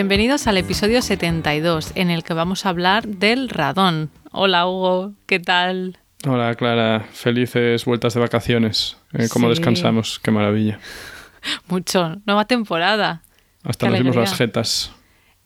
Bienvenidos 0.00 0.46
al 0.46 0.56
episodio 0.56 1.02
72, 1.02 1.92
en 1.94 2.08
el 2.08 2.24
que 2.24 2.32
vamos 2.32 2.64
a 2.64 2.70
hablar 2.70 3.06
del 3.06 3.50
radón. 3.50 4.08
Hola 4.32 4.66
Hugo, 4.66 5.12
¿qué 5.26 5.40
tal? 5.40 5.98
Hola 6.26 6.54
Clara, 6.54 7.06
felices 7.12 7.84
vueltas 7.84 8.14
de 8.14 8.20
vacaciones. 8.20 8.96
Eh, 9.12 9.28
¿Cómo 9.30 9.50
descansamos? 9.50 10.18
Qué 10.18 10.30
maravilla. 10.30 10.80
Mucho, 11.68 12.16
nueva 12.24 12.46
temporada. 12.46 13.20
Hasta 13.62 13.90
nos 13.90 13.98
vimos 13.98 14.16
las 14.16 14.34
jetas. 14.34 14.90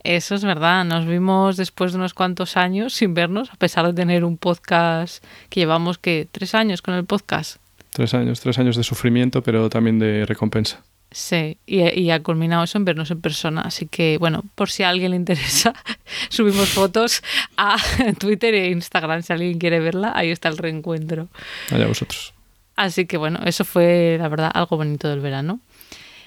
Eso 0.04 0.36
es 0.36 0.44
verdad, 0.44 0.84
nos 0.84 1.05
vimos 1.05 1.56
después 1.56 1.91
de 1.91 1.98
unos 1.98 2.14
cuantos 2.14 2.56
años 2.56 2.92
sin 2.92 3.12
vernos, 3.12 3.50
a 3.50 3.56
pesar 3.56 3.84
de 3.84 3.92
tener 3.92 4.25
un 4.25 4.36
podcast 4.38 5.25
que 5.48 5.58
llevamos, 5.58 5.98
que 5.98 6.28
¿Tres 6.30 6.55
años 6.55 6.80
con 6.80 6.94
el 6.94 7.05
podcast? 7.05 7.56
Tres 7.91 8.14
años, 8.14 8.38
tres 8.38 8.56
años 8.60 8.77
de 8.77 8.84
sufrimiento, 8.84 9.42
pero 9.42 9.69
también 9.69 9.98
de 9.98 10.25
recompensa. 10.27 10.84
Sí, 11.14 11.58
y, 11.64 12.10
ha 12.10 12.22
culminado 12.24 12.64
eso 12.64 12.76
en 12.76 12.84
vernos 12.84 13.08
en 13.12 13.20
persona. 13.20 13.60
Así 13.60 13.86
que, 13.86 14.18
bueno, 14.18 14.42
por 14.56 14.68
si 14.68 14.82
a 14.82 14.88
alguien 14.88 15.12
le 15.12 15.16
interesa, 15.16 15.72
subimos 16.28 16.70
fotos 16.70 17.22
a 17.56 17.76
Twitter 18.18 18.52
e 18.52 18.70
Instagram. 18.70 19.22
Si 19.22 19.32
alguien 19.32 19.60
quiere 19.60 19.78
verla, 19.78 20.10
ahí 20.12 20.30
está 20.30 20.48
el 20.48 20.58
reencuentro. 20.58 21.28
Allá 21.70 21.86
vosotros. 21.86 22.34
Así 22.74 23.06
que, 23.06 23.16
bueno, 23.16 23.38
eso 23.44 23.64
fue, 23.64 24.16
la 24.18 24.26
verdad, 24.26 24.50
algo 24.52 24.76
bonito 24.76 25.08
del 25.08 25.20
verano. 25.20 25.60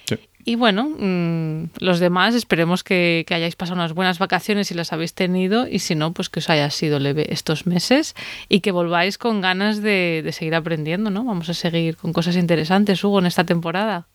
Sí. 0.05 0.15
Y 0.45 0.55
bueno, 0.55 0.87
mm, 0.97 1.71
los 1.79 1.99
demás 1.99 2.33
esperemos 2.33 2.85
que, 2.85 3.25
que, 3.27 3.33
hayáis 3.35 3.57
pasado 3.57 3.75
unas 3.75 3.91
buenas 3.91 4.19
vacaciones 4.19 4.69
si 4.69 4.73
las 4.73 4.93
habéis 4.93 5.13
tenido 5.13 5.67
y 5.67 5.79
si 5.79 5.95
no, 5.95 6.13
pues 6.13 6.29
que 6.29 6.39
os 6.39 6.49
haya 6.49 6.69
sido 6.69 6.99
leve 6.99 7.27
estos 7.33 7.65
meses 7.65 8.15
y 8.47 8.61
que 8.61 8.71
volváis 8.71 9.17
con 9.17 9.41
ganas 9.41 9.81
de, 9.81 10.21
de 10.23 10.31
seguir 10.31 10.55
aprendiendo, 10.55 11.09
¿no? 11.09 11.25
Vamos 11.25 11.49
a 11.49 11.53
seguir 11.53 11.97
con 11.97 12.13
cosas 12.13 12.37
interesantes, 12.37 13.03
Hugo, 13.03 13.19
en 13.19 13.25
esta 13.25 13.43
temporada. 13.43 14.07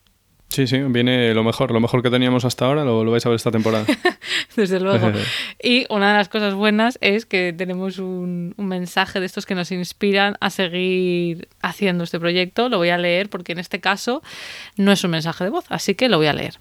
Sí, 0.52 0.66
sí, 0.66 0.76
viene 0.88 1.32
lo 1.32 1.44
mejor, 1.44 1.70
lo 1.70 1.80
mejor 1.80 2.02
que 2.02 2.10
teníamos 2.10 2.44
hasta 2.44 2.66
ahora, 2.66 2.84
lo, 2.84 3.10
vais 3.10 3.24
a 3.24 3.30
ver 3.30 3.36
esta 3.36 3.50
temporada. 3.50 3.86
Desde 4.56 4.80
luego. 4.80 5.10
y 5.62 5.86
una 5.88 6.12
de 6.12 6.18
las 6.18 6.28
cosas 6.28 6.52
buenas 6.52 6.98
es 7.00 7.24
que 7.24 7.54
tenemos 7.56 7.98
un, 7.98 8.52
un, 8.58 8.66
mensaje 8.66 9.18
de 9.18 9.24
estos 9.24 9.46
que 9.46 9.54
nos 9.54 9.72
inspiran 9.72 10.36
a 10.40 10.50
seguir 10.50 11.48
haciendo 11.62 12.04
este 12.04 12.20
proyecto. 12.20 12.68
Lo 12.68 12.76
voy 12.76 12.90
a 12.90 12.98
leer 12.98 13.30
porque 13.30 13.52
en 13.52 13.60
este 13.60 13.80
caso 13.80 14.22
no 14.76 14.92
es 14.92 15.02
un 15.04 15.12
mensaje 15.12 15.42
de 15.44 15.48
voz, 15.48 15.64
así 15.70 15.94
que 15.94 16.10
lo 16.10 16.18
voy 16.18 16.26
a 16.26 16.34
leer. 16.34 16.58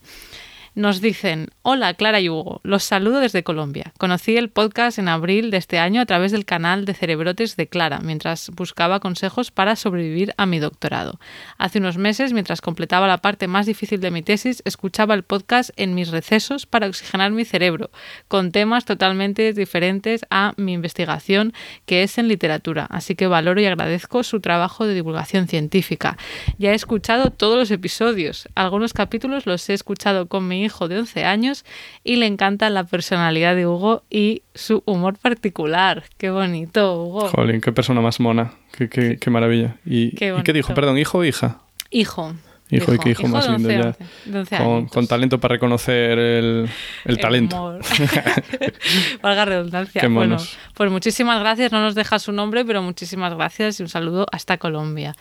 Nos 0.73 1.02
dicen, 1.02 1.50
hola 1.64 1.94
Clara 1.95 2.22
y 2.22 2.30
Hugo, 2.30 2.61
los 2.64 2.86
saludo 2.86 3.19
desde 3.19 3.44
Colombia. 3.44 3.91
Conocí 3.97 4.38
el 4.38 4.50
podcast 4.50 5.00
en 5.00 5.09
abril 5.09 5.52
de 5.52 5.58
este 5.58 5.80
año 5.80 6.00
a 6.00 6.05
través 6.05 6.31
del 6.31 6.45
canal 6.45 6.86
de 6.86 6.94
Cerebrotes 6.94 7.58
de 7.58 7.67
Clara, 7.67 8.00
mientras 8.00 8.50
buscaba 8.52 9.02
consejos 9.02 9.52
para 9.52 9.75
sobrevivir 9.75 10.34
a 10.38 10.45
mi 10.45 10.59
doctorado. 10.59 11.19
Hace 11.57 11.79
unos 11.79 11.97
meses, 11.97 12.31
mientras 12.31 12.62
completaba 12.62 13.06
la 13.06 13.18
parte 13.18 13.50
más 13.50 13.66
difícil 13.66 14.00
de 14.00 14.12
mi 14.12 14.22
tesis, 14.22 14.62
escuchaba 14.63 15.13
el 15.13 15.23
podcast 15.23 15.72
en 15.75 15.94
mis 15.94 16.07
recesos 16.07 16.66
para 16.66 16.88
oxigenar 16.88 17.31
mi 17.31 17.44
cerebro, 17.44 17.91
con 18.29 18.53
temas 18.53 18.85
totalmente 18.85 19.51
diferentes 19.51 20.25
a 20.29 20.53
mi 20.56 20.72
investigación, 20.72 21.51
que 21.85 22.03
es 22.03 22.18
en 22.18 22.29
literatura, 22.29 22.88
así 22.90 23.16
que 23.16 23.28
valoro 23.28 23.59
y 23.59 23.66
agradezco 23.66 24.24
su 24.24 24.40
trabajo 24.40 24.88
de 24.88 24.94
divulgación 24.94 25.50
científica. 25.50 26.18
Ya 26.57 26.72
he 26.72 26.75
escuchado 26.75 27.29
todos 27.29 27.57
los 27.57 27.72
episodios, 27.72 28.47
algunos 28.56 28.94
capítulos 28.94 29.45
los 29.45 29.69
he 29.69 29.74
escuchado 29.74 30.29
con 30.29 30.47
mi 30.47 30.60
hijo 30.61 30.88
de 30.88 30.99
11 30.99 31.25
años 31.25 31.66
y 32.03 32.16
le 32.17 32.25
encanta 32.25 32.69
la 32.69 32.83
personalidad 32.83 33.55
de 33.55 33.67
Hugo 33.67 34.03
y 34.09 34.44
su 34.53 34.83
humor 34.85 35.17
particular. 35.17 36.03
Qué 36.17 36.29
bonito, 36.29 37.03
Hugo. 37.03 37.29
Jolín, 37.29 37.61
qué 37.61 37.72
persona 37.72 38.01
más 38.01 38.19
mona. 38.19 38.53
Qué, 38.77 38.89
qué, 38.89 39.17
qué 39.17 39.29
maravilla. 39.29 39.77
¿Y 39.85 40.16
qué, 40.16 40.35
¿Y 40.38 40.44
qué 40.44 40.53
dijo? 40.53 40.73
Perdón, 40.73 40.97
¿hijo 40.97 41.19
o 41.19 41.23
hija? 41.25 41.59
Hijo. 41.89 42.33
Hijo, 42.71 42.94
y 42.94 43.00
qué 43.00 43.09
hijo, 43.09 43.27
más 43.27 43.50
lindo 43.50 43.69
ya. 43.69 44.57
con, 44.57 44.85
con, 44.88 45.05
talento 45.05 45.41
para 45.41 45.55
reconocer 45.55 46.17
el, 46.17 46.69
el, 47.03 47.17
talento. 47.17 47.79
Valga 49.21 49.44
redundancia. 49.44 50.07
bueno, 50.07 50.38
pues 50.73 50.89
muchísimas 50.89 51.41
gracias. 51.41 51.73
No 51.73 51.81
nos 51.81 51.95
deja 51.95 52.17
su 52.17 52.31
nombre, 52.31 52.63
pero 52.63 52.81
muchísimas 52.81 53.33
gracias 53.33 53.81
y 53.81 53.83
un 53.83 53.89
saludo 53.89 54.25
hasta 54.31 54.57
Colombia. 54.57 55.16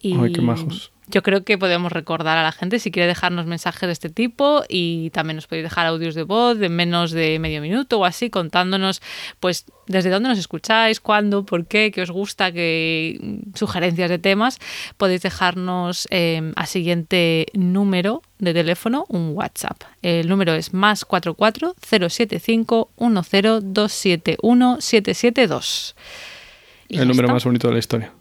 Y... 0.00 0.16
Ay, 0.16 0.32
qué 0.32 0.40
majos 0.40 0.93
yo 1.06 1.22
creo 1.22 1.44
que 1.44 1.58
podemos 1.58 1.92
recordar 1.92 2.38
a 2.38 2.42
la 2.42 2.52
gente 2.52 2.78
si 2.78 2.90
quiere 2.90 3.06
dejarnos 3.06 3.46
mensajes 3.46 3.86
de 3.86 3.92
este 3.92 4.08
tipo 4.08 4.62
y 4.68 5.10
también 5.10 5.36
nos 5.36 5.46
podéis 5.46 5.64
dejar 5.64 5.86
audios 5.86 6.14
de 6.14 6.22
voz 6.22 6.58
de 6.58 6.68
menos 6.68 7.10
de 7.10 7.38
medio 7.38 7.60
minuto 7.60 7.98
o 7.98 8.04
así 8.04 8.30
contándonos 8.30 9.02
pues 9.40 9.66
desde 9.86 10.08
dónde 10.08 10.30
nos 10.30 10.38
escucháis, 10.38 11.00
cuándo, 11.00 11.44
por 11.44 11.66
qué, 11.66 11.90
qué 11.90 12.02
os 12.02 12.10
gusta, 12.10 12.52
qué 12.52 13.20
sugerencias 13.54 14.08
de 14.08 14.18
temas. 14.18 14.58
Podéis 14.96 15.20
dejarnos 15.20 16.08
eh, 16.10 16.52
a 16.56 16.66
siguiente 16.66 17.46
número 17.52 18.22
de 18.38 18.54
teléfono 18.54 19.04
un 19.08 19.32
WhatsApp. 19.34 19.82
El 20.00 20.28
número 20.28 20.54
es 20.54 20.72
más 20.72 21.04
44 21.04 21.74
075 21.82 22.90
10271 22.96 24.78
772. 24.80 25.96
El 26.88 27.08
número 27.08 27.28
más 27.28 27.44
bonito 27.44 27.68
de 27.68 27.74
la 27.74 27.78
historia. 27.78 28.12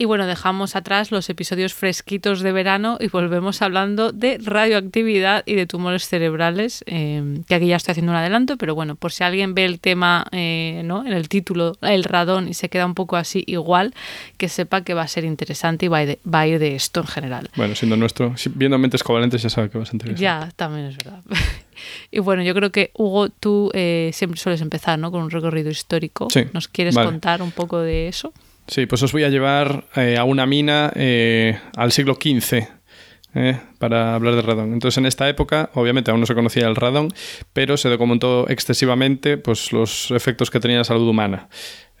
Y 0.00 0.06
bueno, 0.06 0.26
dejamos 0.26 0.76
atrás 0.76 1.10
los 1.10 1.28
episodios 1.28 1.74
fresquitos 1.74 2.40
de 2.40 2.52
verano 2.52 2.96
y 2.98 3.08
volvemos 3.08 3.60
hablando 3.60 4.12
de 4.12 4.38
radioactividad 4.42 5.42
y 5.44 5.56
de 5.56 5.66
tumores 5.66 6.08
cerebrales, 6.08 6.82
eh, 6.86 7.42
que 7.46 7.54
aquí 7.54 7.66
ya 7.66 7.76
estoy 7.76 7.92
haciendo 7.92 8.12
un 8.12 8.16
adelanto, 8.16 8.56
pero 8.56 8.74
bueno, 8.74 8.94
por 8.94 9.12
si 9.12 9.24
alguien 9.24 9.54
ve 9.54 9.66
el 9.66 9.78
tema 9.78 10.26
eh, 10.32 10.80
¿no? 10.86 11.04
en 11.04 11.12
el 11.12 11.28
título, 11.28 11.76
el 11.82 12.04
radón, 12.04 12.48
y 12.48 12.54
se 12.54 12.70
queda 12.70 12.86
un 12.86 12.94
poco 12.94 13.18
así 13.18 13.44
igual, 13.46 13.92
que 14.38 14.48
sepa 14.48 14.84
que 14.84 14.94
va 14.94 15.02
a 15.02 15.06
ser 15.06 15.26
interesante 15.26 15.84
y 15.84 15.88
va 15.90 15.98
a 15.98 16.46
ir 16.46 16.58
de, 16.58 16.76
esto 16.76 17.00
en 17.00 17.06
general. 17.06 17.50
Bueno, 17.54 17.74
siendo 17.74 17.98
nuestro, 17.98 18.34
viendo 18.54 18.78
mentes 18.78 19.02
covalentes 19.02 19.42
ya 19.42 19.50
sabe 19.50 19.68
que 19.68 19.76
va 19.76 19.82
a 19.82 19.86
ser 19.86 19.96
interesante. 19.96 20.22
Ya, 20.22 20.50
también 20.56 20.86
es 20.86 20.96
verdad. 20.96 21.20
Y 22.10 22.18
bueno, 22.18 22.42
yo 22.42 22.54
creo 22.54 22.70
que 22.70 22.90
Hugo, 22.94 23.30
tú 23.30 23.70
eh, 23.72 24.10
siempre 24.12 24.38
sueles 24.38 24.60
empezar 24.60 24.98
¿no? 24.98 25.10
con 25.10 25.22
un 25.22 25.30
recorrido 25.30 25.70
histórico. 25.70 26.28
Sí, 26.30 26.44
¿Nos 26.52 26.68
quieres 26.68 26.94
contar 26.94 27.40
un 27.40 27.52
poco 27.52 27.78
de 27.80 28.06
eso? 28.08 28.34
Sí, 28.70 28.86
pues 28.86 29.02
os 29.02 29.10
voy 29.10 29.24
a 29.24 29.28
llevar 29.30 29.84
eh, 29.96 30.16
a 30.16 30.22
una 30.22 30.46
mina 30.46 30.92
eh, 30.94 31.58
al 31.76 31.90
siglo 31.90 32.14
XV. 32.14 32.68
Eh, 33.32 33.56
para 33.78 34.16
hablar 34.16 34.34
de 34.34 34.42
radón. 34.42 34.72
Entonces, 34.72 34.98
en 34.98 35.06
esta 35.06 35.28
época, 35.28 35.70
obviamente 35.74 36.10
aún 36.10 36.18
no 36.18 36.26
se 36.26 36.34
conocía 36.34 36.66
el 36.66 36.74
radón, 36.74 37.12
pero 37.52 37.76
se 37.76 37.88
documentó 37.88 38.48
excesivamente 38.48 39.38
pues, 39.38 39.70
los 39.70 40.10
efectos 40.10 40.50
que 40.50 40.58
tenía 40.58 40.76
en 40.76 40.80
la 40.80 40.84
salud 40.84 41.08
humana. 41.08 41.48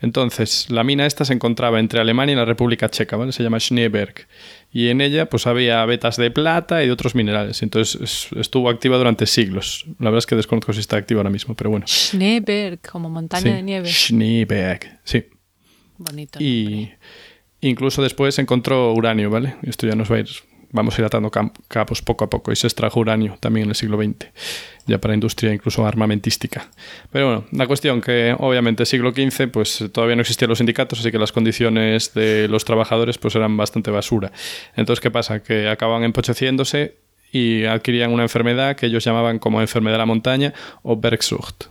Entonces, 0.00 0.70
la 0.70 0.82
mina 0.82 1.06
esta 1.06 1.24
se 1.24 1.32
encontraba 1.32 1.78
entre 1.78 2.00
Alemania 2.00 2.32
y 2.32 2.36
la 2.36 2.46
República 2.46 2.88
Checa, 2.88 3.16
¿vale? 3.16 3.30
Se 3.30 3.44
llama 3.44 3.60
Schneeberg. 3.60 4.26
Y 4.72 4.88
en 4.88 5.00
ella, 5.00 5.28
pues 5.28 5.46
había 5.46 5.84
vetas 5.84 6.16
de 6.16 6.32
plata 6.32 6.82
y 6.82 6.86
de 6.86 6.92
otros 6.92 7.14
minerales. 7.14 7.62
Entonces, 7.62 8.28
estuvo 8.34 8.68
activa 8.68 8.96
durante 8.96 9.26
siglos. 9.26 9.84
La 10.00 10.06
verdad 10.06 10.18
es 10.18 10.26
que 10.26 10.34
desconozco 10.34 10.72
si 10.72 10.80
está 10.80 10.96
activa 10.96 11.20
ahora 11.20 11.30
mismo, 11.30 11.54
pero 11.54 11.70
bueno. 11.70 11.86
Schneeberg, 11.86 12.80
como 12.90 13.08
montaña 13.08 13.54
de 13.54 13.62
nieve. 13.62 13.88
Schneeberg, 13.88 15.00
sí. 15.04 15.26
Bonito. 16.00 16.38
Y 16.40 16.90
incluso 17.60 18.02
después 18.02 18.34
se 18.34 18.40
encontró 18.40 18.92
uranio, 18.94 19.28
¿vale? 19.28 19.56
Esto 19.62 19.86
ya 19.86 19.94
nos 19.94 20.10
va 20.10 20.16
a 20.16 20.20
ir, 20.20 20.28
vamos 20.72 20.96
a 20.96 21.02
ir 21.02 21.04
atando 21.04 21.30
capos 21.68 22.00
poco 22.00 22.24
a 22.24 22.30
poco. 22.30 22.50
Y 22.52 22.56
se 22.56 22.66
extrajo 22.66 23.00
uranio 23.00 23.36
también 23.38 23.64
en 23.64 23.70
el 23.70 23.76
siglo 23.76 23.98
XX, 24.02 24.28
ya 24.86 24.98
para 24.98 25.12
industria 25.12 25.52
incluso 25.52 25.84
armamentística. 25.84 26.70
Pero 27.12 27.26
bueno, 27.26 27.44
la 27.52 27.66
cuestión 27.66 28.00
que 28.00 28.34
obviamente 28.38 28.86
siglo 28.86 29.12
XV 29.12 29.50
pues 29.50 29.84
todavía 29.92 30.16
no 30.16 30.22
existían 30.22 30.48
los 30.48 30.58
sindicatos, 30.58 31.00
así 31.00 31.10
que 31.10 31.18
las 31.18 31.32
condiciones 31.32 32.14
de 32.14 32.48
los 32.48 32.64
trabajadores 32.64 33.18
pues 33.18 33.34
eran 33.34 33.58
bastante 33.58 33.90
basura. 33.90 34.32
Entonces, 34.76 35.02
¿qué 35.02 35.10
pasa? 35.10 35.42
Que 35.42 35.68
acaban 35.68 36.02
empocheciéndose 36.02 36.96
y 37.30 37.64
adquirían 37.64 38.10
una 38.10 38.22
enfermedad 38.22 38.74
que 38.74 38.86
ellos 38.86 39.04
llamaban 39.04 39.38
como 39.38 39.60
enfermedad 39.60 39.96
de 39.96 39.98
la 39.98 40.06
montaña 40.06 40.54
o 40.82 40.96
Bergsucht 40.96 41.66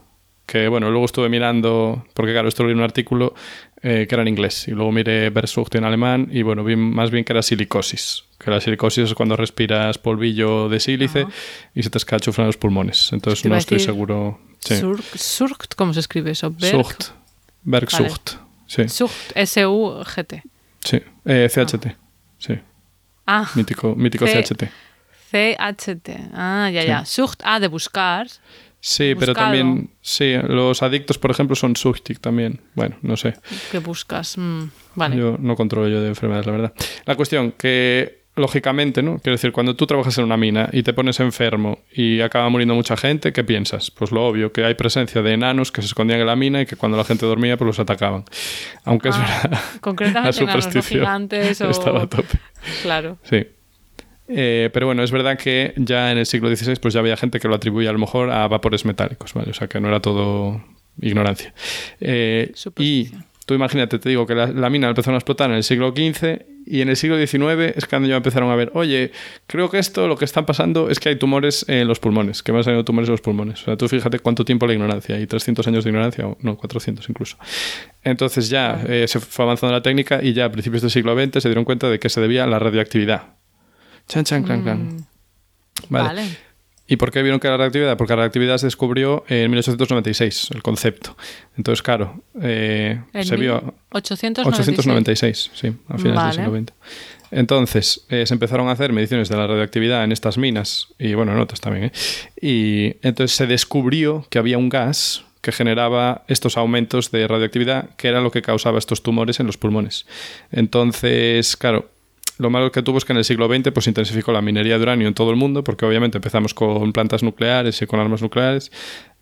que 0.49 0.67
bueno, 0.67 0.89
luego 0.89 1.05
estuve 1.05 1.29
mirando, 1.29 2.07
porque 2.15 2.31
claro, 2.31 2.47
esto 2.47 2.63
lo 2.63 2.69
leí 2.69 2.73
en 2.73 2.79
un 2.79 2.83
artículo 2.83 3.35
eh, 3.83 4.07
que 4.09 4.15
era 4.15 4.23
en 4.23 4.29
inglés, 4.29 4.67
y 4.67 4.71
luego 4.71 4.91
miré 4.91 5.29
Versucht 5.29 5.75
en 5.75 5.83
alemán, 5.83 6.27
y 6.31 6.41
bueno, 6.41 6.63
vi 6.63 6.75
más 6.75 7.11
bien 7.11 7.23
que 7.23 7.33
era 7.33 7.43
silicosis, 7.43 8.23
que 8.39 8.49
la 8.49 8.59
silicosis 8.59 9.05
es 9.05 9.13
cuando 9.13 9.35
respiras 9.35 9.99
polvillo 9.99 10.67
de 10.67 10.79
sílice 10.79 11.27
y 11.75 11.83
se 11.83 11.91
te 11.91 11.99
escachuflan 11.99 12.47
los 12.47 12.57
pulmones, 12.57 13.11
entonces 13.13 13.45
no 13.45 13.55
estoy 13.55 13.79
seguro... 13.79 14.39
Sí. 14.59 14.75
Surgt, 15.15 15.75
¿cómo 15.75 15.93
se 15.93 15.99
escribe 15.99 16.31
eso? 16.31 16.51
Sucht, 16.57 17.11
Bergsucht, 17.61 18.31
sí. 18.65 18.89
Sucht, 18.89 19.31
S-U-G-T. 19.35 20.43
Sí, 20.83 20.99
eh, 21.25 21.47
CHT, 21.47 21.95
sí. 22.39 22.55
Ah. 23.27 23.47
Mítico, 23.53 23.95
mítico 23.95 24.25
CHT. 24.25 24.63
CHT, 25.31 26.09
ah, 26.33 26.71
ya, 26.73 26.83
ya. 26.83 27.05
Sucht, 27.05 27.41
ah, 27.43 27.59
de 27.59 27.67
buscar. 27.67 28.25
Sí, 28.81 29.13
pero 29.19 29.33
también, 29.33 29.89
sí, 30.01 30.35
los 30.47 30.81
adictos, 30.83 31.17
por 31.17 31.31
ejemplo, 31.31 31.55
son 31.55 31.75
súctic 31.75 32.19
también. 32.19 32.61
Bueno, 32.75 32.95
no 33.01 33.17
sé. 33.17 33.33
¿Qué 33.71 33.79
buscas? 33.79 34.37
Mm, 34.37 34.63
vale. 34.95 35.17
Yo 35.17 35.35
no 35.39 35.55
controlo 35.55 35.89
yo 35.89 36.01
de 36.01 36.07
enfermedades, 36.07 36.45
la 36.45 36.51
verdad. 36.53 36.73
La 37.05 37.15
cuestión 37.15 37.51
que, 37.51 38.23
lógicamente, 38.37 39.03
¿no? 39.03 39.19
Quiero 39.19 39.33
decir, 39.35 39.51
cuando 39.51 39.75
tú 39.75 39.85
trabajas 39.85 40.17
en 40.17 40.23
una 40.23 40.37
mina 40.37 40.69
y 40.71 40.83
te 40.83 40.93
pones 40.93 41.19
enfermo 41.19 41.79
y 41.93 42.21
acaba 42.21 42.47
muriendo 42.47 42.73
mucha 42.73 42.95
gente, 42.95 43.33
¿qué 43.33 43.43
piensas? 43.43 43.91
Pues 43.91 44.11
lo 44.13 44.25
obvio, 44.25 44.53
que 44.53 44.63
hay 44.63 44.75
presencia 44.75 45.21
de 45.21 45.33
enanos 45.33 45.73
que 45.73 45.81
se 45.81 45.87
escondían 45.87 46.21
en 46.21 46.27
la 46.27 46.37
mina 46.37 46.61
y 46.61 46.65
que 46.65 46.77
cuando 46.77 46.97
la 46.97 47.03
gente 47.03 47.25
dormía, 47.25 47.57
pues 47.57 47.65
los 47.67 47.79
atacaban. 47.79 48.23
Aunque 48.85 49.09
es 49.09 49.15
Ah, 49.17 49.41
verdad, 49.43 49.59
concretamente 49.81 50.37
la 50.37 50.43
enanos, 50.43 50.65
no 50.65 50.71
superstición 50.71 51.01
gigantes 51.01 51.59
o- 51.61 51.69
estaba 51.69 52.03
a 52.03 52.07
tope. 52.07 52.39
Claro. 52.81 53.17
Sí. 53.23 53.45
Eh, 54.29 54.69
pero 54.71 54.85
bueno, 54.85 55.03
es 55.03 55.11
verdad 55.11 55.37
que 55.37 55.73
ya 55.75 56.11
en 56.11 56.19
el 56.19 56.25
siglo 56.25 56.55
XVI 56.55 56.75
pues 56.75 56.93
ya 56.93 56.99
había 56.99 57.17
gente 57.17 57.39
que 57.39 57.47
lo 57.47 57.55
atribuía 57.55 57.89
a 57.89 57.93
lo 57.93 57.99
mejor 57.99 58.29
a 58.29 58.47
vapores 58.47 58.85
metálicos, 58.85 59.33
¿vale? 59.33 59.51
O 59.51 59.53
sea 59.53 59.67
que 59.67 59.79
no 59.79 59.87
era 59.87 59.99
todo 59.99 60.63
ignorancia. 61.01 61.53
Eh, 61.99 62.53
y 62.77 63.09
tú 63.45 63.55
imagínate, 63.55 63.97
te 63.97 64.09
digo 64.09 64.27
que 64.27 64.35
la, 64.35 64.47
la 64.47 64.69
mina 64.69 64.87
empezó 64.87 65.11
a 65.11 65.15
explotar 65.15 65.49
en 65.49 65.57
el 65.57 65.63
siglo 65.63 65.91
XV 65.95 66.45
y 66.69 66.81
en 66.81 66.89
el 66.89 66.97
siglo 66.97 67.17
XIX 67.17 67.75
es 67.75 67.87
cuando 67.87 68.07
ya 68.07 68.17
empezaron 68.17 68.51
a 68.51 68.55
ver, 68.55 68.71
oye, 68.75 69.11
creo 69.47 69.71
que 69.71 69.79
esto 69.79 70.07
lo 70.07 70.17
que 70.17 70.25
están 70.25 70.45
pasando 70.45 70.91
es 70.91 70.99
que 70.99 71.09
hay 71.09 71.15
tumores 71.15 71.65
en 71.67 71.87
los 71.87 71.99
pulmones, 71.99 72.43
que 72.43 72.51
van 72.51 72.63
saliendo 72.63 72.85
tumores 72.85 73.09
en 73.09 73.13
los 73.13 73.21
pulmones. 73.21 73.63
O 73.63 73.65
sea, 73.65 73.77
tú 73.77 73.87
fíjate 73.87 74.19
cuánto 74.19 74.45
tiempo 74.45 74.67
la 74.67 74.73
ignorancia, 74.73 75.15
hay 75.15 75.25
300 75.25 75.67
años 75.67 75.83
de 75.83 75.89
ignorancia, 75.89 76.27
o 76.27 76.37
no, 76.41 76.57
400 76.57 77.09
incluso. 77.09 77.37
Entonces 78.03 78.49
ya 78.49 78.83
eh, 78.87 79.07
se 79.07 79.19
fue 79.19 79.45
avanzando 79.45 79.73
la 79.73 79.81
técnica 79.81 80.19
y 80.21 80.33
ya 80.33 80.45
a 80.45 80.51
principios 80.51 80.83
del 80.83 80.91
siglo 80.91 81.15
XX 81.15 81.41
se 81.41 81.49
dieron 81.49 81.65
cuenta 81.65 81.89
de 81.89 81.97
que 81.97 82.09
se 82.09 82.21
debía 82.21 82.43
a 82.43 82.47
la 82.47 82.59
radioactividad. 82.59 83.38
Chan, 84.09 84.25
chan, 84.25 84.43
clan, 84.43 84.63
clan. 84.63 84.79
Mm, 84.79 85.05
Vale. 85.89 86.07
Vale. 86.07 86.37
¿Y 86.87 86.95
por 86.95 87.11
qué 87.11 87.21
vieron 87.21 87.39
que 87.39 87.45
era 87.45 87.53
la 87.53 87.65
radioactividad? 87.65 87.97
Porque 87.97 88.13
la 88.13 88.17
radioactividad 88.17 88.57
se 88.57 88.65
descubrió 88.65 89.23
en 89.27 89.51
1896, 89.51 90.49
el 90.55 90.63
concepto. 90.63 91.15
Entonces, 91.55 91.83
claro, 91.83 92.23
eh, 92.41 92.99
En 93.13 93.23
se 93.25 93.35
vio 93.37 93.61
1896. 93.93 94.79
896, 94.79 95.51
sí, 95.53 95.67
a 95.87 95.97
finales 95.97 96.15
Vale. 96.15 96.25
del 96.25 96.45
siglo 96.45 96.59
XX. 96.59 96.73
Entonces, 97.31 98.05
eh, 98.09 98.25
se 98.25 98.33
empezaron 98.33 98.69
a 98.69 98.71
hacer 98.71 98.91
mediciones 98.91 99.29
de 99.29 99.37
la 99.37 99.45
radioactividad 99.45 100.03
en 100.03 100.11
estas 100.11 100.39
minas, 100.39 100.87
y 100.97 101.13
bueno, 101.13 101.31
en 101.31 101.39
otras 101.39 101.61
también, 101.61 101.85
¿eh? 101.85 101.91
Y 102.41 102.95
entonces 103.03 103.37
se 103.37 103.45
descubrió 103.45 104.25
que 104.31 104.39
había 104.39 104.57
un 104.57 104.69
gas 104.69 105.25
que 105.41 105.51
generaba 105.51 106.23
estos 106.27 106.57
aumentos 106.57 107.11
de 107.11 107.27
radioactividad, 107.27 107.95
que 107.97 108.07
era 108.07 108.19
lo 108.19 108.31
que 108.31 108.41
causaba 108.41 108.79
estos 108.79 109.03
tumores 109.03 109.39
en 109.39 109.45
los 109.45 109.57
pulmones. 109.57 110.07
Entonces, 110.51 111.55
claro, 111.55 111.91
lo 112.39 112.49
malo 112.49 112.71
que 112.71 112.81
tuvo 112.81 112.97
es 112.97 113.05
que 113.05 113.11
en 113.11 113.17
el 113.17 113.25
siglo 113.25 113.53
XX 113.53 113.71
pues, 113.73 113.87
intensificó 113.87 114.31
la 114.31 114.41
minería 114.41 114.77
de 114.77 114.83
uranio 114.83 115.07
en 115.09 115.13
todo 115.13 115.29
el 115.29 115.35
mundo, 115.35 115.61
porque 115.63 115.85
obviamente 115.85 116.17
empezamos 116.17 116.53
con 116.53 116.93
plantas 116.93 117.21
nucleares 117.21 117.81
y 117.81 117.85
con 117.85 117.99
armas 117.99 118.21
nucleares 118.21 118.71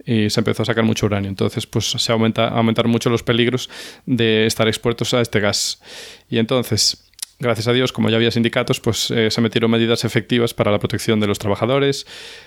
y 0.05 0.29
se 0.29 0.39
empezó 0.39 0.61
a 0.61 0.65
sacar 0.67 0.83
mucho 0.83 1.07
uranio. 1.07 1.27
Entonces, 1.27 1.65
pues 1.65 1.89
se 1.89 2.11
aumenta, 2.11 2.47
aumentaron 2.49 2.91
mucho 2.91 3.09
los 3.09 3.23
peligros 3.23 3.71
de 4.05 4.45
estar 4.45 4.67
expuestos 4.67 5.15
a 5.15 5.21
este 5.21 5.39
gas. 5.39 5.81
Y 6.29 6.37
entonces, 6.37 7.09
gracias 7.39 7.67
a 7.67 7.73
Dios, 7.73 7.91
como 7.91 8.11
ya 8.11 8.17
había 8.17 8.29
sindicatos, 8.29 8.79
pues 8.79 9.09
eh, 9.09 9.31
se 9.31 9.41
metieron 9.41 9.71
medidas 9.71 10.05
efectivas 10.05 10.53
para 10.53 10.71
la 10.71 10.77
protección 10.77 11.19
de 11.19 11.25
los 11.25 11.39
trabajadores, 11.39 12.05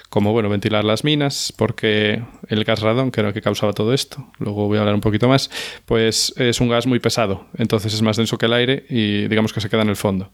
como 0.08 0.32
bueno, 0.32 0.48
ventilar 0.48 0.84
las 0.84 1.02
minas, 1.02 1.52
porque 1.56 2.22
el 2.46 2.62
gas 2.62 2.80
radón, 2.80 3.10
que 3.10 3.22
era 3.22 3.30
el 3.30 3.34
que 3.34 3.42
causaba 3.42 3.72
todo 3.72 3.92
esto, 3.92 4.30
luego 4.38 4.68
voy 4.68 4.78
a 4.78 4.82
hablar 4.82 4.94
un 4.94 5.00
poquito 5.00 5.26
más, 5.26 5.50
pues 5.84 6.32
es 6.36 6.60
un 6.60 6.68
gas 6.68 6.86
muy 6.86 7.00
pesado, 7.00 7.48
entonces 7.58 7.92
es 7.92 8.02
más 8.02 8.16
denso 8.16 8.38
que 8.38 8.46
el 8.46 8.52
aire 8.52 8.86
y 8.88 9.26
digamos 9.26 9.52
que 9.52 9.60
se 9.60 9.68
queda 9.68 9.82
en 9.82 9.88
el 9.88 9.96
fondo. 9.96 10.30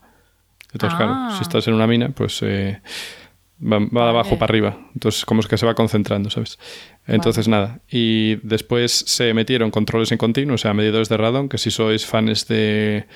Entonces, 0.76 0.98
Ah. 1.00 1.04
claro, 1.04 1.36
si 1.36 1.42
estás 1.42 1.66
en 1.68 1.74
una 1.74 1.86
mina, 1.86 2.10
pues 2.10 2.40
eh, 2.42 2.80
va, 3.62 3.78
va 3.78 4.04
de 4.04 4.10
abajo 4.10 4.38
para 4.38 4.50
arriba. 4.50 4.78
Entonces, 4.94 5.24
como 5.24 5.40
es 5.40 5.46
que 5.46 5.56
se 5.56 5.64
va 5.66 5.74
concentrando, 5.74 6.28
¿sabes? 6.30 6.58
Entonces, 7.06 7.48
nada. 7.48 7.80
Y 7.90 8.36
después 8.46 8.92
se 8.92 9.32
metieron 9.34 9.70
controles 9.70 10.12
en 10.12 10.18
continuo, 10.18 10.54
o 10.56 10.58
sea, 10.58 10.74
medidores 10.74 11.08
de 11.08 11.16
radón, 11.16 11.48
que 11.48 11.58
si 11.58 11.70
sois 11.70 12.04
fans 12.06 12.46
de... 12.48 13.06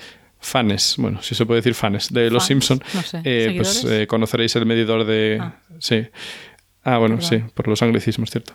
Fanes, 0.43 0.95
bueno, 0.97 1.21
si 1.21 1.35
se 1.35 1.45
puede 1.45 1.59
decir 1.61 1.75
fanes, 1.75 2.11
de 2.11 2.31
Los 2.31 2.47
Simpson, 2.47 2.81
no 2.95 3.03
sé, 3.03 3.21
eh, 3.25 3.53
pues 3.59 3.85
eh, 3.85 4.07
conoceréis 4.07 4.57
el 4.57 4.65
medidor 4.65 5.05
de... 5.05 5.37
Ah. 5.39 5.57
Sí. 5.81 6.07
Ah, 6.83 6.97
bueno, 6.97 7.17
Perdón. 7.17 7.41
sí, 7.47 7.53
por 7.53 7.69
los 7.69 7.83
anglicismos, 7.83 8.31
cierto. 8.31 8.55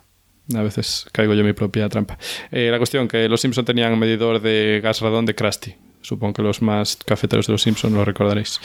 A 0.55 0.63
veces 0.63 1.05
caigo 1.11 1.35
yo 1.35 1.41
en 1.41 1.45
mi 1.45 1.53
propia 1.53 1.87
trampa. 1.87 2.17
Eh, 2.51 2.69
la 2.71 2.79
cuestión 2.79 3.07
que 3.07 3.29
los 3.29 3.39
Simpson 3.39 3.65
tenían 3.65 3.93
un 3.93 3.99
medidor 3.99 4.41
de 4.41 4.79
gas 4.83 4.99
radón 5.01 5.27
de 5.27 5.35
Krusty. 5.35 5.75
Supongo 6.05 6.33
que 6.33 6.41
los 6.41 6.61
más 6.61 6.97
cafeteros 6.97 7.47
de 7.47 7.53
los 7.53 7.61
Simpson 7.61 7.93
lo 7.93 8.05
recordaréis. 8.05 8.59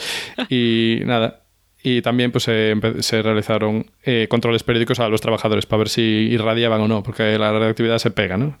Y 0.49 0.99
nada. 1.05 1.41
Y 1.83 2.03
también 2.03 2.31
pues 2.31 2.43
se, 2.43 3.21
realizaron 3.23 3.89
eh, 4.03 4.27
controles 4.29 4.61
periódicos 4.61 4.99
a 4.99 5.09
los 5.09 5.19
trabajadores 5.19 5.65
para 5.65 5.79
ver 5.79 5.89
si 5.89 6.01
irradiaban 6.01 6.79
o 6.81 6.87
no, 6.87 7.01
porque 7.01 7.37
la 7.39 7.51
radioactividad 7.51 7.97
se 7.97 8.11
pega, 8.11 8.37
¿no? 8.37 8.55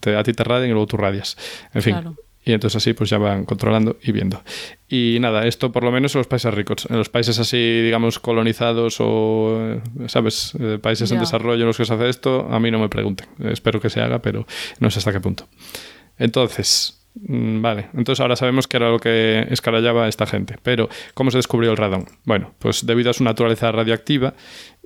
Te- 0.00 0.16
a 0.16 0.22
ti 0.22 0.32
te 0.32 0.44
radian 0.44 0.70
y 0.70 0.72
luego 0.72 0.86
tú 0.86 0.96
radias. 0.96 1.36
En 1.74 1.82
fin. 1.82 1.92
Claro. 1.92 2.16
Y 2.46 2.52
entonces 2.52 2.76
así 2.76 2.92
pues 2.92 3.08
ya 3.08 3.16
van 3.18 3.44
controlando 3.46 3.98
y 4.02 4.12
viendo. 4.12 4.42
Y 4.88 5.16
nada, 5.20 5.46
esto 5.46 5.72
por 5.72 5.82
lo 5.82 5.90
menos 5.90 6.14
en 6.14 6.20
los 6.20 6.26
países 6.26 6.52
ricos. 6.52 6.86
En 6.90 6.96
los 6.98 7.08
países 7.08 7.38
así, 7.38 7.82
digamos, 7.82 8.18
colonizados 8.18 8.96
o, 8.98 9.58
eh, 9.60 9.80
¿sabes? 10.08 10.52
Eh, 10.60 10.78
países 10.80 11.10
en 11.10 11.20
desarrollo 11.20 11.62
en 11.62 11.66
los 11.68 11.76
que 11.78 11.84
se 11.86 11.94
hace 11.94 12.08
esto, 12.08 12.46
a 12.50 12.60
mí 12.60 12.70
no 12.70 12.78
me 12.78 12.88
pregunten. 12.90 13.26
Espero 13.40 13.80
que 13.80 13.88
se 13.90 14.00
haga, 14.02 14.20
pero 14.20 14.46
no 14.78 14.90
sé 14.90 14.98
hasta 14.98 15.12
qué 15.12 15.20
punto. 15.20 15.48
Entonces, 16.18 17.03
vale. 17.14 17.88
Entonces 17.94 18.20
ahora 18.20 18.36
sabemos 18.36 18.66
que 18.66 18.76
era 18.76 18.90
lo 18.90 18.98
que 18.98 19.46
escarallaba 19.50 20.08
esta 20.08 20.26
gente. 20.26 20.56
Pero, 20.62 20.88
¿cómo 21.14 21.30
se 21.30 21.38
descubrió 21.38 21.70
el 21.70 21.76
radón? 21.76 22.06
Bueno, 22.24 22.54
pues 22.58 22.86
debido 22.86 23.10
a 23.10 23.14
su 23.14 23.24
naturaleza 23.24 23.70
radioactiva 23.72 24.34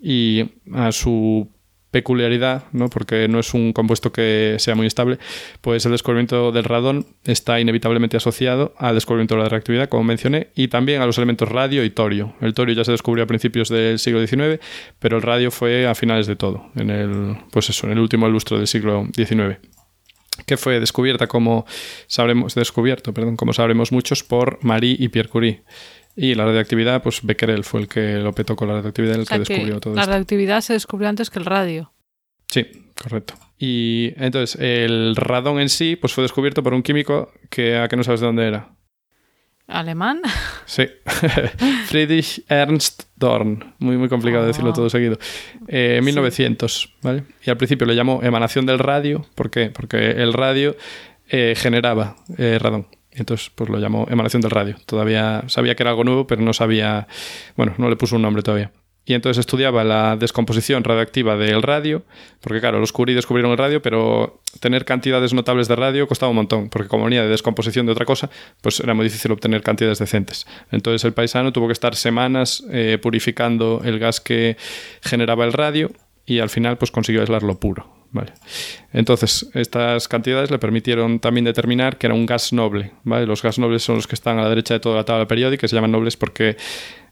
y 0.01 0.51
a 0.73 0.93
su 0.93 1.49
peculiaridad, 1.91 2.65
¿no? 2.73 2.91
porque 2.91 3.29
no 3.29 3.39
es 3.39 3.55
un 3.55 3.73
compuesto 3.73 4.13
que 4.13 4.57
sea 4.59 4.75
muy 4.75 4.87
estable, 4.87 5.19
pues 5.63 5.87
el 5.87 5.93
descubrimiento 5.93 6.53
del 6.53 6.65
radón 6.65 7.07
está 7.25 7.61
inevitablemente 7.61 8.17
asociado 8.17 8.75
al 8.77 8.95
descubrimiento 8.95 9.35
de 9.35 9.43
la 9.43 9.49
radioactividad, 9.49 9.89
como 9.89 10.05
mencioné, 10.05 10.49
y 10.55 10.69
también 10.69 11.01
a 11.01 11.07
los 11.07 11.17
elementos 11.17 11.49
radio 11.49 11.85
y 11.85 11.91
torio. 11.91 12.35
El 12.41 12.53
torio 12.53 12.75
ya 12.75 12.85
se 12.85 12.93
descubrió 12.93 13.25
a 13.25 13.27
principios 13.27 13.71
del 13.71 13.99
siglo 13.99 14.25
XIX, 14.27 14.61
pero 14.99 15.17
el 15.17 15.23
radio 15.23 15.51
fue 15.51 15.87
a 15.87 15.95
finales 15.95 16.27
de 16.27 16.37
todo, 16.37 16.71
en 16.77 16.91
el, 16.91 17.39
pues 17.51 17.71
eso, 17.71 17.87
en 17.87 17.95
el 17.95 18.01
último 18.01 18.29
lustro 18.29 18.59
del 18.59 18.67
siglo 18.67 19.07
XIX 19.15 19.59
que 20.47 20.57
fue 20.57 20.81
descubierta 20.81 21.27
como 21.27 21.67
sabremos 22.07 22.55
descubierto, 22.55 23.13
perdón, 23.13 23.37
como 23.37 23.53
sabremos 23.53 23.93
muchos 23.93 24.23
por 24.25 24.59
Marie 24.65 24.97
y 24.99 25.09
Pierre 25.09 25.29
Curie. 25.29 25.63
Y 26.17 26.35
la 26.35 26.47
radioactividad, 26.47 27.03
pues 27.03 27.21
Becquerel 27.23 27.63
fue 27.65 27.83
el 27.83 27.89
que 27.89 28.15
lo 28.19 28.33
petó 28.33 28.57
con 28.57 28.69
la 28.69 28.75
radioactividad, 28.75 29.15
el 29.15 29.21
O 29.23 29.25
sea 29.25 29.39
que 29.39 29.45
que 29.45 29.53
descubrió 29.53 29.81
todo 29.81 29.95
la 29.95 30.01
esto. 30.03 30.11
radioactividad 30.11 30.61
se 30.63 30.73
descubrió 30.73 31.09
antes 31.09 31.31
que 31.31 31.39
el 31.39 31.45
radio. 31.45 31.93
Sí, 32.49 32.67
correcto. 33.01 33.35
Y 33.59 34.13
entonces, 34.17 34.61
el 34.61 35.15
radón 35.17 35.61
en 35.61 35.69
sí, 35.69 35.97
pues 35.97 36.13
fue 36.13 36.23
descubierto 36.23 36.63
por 36.63 36.75
un 36.75 36.83
químico 36.83 37.33
que 37.51 37.77
a 37.77 37.89
que 37.89 37.97
no 37.97 38.03
sabes 38.05 38.21
de 38.21 38.27
dónde 38.27 38.47
era. 38.47 38.71
¿Alemán? 39.69 40.23
Sí. 40.67 40.87
Friedrich 41.87 42.43
Ernst 42.49 43.03
Dorn. 43.17 43.75
Muy, 43.79 43.97
muy 43.97 44.09
complicado 44.09 44.45
Ah. 44.45 44.47
decirlo 44.47 44.73
todo 44.73 44.89
seguido. 44.91 45.19
Eh, 45.69 46.01
1900, 46.03 46.95
¿vale? 47.03 47.25
Y 47.45 47.51
al 47.51 47.57
principio 47.59 47.87
le 47.87 47.95
llamó 47.95 48.21
emanación 48.23 48.67
del 48.67 48.79
radio. 48.79 49.27
¿Por 49.35 49.51
qué? 49.51 49.71
Porque 49.71 50.11
el 50.13 50.33
radio 50.33 50.75
eh, 51.29 51.55
generaba 51.57 52.17
eh, 52.39 52.59
radón. 52.59 52.87
Entonces, 53.13 53.51
pues 53.55 53.69
lo 53.69 53.79
llamó 53.79 54.07
emanación 54.11 54.41
del 54.43 54.51
radio. 54.53 54.77
Todavía 54.87 55.45
sabía 55.49 55.75
que 55.75 55.83
era 55.83 55.91
algo 55.91 56.05
nuevo, 56.05 56.27
pero 56.27 56.41
no 56.43 56.53
sabía... 56.53 57.07
Bueno, 57.57 57.75
no 57.79 57.91
le 57.91 57.97
puso 57.97 58.17
un 58.17 58.23
nombre 58.23 58.43
todavía. 58.43 58.71
Y 59.09 59.15
entonces 59.15 59.41
estudiaba 59.41 59.85
la 59.85 60.19
descomposición 60.19 60.85
radioactiva 60.85 61.35
del 61.39 61.63
radio, 61.63 62.03
porque 62.43 62.61
claro, 62.61 62.79
los 62.79 62.93
Curie 62.93 63.17
descubrieron 63.17 63.53
el 63.53 63.57
radio, 63.57 63.81
pero 63.81 64.43
tener 64.61 64.85
cantidades 64.85 65.33
notables 65.33 65.67
de 65.67 65.77
radio 65.77 66.07
costaba 66.07 66.29
un 66.29 66.37
montón, 66.37 66.69
porque 66.69 66.89
como 66.89 67.05
venía 67.05 67.23
de 67.23 67.29
descomposición 67.29 67.87
de 67.87 67.93
otra 67.93 68.05
cosa, 68.05 68.29
pues 68.61 68.81
era 68.81 68.93
muy 68.93 69.05
difícil 69.05 69.33
obtener 69.33 69.63
cantidades 69.63 69.99
decentes. 69.99 70.47
Entonces 70.71 71.07
el 71.07 71.15
paisano 71.15 71.55
tuvo 71.55 71.69
que 71.69 71.73
estar 71.73 71.97
semanas 71.97 72.63
eh, 72.71 72.99
purificando 73.01 73.81
el 73.83 73.99
gas 73.99 74.21
que 74.21 74.59
generaba 75.01 75.47
el 75.47 75.55
radio 75.55 75.91
y 76.27 76.41
al 76.41 76.51
final 76.51 76.77
pues 76.77 76.91
consiguió 76.91 77.23
aislarlo 77.23 77.59
puro. 77.59 77.99
Entonces, 78.93 79.49
estas 79.55 80.09
cantidades 80.09 80.51
le 80.51 80.59
permitieron 80.59 81.21
también 81.21 81.45
determinar 81.45 81.99
que 81.99 82.07
era 82.07 82.15
un 82.15 82.27
gas 82.27 82.53
noble. 82.53 82.93
¿vale? 83.05 83.27
Los 83.27 83.43
gas 83.43 83.59
nobles 83.59 83.83
son 83.83 83.97
los 83.97 84.07
que 84.07 84.15
están 84.15 84.39
a 84.39 84.43
la 84.43 84.49
derecha 84.49 84.75
de 84.75 84.81
toda 84.81 84.97
la 84.97 85.05
tabla 85.05 85.29
periódica, 85.29 85.69
se 85.69 85.75
llaman 85.75 85.93
nobles 85.93 86.17
porque 86.17 86.57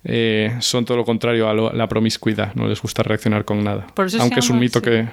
eh, 0.09 0.57
son 0.61 0.85
todo 0.85 0.97
lo 0.97 1.05
contrario 1.05 1.49
a 1.49 1.53
lo- 1.55 1.73
la 1.73 1.89
promiscuidad, 1.89 2.55
no 2.55 2.69
les 2.69 2.81
gusta 2.81 3.03
reaccionar 3.03 3.45
con 3.45 3.63
nada. 3.65 3.87
Por 3.95 4.07
eso 4.07 4.17
se 4.17 4.23
Aunque 4.23 4.41
es 4.41 4.49
un 4.51 4.59
mito 4.61 4.81
que... 4.81 5.07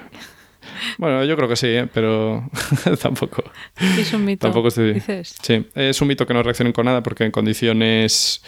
Bueno, 0.96 1.22
yo 1.24 1.36
creo 1.36 1.48
que 1.48 1.56
sí, 1.56 1.66
¿eh? 1.66 1.88
pero 1.92 2.48
tampoco. 3.02 3.44
Sí, 3.76 4.00
es 4.00 4.12
un 4.14 4.24
mito. 4.24 4.46
Tampoco 4.46 4.68
estoy... 4.68 4.94
Dices. 4.94 5.36
Sí, 5.42 5.66
es 5.74 6.00
un 6.00 6.08
mito 6.08 6.26
que 6.26 6.32
no 6.34 6.42
reaccionen 6.42 6.72
con 6.72 6.86
nada 6.86 7.02
porque 7.02 7.24
en 7.24 7.30
condiciones 7.30 8.42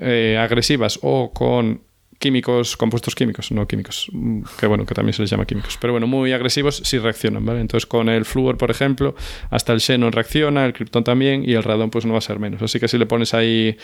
eh, 0.00 0.36
agresivas 0.38 0.98
o 1.02 1.32
con 1.32 1.82
químicos, 2.18 2.76
compuestos 2.76 3.14
químicos, 3.14 3.52
no 3.52 3.66
químicos, 3.68 4.10
que 4.58 4.66
bueno, 4.66 4.84
que 4.84 4.92
también 4.94 5.12
se 5.14 5.22
les 5.22 5.30
llama 5.30 5.46
químicos, 5.46 5.78
pero 5.80 5.92
bueno, 5.92 6.08
muy 6.08 6.32
agresivos 6.32 6.82
sí 6.84 6.98
reaccionan, 6.98 7.44
¿vale? 7.46 7.60
Entonces 7.60 7.86
con 7.86 8.08
el 8.08 8.24
flúor, 8.24 8.56
por 8.58 8.72
ejemplo, 8.72 9.14
hasta 9.50 9.72
el 9.72 9.80
xenón 9.80 10.10
reacciona, 10.10 10.66
el 10.66 10.72
criptón 10.72 11.04
también 11.04 11.48
y 11.48 11.52
el 11.54 11.62
radón 11.62 11.90
pues 11.90 12.04
no 12.06 12.12
va 12.14 12.18
a 12.18 12.22
ser 12.22 12.40
menos. 12.40 12.60
Así 12.60 12.80
que 12.80 12.88
si 12.88 12.98
le 12.98 13.06
pones 13.06 13.34
ahí 13.34 13.76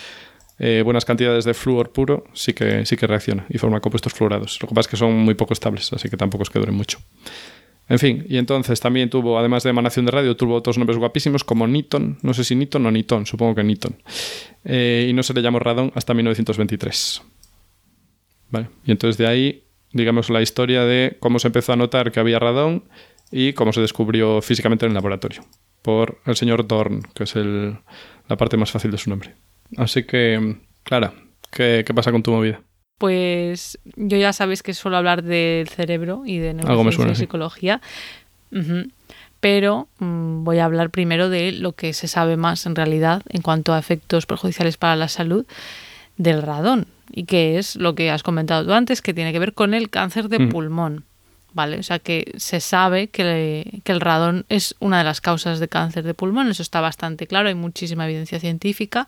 eh, 0.58 0.82
buenas 0.84 1.04
cantidades 1.04 1.44
de 1.44 1.54
flúor 1.54 1.90
puro, 1.90 2.24
sí 2.32 2.52
que, 2.52 2.86
sí 2.86 2.96
que 2.96 3.06
reacciona 3.06 3.46
y 3.48 3.58
forma 3.58 3.80
compuestos 3.80 4.12
fluorados. 4.12 4.58
Lo 4.62 4.68
que 4.68 4.74
pasa 4.74 4.86
es 4.86 4.90
que 4.90 4.96
son 4.96 5.14
muy 5.14 5.34
poco 5.34 5.52
estables, 5.52 5.92
así 5.92 6.08
que 6.08 6.16
tampoco 6.16 6.42
es 6.44 6.50
que 6.50 6.58
duren 6.58 6.74
mucho. 6.74 6.98
En 7.88 7.98
fin, 7.98 8.24
y 8.28 8.38
entonces 8.38 8.80
también 8.80 9.10
tuvo, 9.10 9.38
además 9.38 9.62
de 9.62 9.70
emanación 9.70 10.06
de 10.06 10.12
radio, 10.12 10.36
tuvo 10.36 10.54
otros 10.54 10.78
nombres 10.78 10.98
guapísimos 10.98 11.44
como 11.44 11.66
Niton, 11.66 12.18
no 12.22 12.32
sé 12.32 12.44
si 12.44 12.54
Niton 12.54 12.86
o 12.86 12.90
Niton, 12.90 13.26
supongo 13.26 13.54
que 13.56 13.64
Niton. 13.64 13.96
Eh, 14.64 15.08
y 15.10 15.12
no 15.12 15.22
se 15.22 15.34
le 15.34 15.42
llamó 15.42 15.58
radón 15.58 15.92
hasta 15.94 16.14
1923. 16.14 17.22
Vale, 18.50 18.68
y 18.86 18.92
entonces 18.92 19.18
de 19.18 19.26
ahí, 19.26 19.64
digamos, 19.92 20.30
la 20.30 20.40
historia 20.40 20.84
de 20.84 21.16
cómo 21.20 21.38
se 21.38 21.48
empezó 21.48 21.72
a 21.74 21.76
notar 21.76 22.10
que 22.10 22.20
había 22.20 22.38
radón 22.38 22.84
y 23.30 23.52
cómo 23.52 23.72
se 23.72 23.82
descubrió 23.82 24.40
físicamente 24.40 24.86
en 24.86 24.92
el 24.92 24.94
laboratorio 24.94 25.44
por 25.82 26.18
el 26.24 26.34
señor 26.34 26.66
Dorn, 26.66 27.02
que 27.14 27.24
es 27.24 27.36
el, 27.36 27.76
la 28.26 28.36
parte 28.38 28.56
más 28.56 28.70
fácil 28.70 28.90
de 28.90 28.96
su 28.96 29.10
nombre. 29.10 29.34
Así 29.76 30.04
que, 30.04 30.58
Clara, 30.82 31.14
¿qué, 31.50 31.84
qué 31.86 31.94
pasa 31.94 32.12
con 32.12 32.22
tu 32.22 32.30
movida? 32.30 32.60
Pues 32.98 33.78
yo 33.96 34.16
ya 34.16 34.32
sabéis 34.32 34.62
que 34.62 34.72
suelo 34.72 34.96
hablar 34.96 35.22
del 35.22 35.68
cerebro 35.68 36.22
y 36.24 36.38
de 36.38 36.54
neurociencia 36.54 37.12
y 37.12 37.16
psicología. 37.16 37.80
Pero 39.40 39.88
mm, 39.98 40.44
voy 40.44 40.58
a 40.58 40.64
hablar 40.64 40.90
primero 40.90 41.28
de 41.28 41.52
lo 41.52 41.72
que 41.72 41.92
se 41.92 42.08
sabe 42.08 42.36
más 42.36 42.66
en 42.66 42.76
realidad 42.76 43.22
en 43.28 43.42
cuanto 43.42 43.74
a 43.74 43.78
efectos 43.78 44.26
perjudiciales 44.26 44.76
para 44.76 44.96
la 44.96 45.08
salud 45.08 45.44
del 46.16 46.40
radón. 46.42 46.86
Y 47.12 47.24
que 47.24 47.58
es 47.58 47.76
lo 47.76 47.94
que 47.94 48.10
has 48.10 48.22
comentado 48.22 48.64
tú 48.64 48.72
antes, 48.72 49.02
que 49.02 49.12
tiene 49.12 49.32
que 49.32 49.38
ver 49.38 49.52
con 49.52 49.74
el 49.74 49.90
cáncer 49.90 50.28
de 50.28 50.38
mm. 50.38 50.48
pulmón. 50.48 51.04
¿Vale? 51.54 51.78
O 51.78 51.82
sea 51.82 52.00
que 52.00 52.32
se 52.36 52.60
sabe 52.60 53.08
que, 53.08 53.82
el 53.84 54.00
radón 54.00 54.44
es 54.48 54.74
una 54.80 54.98
de 54.98 55.04
las 55.04 55.20
causas 55.20 55.60
de 55.60 55.68
cáncer 55.68 56.04
de 56.04 56.14
pulmón, 56.14 56.48
eso 56.48 56.62
está 56.62 56.80
bastante 56.80 57.26
claro, 57.26 57.48
hay 57.48 57.54
muchísima 57.54 58.04
evidencia 58.04 58.40
científica 58.40 59.06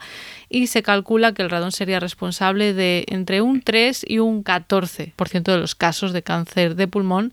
y 0.49 0.69
se 0.69 0.83
calcula 0.83 1.33
que 1.33 1.43
el 1.43 1.51
radón 1.51 1.73
sería 1.73 2.01
responsable 2.01 2.73
de 2.73 3.05
entre 3.09 3.43
un 3.43 3.61
3 3.61 4.05
y 4.09 4.21
un 4.21 4.45
14% 4.45 5.43
de 5.43 5.59
los 5.59 5.75
casos 5.75 6.13
de 6.13 6.23
cáncer 6.23 6.77
de 6.77 6.89
pulmón 6.89 7.33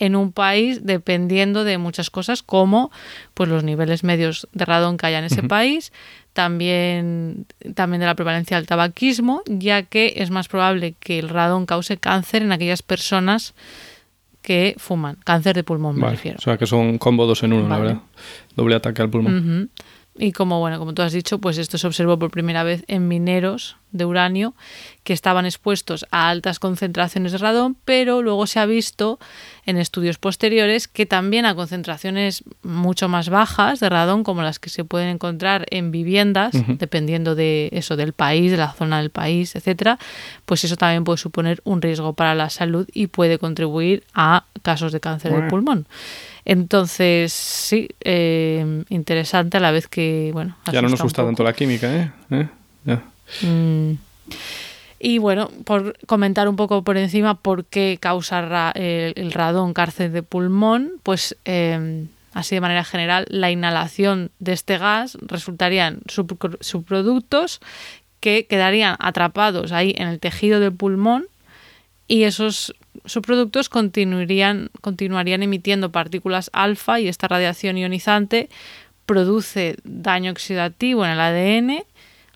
en 0.00 0.16
un 0.16 0.32
país 0.32 0.84
dependiendo 0.84 1.62
de 1.62 1.78
muchas 1.78 2.10
cosas 2.10 2.42
como 2.42 2.90
pues 3.34 3.48
los 3.48 3.62
niveles 3.62 4.02
medios 4.02 4.48
de 4.52 4.64
radón 4.64 4.96
que 4.96 5.06
haya 5.06 5.18
en 5.18 5.26
ese 5.26 5.42
país, 5.42 5.92
también, 6.32 7.46
también 7.74 8.00
de 8.00 8.06
la 8.06 8.14
prevalencia 8.14 8.56
del 8.56 8.66
tabaquismo, 8.66 9.42
ya 9.46 9.82
que 9.82 10.14
es 10.16 10.30
más 10.30 10.48
probable 10.48 10.94
que 10.98 11.18
el 11.18 11.28
radón 11.28 11.66
cause 11.66 11.98
cáncer 11.98 12.42
en 12.42 12.52
aquellas 12.52 12.82
personas 12.82 13.54
que 14.50 14.74
fuman. 14.78 15.16
Cáncer 15.24 15.54
de 15.54 15.62
pulmón, 15.62 15.96
me 15.96 16.10
refiero. 16.10 16.38
O 16.40 16.42
sea, 16.42 16.58
que 16.58 16.66
son 16.66 16.98
combo 16.98 17.24
dos 17.24 17.44
en 17.44 17.52
uno, 17.52 17.68
la 17.68 17.78
verdad. 17.78 17.98
Doble 18.56 18.74
ataque 18.74 19.00
al 19.00 19.08
pulmón. 19.08 19.70
Y 20.18 20.32
como, 20.32 20.58
bueno, 20.58 20.80
como 20.80 20.92
tú 20.92 21.02
has 21.02 21.12
dicho, 21.12 21.38
pues 21.38 21.56
esto 21.56 21.78
se 21.78 21.86
observó 21.86 22.18
por 22.18 22.32
primera 22.32 22.64
vez 22.64 22.82
en 22.88 23.06
mineros 23.06 23.76
de 23.92 24.04
uranio 24.04 24.54
que 25.04 25.12
estaban 25.12 25.46
expuestos 25.46 26.06
a 26.10 26.28
altas 26.28 26.58
concentraciones 26.58 27.32
de 27.32 27.38
radón, 27.38 27.76
pero 27.84 28.22
luego 28.22 28.46
se 28.46 28.60
ha 28.60 28.66
visto 28.66 29.18
en 29.66 29.76
estudios 29.76 30.18
posteriores 30.18 30.88
que 30.88 31.06
también 31.06 31.46
a 31.46 31.54
concentraciones 31.54 32.44
mucho 32.62 33.08
más 33.08 33.28
bajas 33.28 33.80
de 33.80 33.88
radón, 33.88 34.24
como 34.24 34.42
las 34.42 34.58
que 34.58 34.70
se 34.70 34.84
pueden 34.84 35.08
encontrar 35.08 35.66
en 35.70 35.90
viviendas, 35.90 36.54
dependiendo 36.78 37.34
de 37.34 37.70
eso, 37.72 37.96
del 37.96 38.12
país, 38.12 38.50
de 38.50 38.58
la 38.58 38.72
zona 38.72 39.00
del 39.00 39.10
país, 39.10 39.56
etcétera, 39.56 39.98
pues 40.44 40.64
eso 40.64 40.76
también 40.76 41.04
puede 41.04 41.18
suponer 41.18 41.60
un 41.64 41.82
riesgo 41.82 42.12
para 42.12 42.34
la 42.34 42.50
salud 42.50 42.86
y 42.92 43.06
puede 43.06 43.38
contribuir 43.38 44.04
a 44.14 44.44
casos 44.62 44.92
de 44.92 45.00
cáncer 45.00 45.32
del 45.32 45.48
pulmón. 45.48 45.86
Entonces, 46.44 47.32
sí, 47.32 47.88
eh, 48.00 48.84
interesante 48.88 49.56
a 49.58 49.60
la 49.60 49.70
vez 49.70 49.88
que, 49.88 50.30
bueno... 50.32 50.56
Ya 50.72 50.82
no 50.82 50.88
nos 50.88 51.00
gusta 51.00 51.24
tanto 51.24 51.44
la 51.44 51.52
química, 51.52 51.94
¿eh? 51.94 52.10
¿Eh? 52.30 52.48
Ya. 52.84 53.02
Mm. 53.42 53.92
Y 55.02 55.18
bueno, 55.18 55.50
por 55.64 55.96
comentar 56.06 56.46
un 56.48 56.56
poco 56.56 56.84
por 56.84 56.98
encima 56.98 57.34
por 57.34 57.64
qué 57.64 57.96
causa 57.98 58.72
el, 58.74 59.32
radón 59.32 59.72
cáncer 59.72 60.12
de 60.12 60.22
pulmón, 60.22 60.92
pues 61.02 61.36
em, 61.46 62.08
así 62.34 62.54
de 62.54 62.60
manera 62.60 62.84
general, 62.84 63.24
la 63.30 63.50
inhalación 63.50 64.30
de 64.40 64.52
este 64.52 64.76
gas 64.76 65.16
resultarían 65.22 66.00
subproductos 66.06 67.60
que 68.20 68.44
quedarían 68.44 68.96
atrapados 68.98 69.72
ahí 69.72 69.94
en 69.96 70.08
el 70.08 70.20
tejido 70.20 70.60
del 70.60 70.72
pulmón 70.72 71.26
y 72.06 72.24
esos 72.24 72.74
subproductos 73.06 73.70
continuarían, 73.70 74.68
continuarían 74.82 75.42
emitiendo 75.42 75.92
partículas 75.92 76.50
alfa 76.52 77.00
y 77.00 77.08
esta 77.08 77.26
radiación 77.26 77.78
ionizante 77.78 78.50
produce 79.06 79.76
daño 79.84 80.30
oxidativo 80.30 81.06
en 81.06 81.12
el 81.12 81.20
ADN 81.20 81.84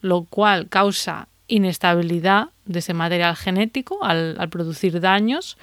lo 0.04 0.25
cual 0.25 0.68
causa 0.68 1.28
inestabilidad 1.49 2.49
de 2.66 2.80
ese 2.80 2.92
material 2.92 3.37
genético 3.37 4.04
al, 4.04 4.37
producir 4.50 5.00
daños 5.00 5.56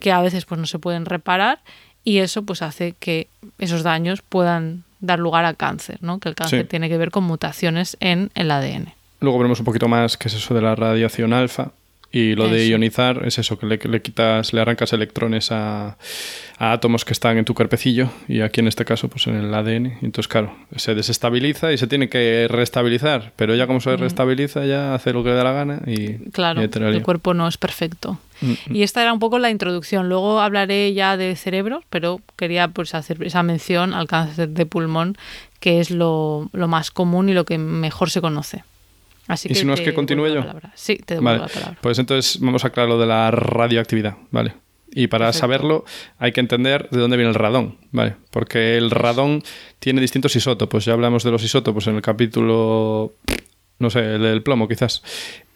que 0.00 0.12
a 0.12 0.20
veces 0.20 0.44
pues 0.44 0.60
no 0.60 0.66
se 0.66 0.78
pueden 0.78 1.06
reparar 1.06 1.60
y 2.04 2.18
eso 2.18 2.42
pues 2.42 2.60
hace 2.60 2.94
que 3.00 3.28
esos 3.58 3.82
daños 3.82 4.20
puedan 4.20 4.84
dar 5.00 5.18
lugar 5.18 5.46
a 5.46 5.54
cáncer, 5.54 5.98
¿no? 6.02 6.18
Que 6.18 6.28
el 6.28 6.34
cáncer 6.34 6.68
tiene 6.68 6.90
que 6.90 6.98
ver 6.98 7.10
con 7.10 7.24
mutaciones 7.24 7.96
en 8.00 8.30
el 8.34 8.50
ADN. 8.50 8.92
Luego 9.20 9.38
veremos 9.38 9.58
un 9.60 9.64
poquito 9.64 9.88
más 9.88 10.18
qué 10.18 10.28
es 10.28 10.34
eso 10.34 10.54
de 10.54 10.60
la 10.60 10.74
radiación 10.74 11.32
alfa 11.32 11.72
y 12.10 12.34
lo 12.34 12.48
de 12.48 12.66
ionizar 12.66 13.22
es 13.26 13.38
eso, 13.38 13.58
que 13.58 13.66
le, 13.66 13.76
le, 13.76 14.00
quitas, 14.00 14.54
le 14.54 14.62
arrancas 14.62 14.94
electrones 14.94 15.52
a, 15.52 15.98
átomos 16.58 17.04
que 17.04 17.12
están 17.12 17.36
en 17.36 17.44
tu 17.44 17.54
cuerpecillo 17.54 18.08
y 18.26 18.40
aquí 18.40 18.60
en 18.60 18.66
este 18.66 18.84
caso 18.84 19.08
pues 19.08 19.26
en 19.26 19.36
el 19.36 19.52
ADN. 19.52 19.98
entonces, 20.02 20.26
claro, 20.26 20.56
se 20.74 20.94
desestabiliza 20.94 21.72
y 21.72 21.78
se 21.78 21.86
tiene 21.86 22.08
que 22.08 22.46
restabilizar, 22.48 23.32
pero 23.36 23.54
ya 23.54 23.66
como 23.66 23.80
se 23.80 23.96
restabiliza 23.96 24.64
ya 24.64 24.94
hace 24.94 25.12
lo 25.12 25.22
que 25.22 25.30
le 25.30 25.36
da 25.36 25.44
la 25.44 25.52
gana 25.52 25.82
y... 25.86 26.14
Claro, 26.30 26.62
el 26.62 27.02
cuerpo 27.02 27.34
no 27.34 27.46
es 27.46 27.58
perfecto. 27.58 28.18
Mm, 28.40 28.50
mm. 28.50 28.76
Y 28.76 28.82
esta 28.82 29.02
era 29.02 29.12
un 29.12 29.18
poco 29.18 29.38
la 29.38 29.50
introducción. 29.50 30.08
Luego 30.08 30.40
hablaré 30.40 30.94
ya 30.94 31.16
de 31.16 31.36
cerebro, 31.36 31.82
pero 31.90 32.20
quería 32.36 32.68
pues 32.68 32.94
hacer 32.94 33.22
esa 33.22 33.42
mención 33.42 33.92
al 33.92 34.06
cáncer 34.06 34.48
de 34.48 34.66
pulmón, 34.66 35.16
que 35.60 35.80
es 35.80 35.90
lo, 35.90 36.48
lo 36.52 36.68
más 36.68 36.90
común 36.90 37.28
y 37.28 37.34
lo 37.34 37.44
que 37.44 37.58
mejor 37.58 38.10
se 38.10 38.20
conoce. 38.20 38.64
¿Y 39.44 39.54
si 39.54 39.64
no 39.64 39.74
es 39.74 39.80
que 39.80 39.94
continúe 39.94 40.28
yo? 40.28 40.44
Sí, 40.74 40.96
te 40.96 41.14
devuelvo 41.14 41.42
la 41.42 41.48
palabra. 41.48 41.78
Pues 41.80 41.98
entonces 41.98 42.40
vamos 42.40 42.64
a 42.64 42.68
aclarar 42.68 42.88
lo 42.88 42.98
de 42.98 43.06
la 43.06 43.30
radioactividad, 43.30 44.16
¿vale? 44.30 44.54
Y 44.90 45.08
para 45.08 45.32
saberlo 45.32 45.84
hay 46.18 46.32
que 46.32 46.40
entender 46.40 46.88
de 46.90 46.98
dónde 46.98 47.16
viene 47.16 47.30
el 47.30 47.34
radón, 47.34 47.76
¿vale? 47.92 48.16
Porque 48.30 48.76
el 48.78 48.90
radón 48.90 49.42
tiene 49.78 50.00
distintos 50.00 50.34
isótopos. 50.34 50.84
Ya 50.84 50.94
hablamos 50.94 51.24
de 51.24 51.30
los 51.30 51.42
isótopos 51.42 51.86
en 51.88 51.96
el 51.96 52.02
capítulo, 52.02 53.12
no 53.78 53.90
sé, 53.90 54.14
el 54.14 54.22
del 54.22 54.42
plomo 54.42 54.66
quizás. 54.66 55.02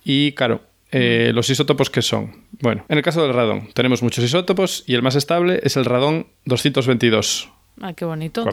Y 0.04 0.32
claro, 0.32 0.60
eh, 0.90 1.30
mm. 1.30 1.34
los 1.34 1.48
isótopos 1.48 1.88
que 1.88 2.02
son. 2.02 2.44
Bueno, 2.60 2.84
en 2.88 2.98
el 2.98 3.02
caso 3.02 3.22
del 3.22 3.32
radón 3.32 3.70
tenemos 3.72 4.02
muchos 4.02 4.22
isótopos 4.22 4.84
y 4.86 4.94
el 4.94 5.02
más 5.02 5.16
estable 5.16 5.60
es 5.62 5.76
el 5.76 5.86
radón 5.86 6.26
222. 6.44 7.50
Ah, 7.80 7.94
qué 7.94 8.04
bonito. 8.04 8.44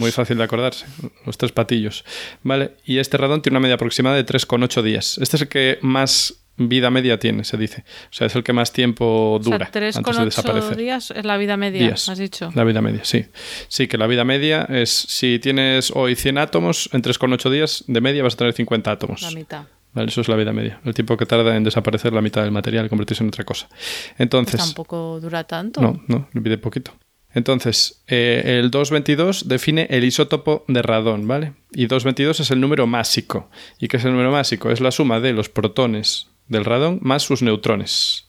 Muy 0.00 0.10
fácil 0.12 0.38
de 0.38 0.44
acordarse. 0.44 0.86
Los 1.26 1.38
tres 1.38 1.52
patillos. 1.52 2.04
Vale. 2.42 2.76
Y 2.84 2.98
este 2.98 3.16
radón 3.16 3.42
tiene 3.42 3.58
una 3.58 3.62
media 3.62 3.74
aproximada 3.74 4.16
de 4.16 4.26
3,8 4.26 4.82
días. 4.82 5.18
Este 5.18 5.36
es 5.36 5.42
el 5.42 5.48
que 5.48 5.78
más 5.82 6.42
vida 6.56 6.90
media 6.90 7.18
tiene, 7.18 7.44
se 7.44 7.56
dice. 7.56 7.84
O 8.10 8.12
sea, 8.12 8.26
es 8.26 8.36
el 8.36 8.42
que 8.42 8.52
más 8.52 8.72
tiempo 8.72 9.40
dura 9.42 9.56
o 9.56 9.72
sea, 9.72 9.98
antes 9.98 10.16
de 10.16 10.24
desaparecer. 10.24 10.76
días 10.76 11.10
es 11.10 11.24
la 11.24 11.36
vida 11.36 11.56
media, 11.56 11.92
has 11.92 12.18
dicho. 12.18 12.50
La 12.54 12.64
vida 12.64 12.80
media, 12.82 13.04
sí. 13.04 13.26
Sí, 13.68 13.88
que 13.88 13.98
la 13.98 14.06
vida 14.06 14.24
media 14.24 14.66
es 14.68 14.90
si 14.90 15.38
tienes 15.38 15.90
hoy 15.94 16.14
100 16.14 16.38
átomos, 16.38 16.90
en 16.92 17.02
3,8 17.02 17.50
días 17.50 17.84
de 17.86 18.00
media 18.00 18.22
vas 18.22 18.34
a 18.34 18.38
tener 18.38 18.52
50 18.52 18.90
átomos. 18.90 19.22
La 19.22 19.30
mitad. 19.30 19.64
Vale, 19.94 20.08
eso 20.08 20.22
es 20.22 20.28
la 20.28 20.36
vida 20.36 20.52
media. 20.52 20.80
El 20.84 20.94
tiempo 20.94 21.16
que 21.18 21.26
tarda 21.26 21.54
en 21.54 21.64
desaparecer 21.64 22.12
la 22.14 22.22
mitad 22.22 22.42
del 22.42 22.50
material 22.50 22.86
y 22.86 22.88
convertirse 22.88 23.22
en 23.22 23.28
otra 23.28 23.44
cosa. 23.44 23.68
Entonces. 24.16 24.56
Pues 24.56 24.66
tampoco 24.66 25.20
dura 25.20 25.44
tanto. 25.44 25.82
No, 25.82 26.02
no, 26.06 26.28
vive 26.32 26.56
poquito. 26.56 26.92
Entonces, 27.34 28.02
eh, 28.08 28.58
el 28.60 28.70
222 28.70 29.48
define 29.48 29.86
el 29.90 30.04
isótopo 30.04 30.64
de 30.68 30.82
radón, 30.82 31.26
¿vale? 31.26 31.54
Y 31.72 31.86
222 31.86 32.40
es 32.40 32.50
el 32.50 32.60
número 32.60 32.86
másico. 32.86 33.48
¿Y 33.78 33.88
qué 33.88 33.96
es 33.96 34.04
el 34.04 34.12
número 34.12 34.30
másico? 34.30 34.70
Es 34.70 34.80
la 34.80 34.90
suma 34.90 35.20
de 35.20 35.32
los 35.32 35.48
protones 35.48 36.28
del 36.48 36.64
radón 36.64 36.98
más 37.00 37.22
sus 37.22 37.42
neutrones. 37.42 38.28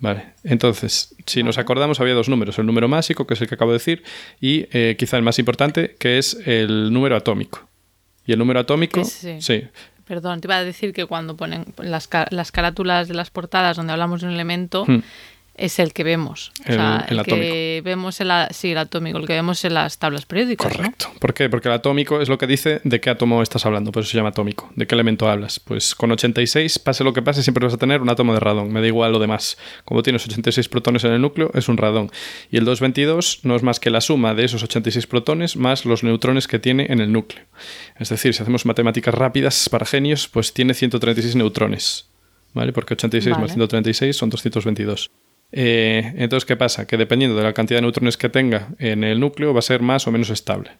Vale, 0.00 0.34
entonces, 0.42 1.14
si 1.24 1.42
nos 1.44 1.56
acordamos, 1.56 2.00
había 2.00 2.14
dos 2.14 2.28
números: 2.28 2.58
el 2.58 2.66
número 2.66 2.88
másico, 2.88 3.26
que 3.26 3.34
es 3.34 3.40
el 3.40 3.48
que 3.48 3.54
acabo 3.54 3.70
de 3.70 3.78
decir, 3.78 4.02
y 4.40 4.66
eh, 4.72 4.96
quizá 4.98 5.16
el 5.16 5.22
más 5.22 5.38
importante, 5.38 5.94
que 5.98 6.18
es 6.18 6.36
el 6.44 6.92
número 6.92 7.16
atómico. 7.16 7.68
Y 8.26 8.32
el 8.32 8.38
número 8.38 8.60
atómico, 8.60 9.04
sí. 9.04 9.62
Perdón, 10.04 10.42
te 10.42 10.48
iba 10.48 10.56
a 10.56 10.64
decir 10.64 10.92
que 10.92 11.06
cuando 11.06 11.36
ponen 11.36 11.64
las, 11.78 12.08
carátulas 12.08 13.08
de 13.08 13.14
las 13.14 13.30
portadas 13.30 13.76
donde 13.78 13.92
hablamos 13.92 14.20
de 14.20 14.26
un 14.26 14.34
elemento, 14.34 14.84
hmm 14.84 15.02
es 15.56 15.78
el 15.78 15.92
que 15.92 16.04
vemos. 16.04 16.52
El- 16.64 16.72
o 16.72 16.76
sea, 16.76 17.06
el 17.08 17.18
el, 17.18 17.24
que 17.24 17.82
vemos 17.84 18.20
en 18.20 18.28
la, 18.28 18.48
sí, 18.50 18.72
el 18.72 18.78
atómico, 18.78 19.18
el 19.18 19.26
que 19.26 19.34
vemos 19.34 19.64
en 19.64 19.74
las 19.74 19.98
tablas 19.98 20.26
periódicas. 20.26 20.72
¿no? 20.72 20.76
Correcto. 20.76 21.12
¿Por 21.20 21.32
qué? 21.34 21.48
Porque 21.48 21.68
el 21.68 21.74
atómico 21.74 22.20
es 22.20 22.28
lo 22.28 22.38
que 22.38 22.46
dice 22.46 22.80
de 22.84 23.00
qué 23.00 23.10
átomo 23.10 23.42
estás 23.42 23.64
hablando, 23.66 23.92
por 23.92 24.02
eso 24.02 24.10
se 24.10 24.16
llama 24.16 24.30
atómico. 24.30 24.70
¿De 24.74 24.86
qué 24.86 24.94
elemento 24.94 25.28
hablas? 25.28 25.60
Pues 25.60 25.94
con 25.94 26.10
86, 26.10 26.78
pase 26.80 27.04
lo 27.04 27.12
que 27.12 27.22
pase, 27.22 27.42
siempre 27.42 27.64
vas 27.64 27.74
a 27.74 27.78
tener 27.78 28.02
un 28.02 28.10
átomo 28.10 28.34
de 28.34 28.40
radón. 28.40 28.72
Me 28.72 28.80
da 28.80 28.86
igual 28.86 29.12
lo 29.12 29.18
demás. 29.18 29.56
Como 29.84 30.02
tienes 30.02 30.24
86 30.26 30.68
protones 30.68 31.04
en 31.04 31.12
el 31.12 31.20
núcleo, 31.20 31.50
es 31.54 31.68
un 31.68 31.76
radón. 31.76 32.10
Y 32.50 32.56
el 32.56 32.64
222 32.64 33.40
no 33.44 33.54
es 33.56 33.62
más 33.62 33.78
que 33.80 33.90
la 33.90 34.00
suma 34.00 34.34
de 34.34 34.44
esos 34.44 34.62
86 34.62 35.06
protones 35.06 35.56
más 35.56 35.84
los 35.84 36.02
neutrones 36.02 36.48
que 36.48 36.58
tiene 36.58 36.86
en 36.90 37.00
el 37.00 37.12
núcleo. 37.12 37.44
Es 37.98 38.08
decir, 38.08 38.34
si 38.34 38.42
hacemos 38.42 38.66
matemáticas 38.66 39.14
rápidas 39.14 39.68
para 39.68 39.86
genios, 39.86 40.28
pues 40.28 40.52
tiene 40.52 40.74
136 40.74 41.36
neutrones. 41.36 42.08
¿Vale? 42.54 42.72
Porque 42.72 42.94
86 42.94 43.32
más 43.32 43.40
Vale. 43.40 43.52
136 43.54 44.16
son 44.16 44.30
222. 44.30 45.10
Eh, 45.56 46.12
entonces, 46.16 46.44
¿qué 46.44 46.56
pasa? 46.56 46.84
Que 46.86 46.96
dependiendo 46.96 47.36
de 47.36 47.44
la 47.44 47.52
cantidad 47.52 47.78
de 47.78 47.82
neutrones 47.82 48.16
que 48.16 48.28
tenga 48.28 48.68
en 48.80 49.04
el 49.04 49.20
núcleo, 49.20 49.52
va 49.54 49.60
a 49.60 49.62
ser 49.62 49.82
más 49.82 50.04
o 50.08 50.10
menos 50.10 50.30
estable. 50.30 50.72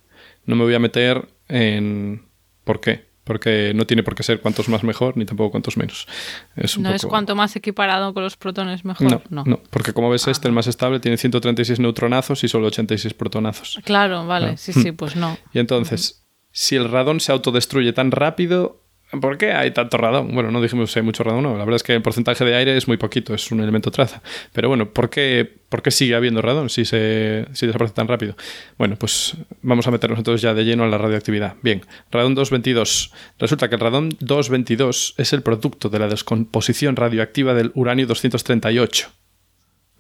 No 0.47 0.57
me 0.57 0.65
voy 0.65 0.75
a 0.75 0.81
meter 0.81 1.29
en... 1.49 2.23
¿Por 2.65 2.81
qué? 2.81 3.07
Porque 3.23 3.73
no 3.75 3.87
tiene 3.87 4.03
por 4.03 4.17
qué 4.17 4.23
ser 4.25 4.41
cuantos 4.41 4.69
más 4.69 4.83
mejor, 4.83 5.17
ni 5.17 5.25
tampoco 5.25 5.53
cuantos 5.53 5.77
menos. 5.77 6.09
Es 6.57 6.77
No 6.77 6.91
es 6.93 7.07
cuanto 7.07 7.37
más 7.37 7.55
equiparado 7.57 8.13
con 8.13 8.25
los 8.25 8.37
protones 8.37 8.85
mejor. 8.85 9.11
No, 9.11 9.23
No. 9.31 9.45
no, 9.47 9.63
porque 9.71 9.93
como 9.93 10.11
ves 10.11 10.27
este, 10.27 10.49
el 10.49 10.53
más 10.55 10.67
estable, 10.67 10.99
tiene 10.99 11.17
136 11.19 11.79
neutronazos 11.79 12.43
y 12.43 12.49
solo 12.49 12.67
86 12.67 13.15
protonazos. 13.15 13.79
Claro, 13.85 14.27
vale, 14.27 14.47
Claro. 14.47 14.59
sí, 14.59 14.73
sí, 14.73 14.91
pues 14.93 15.15
no. 15.15 15.39
Y 15.55 15.61
entonces, 15.61 16.27
si 16.51 16.75
el 16.77 16.91
radón 16.91 17.21
se 17.21 17.31
autodestruye 17.33 17.93
tan 17.95 18.11
rápido, 18.11 18.83
¿por 19.21 19.39
qué 19.39 19.53
hay 19.53 19.71
tanto 19.73 19.97
radón? 19.97 20.35
Bueno, 20.35 20.51
no 20.51 20.61
dijimos 20.63 20.93
si 20.93 20.99
hay 20.99 21.05
mucho 21.05 21.23
radón, 21.25 21.43
no. 21.43 21.53
La 21.53 21.65
verdad 21.65 21.77
es 21.77 21.83
que 21.83 21.95
el 21.95 22.03
porcentaje 22.03 22.45
de 22.45 22.55
aire 22.55 22.77
es 22.77 22.89
muy 22.89 22.97
poquito, 22.97 23.35
es 23.35 23.51
un 23.51 23.61
elemento 23.61 23.91
traza. 23.91 24.23
Pero 24.53 24.69
bueno, 24.69 24.91
¿por 24.91 25.11
qué, 25.11 25.51
por 25.69 25.83
qué 25.83 25.91
sigue 25.91 26.15
habiendo 26.15 26.43
radón 26.43 26.71
si, 26.71 26.85
se, 26.85 27.47
si 27.53 27.67
desaparece 27.67 27.95
tan 27.95 28.09
rápido? 28.09 28.37
Bueno, 28.79 28.97
pues 28.97 29.37
vamos 29.63 29.87
a 29.87 29.91
meternos 29.91 30.19
entonces 30.19 30.43
ya 30.43 30.55
de 30.55 30.65
lleno 30.65 30.85
a 30.85 30.89
la 30.89 30.99
radioactividad. 30.99 31.57
Bien, 31.63 31.83
radón 32.11 32.35
222. 32.35 33.13
Resulta 33.39 33.69
que 33.69 33.75
el 33.75 33.81
radón 33.81 34.11
222 34.21 35.15
es 35.19 35.33
el 35.33 35.43
producto 35.43 35.89
de 35.89 35.99
la 35.99 36.09
descomposición 36.09 36.97
radioactiva 36.97 37.55
del 37.55 37.73
uranio 37.75 38.07
238 38.07 39.24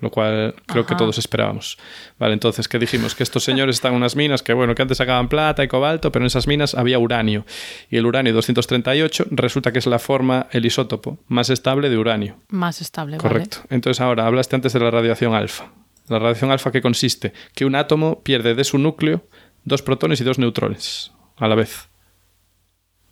lo 0.01 0.11
cual 0.11 0.55
creo 0.67 0.85
que 0.85 0.95
todos 0.95 1.19
esperábamos. 1.19 1.79
Vale, 2.19 2.35
entonces, 2.35 2.69
¿qué 2.69 2.79
dijimos? 2.79 3.15
Que 3.15 3.23
estos 3.23 3.45
señores 3.45 3.77
están 3.77 3.93
en 3.93 3.99
unas 3.99 4.17
minas 4.17 4.43
que, 4.43 4.53
bueno, 4.53 4.75
que 4.75 4.83
antes 4.83 4.99
sacaban 4.99 5.29
plata 5.29 5.65
y 5.65 5.69
cobalto, 5.69 6.13
pero 6.13 6.25
en 6.25 6.27
esas 6.27 6.47
minas 6.47 6.75
había 6.75 6.99
uranio. 6.99 7.47
Y 7.91 7.97
el 7.97 8.07
uranio 8.07 8.33
238 8.35 9.27
resulta 9.31 9.73
que 9.73 9.79
es 9.79 9.87
la 9.87 9.99
forma, 9.99 10.47
el 10.51 10.67
isótopo 10.67 11.19
más 11.29 11.51
estable 11.51 11.89
de 11.89 11.97
uranio. 11.97 12.37
Más 12.49 12.81
estable, 12.81 13.17
Correcto. 13.17 13.59
Entonces, 13.71 14.01
ahora, 14.01 14.27
hablaste 14.27 14.57
antes 14.57 14.73
de 14.73 14.81
la 14.81 14.91
radiación 14.91 15.35
alfa. 15.35 15.73
La 16.09 16.19
radiación 16.19 16.51
alfa, 16.51 16.71
¿qué 16.71 16.83
consiste? 16.83 17.33
Que 17.55 17.65
un 17.65 17.75
átomo 17.75 18.23
pierde 18.23 18.55
de 18.55 18.65
su 18.65 18.79
núcleo 18.79 19.25
dos 19.65 19.83
protones 19.83 20.21
y 20.21 20.25
dos 20.25 20.39
neutrones 20.39 21.13
a 21.37 21.49
la 21.49 21.55
vez. 21.55 21.89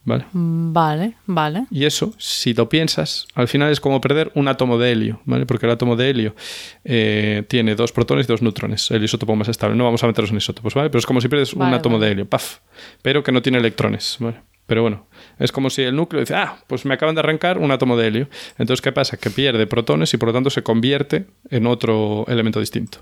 ¿Vale? 0.04 0.24
Vale. 0.32 1.14
Vale. 1.26 1.66
Y 1.70 1.84
eso, 1.84 2.12
si 2.18 2.54
lo 2.54 2.68
piensas, 2.68 3.26
al 3.34 3.46
final 3.46 3.70
es 3.70 3.80
como 3.80 4.00
perder 4.00 4.32
un 4.34 4.48
átomo 4.48 4.76
de 4.76 4.92
helio, 4.92 5.20
¿vale? 5.24 5.46
Porque 5.46 5.66
el 5.66 5.72
átomo 5.72 5.94
de 5.94 6.10
helio 6.10 6.34
eh, 6.84 7.44
tiene 7.48 7.76
dos 7.76 7.92
protones 7.92 8.26
y 8.26 8.28
dos 8.28 8.42
neutrones, 8.42 8.90
el 8.90 9.04
isótopo 9.04 9.36
más 9.36 9.48
estable. 9.48 9.76
No 9.76 9.84
vamos 9.84 10.02
a 10.02 10.08
meterlos 10.08 10.30
en 10.32 10.38
isótopos, 10.38 10.74
¿vale? 10.74 10.90
Pero 10.90 10.98
es 10.98 11.06
como 11.06 11.20
si 11.20 11.28
pierdes 11.28 11.54
un 11.54 11.62
átomo 11.62 11.96
vale. 11.98 12.06
de 12.06 12.12
helio, 12.12 12.28
¡paf! 12.28 12.58
Pero 13.00 13.22
que 13.22 13.30
no 13.30 13.42
tiene 13.42 13.58
electrones, 13.58 14.16
¿vale? 14.18 14.38
Pero 14.66 14.82
bueno, 14.82 15.06
es 15.38 15.50
como 15.50 15.70
si 15.70 15.82
el 15.82 15.96
núcleo 15.96 16.20
dice, 16.20 16.34
ah, 16.34 16.56
pues 16.68 16.84
me 16.84 16.94
acaban 16.94 17.14
de 17.14 17.20
arrancar 17.20 17.58
un 17.58 17.72
átomo 17.72 17.96
de 17.96 18.06
helio. 18.06 18.28
Entonces, 18.58 18.80
¿qué 18.80 18.92
pasa? 18.92 19.16
Que 19.16 19.28
pierde 19.28 19.66
protones 19.66 20.14
y 20.14 20.16
por 20.16 20.28
lo 20.28 20.32
tanto 20.32 20.50
se 20.50 20.62
convierte 20.62 21.26
en 21.50 21.66
otro 21.66 22.24
elemento 22.28 22.60
distinto. 22.60 22.98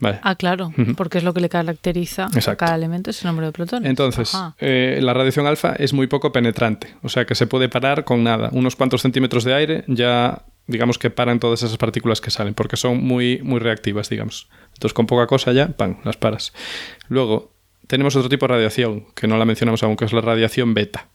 Vale. 0.00 0.18
Ah, 0.22 0.34
claro, 0.34 0.72
porque 0.96 1.18
es 1.18 1.24
lo 1.24 1.34
que 1.34 1.40
le 1.40 1.48
caracteriza 1.48 2.28
a 2.46 2.56
cada 2.56 2.74
elemento, 2.74 3.10
es 3.10 3.22
el 3.22 3.28
nombre 3.28 3.46
de 3.46 3.52
protones. 3.52 3.88
Entonces, 3.88 4.32
eh, 4.58 4.98
la 5.02 5.14
radiación 5.14 5.46
alfa 5.46 5.74
es 5.74 5.92
muy 5.92 6.06
poco 6.06 6.32
penetrante, 6.32 6.94
o 7.02 7.08
sea 7.08 7.26
que 7.26 7.34
se 7.34 7.46
puede 7.46 7.68
parar 7.68 8.04
con 8.04 8.24
nada. 8.24 8.48
Unos 8.52 8.74
cuantos 8.74 9.02
centímetros 9.02 9.44
de 9.44 9.54
aire 9.54 9.84
ya, 9.86 10.42
digamos 10.66 10.98
que 10.98 11.10
paran 11.10 11.38
todas 11.38 11.62
esas 11.62 11.76
partículas 11.76 12.20
que 12.20 12.30
salen, 12.30 12.54
porque 12.54 12.76
son 12.76 13.04
muy, 13.04 13.40
muy 13.42 13.60
reactivas, 13.60 14.08
digamos. 14.08 14.48
Entonces, 14.74 14.94
con 14.94 15.06
poca 15.06 15.26
cosa 15.26 15.52
ya, 15.52 15.68
¡pam!, 15.68 15.98
las 16.04 16.16
paras. 16.16 16.52
Luego, 17.08 17.53
tenemos 17.86 18.16
otro 18.16 18.28
tipo 18.28 18.46
de 18.46 18.54
radiación, 18.54 19.06
que 19.14 19.26
no 19.26 19.36
la 19.36 19.44
mencionamos 19.44 19.82
aún, 19.82 19.96
que 19.96 20.04
es 20.04 20.12
la 20.12 20.20
radiación 20.20 20.74
beta. 20.74 21.08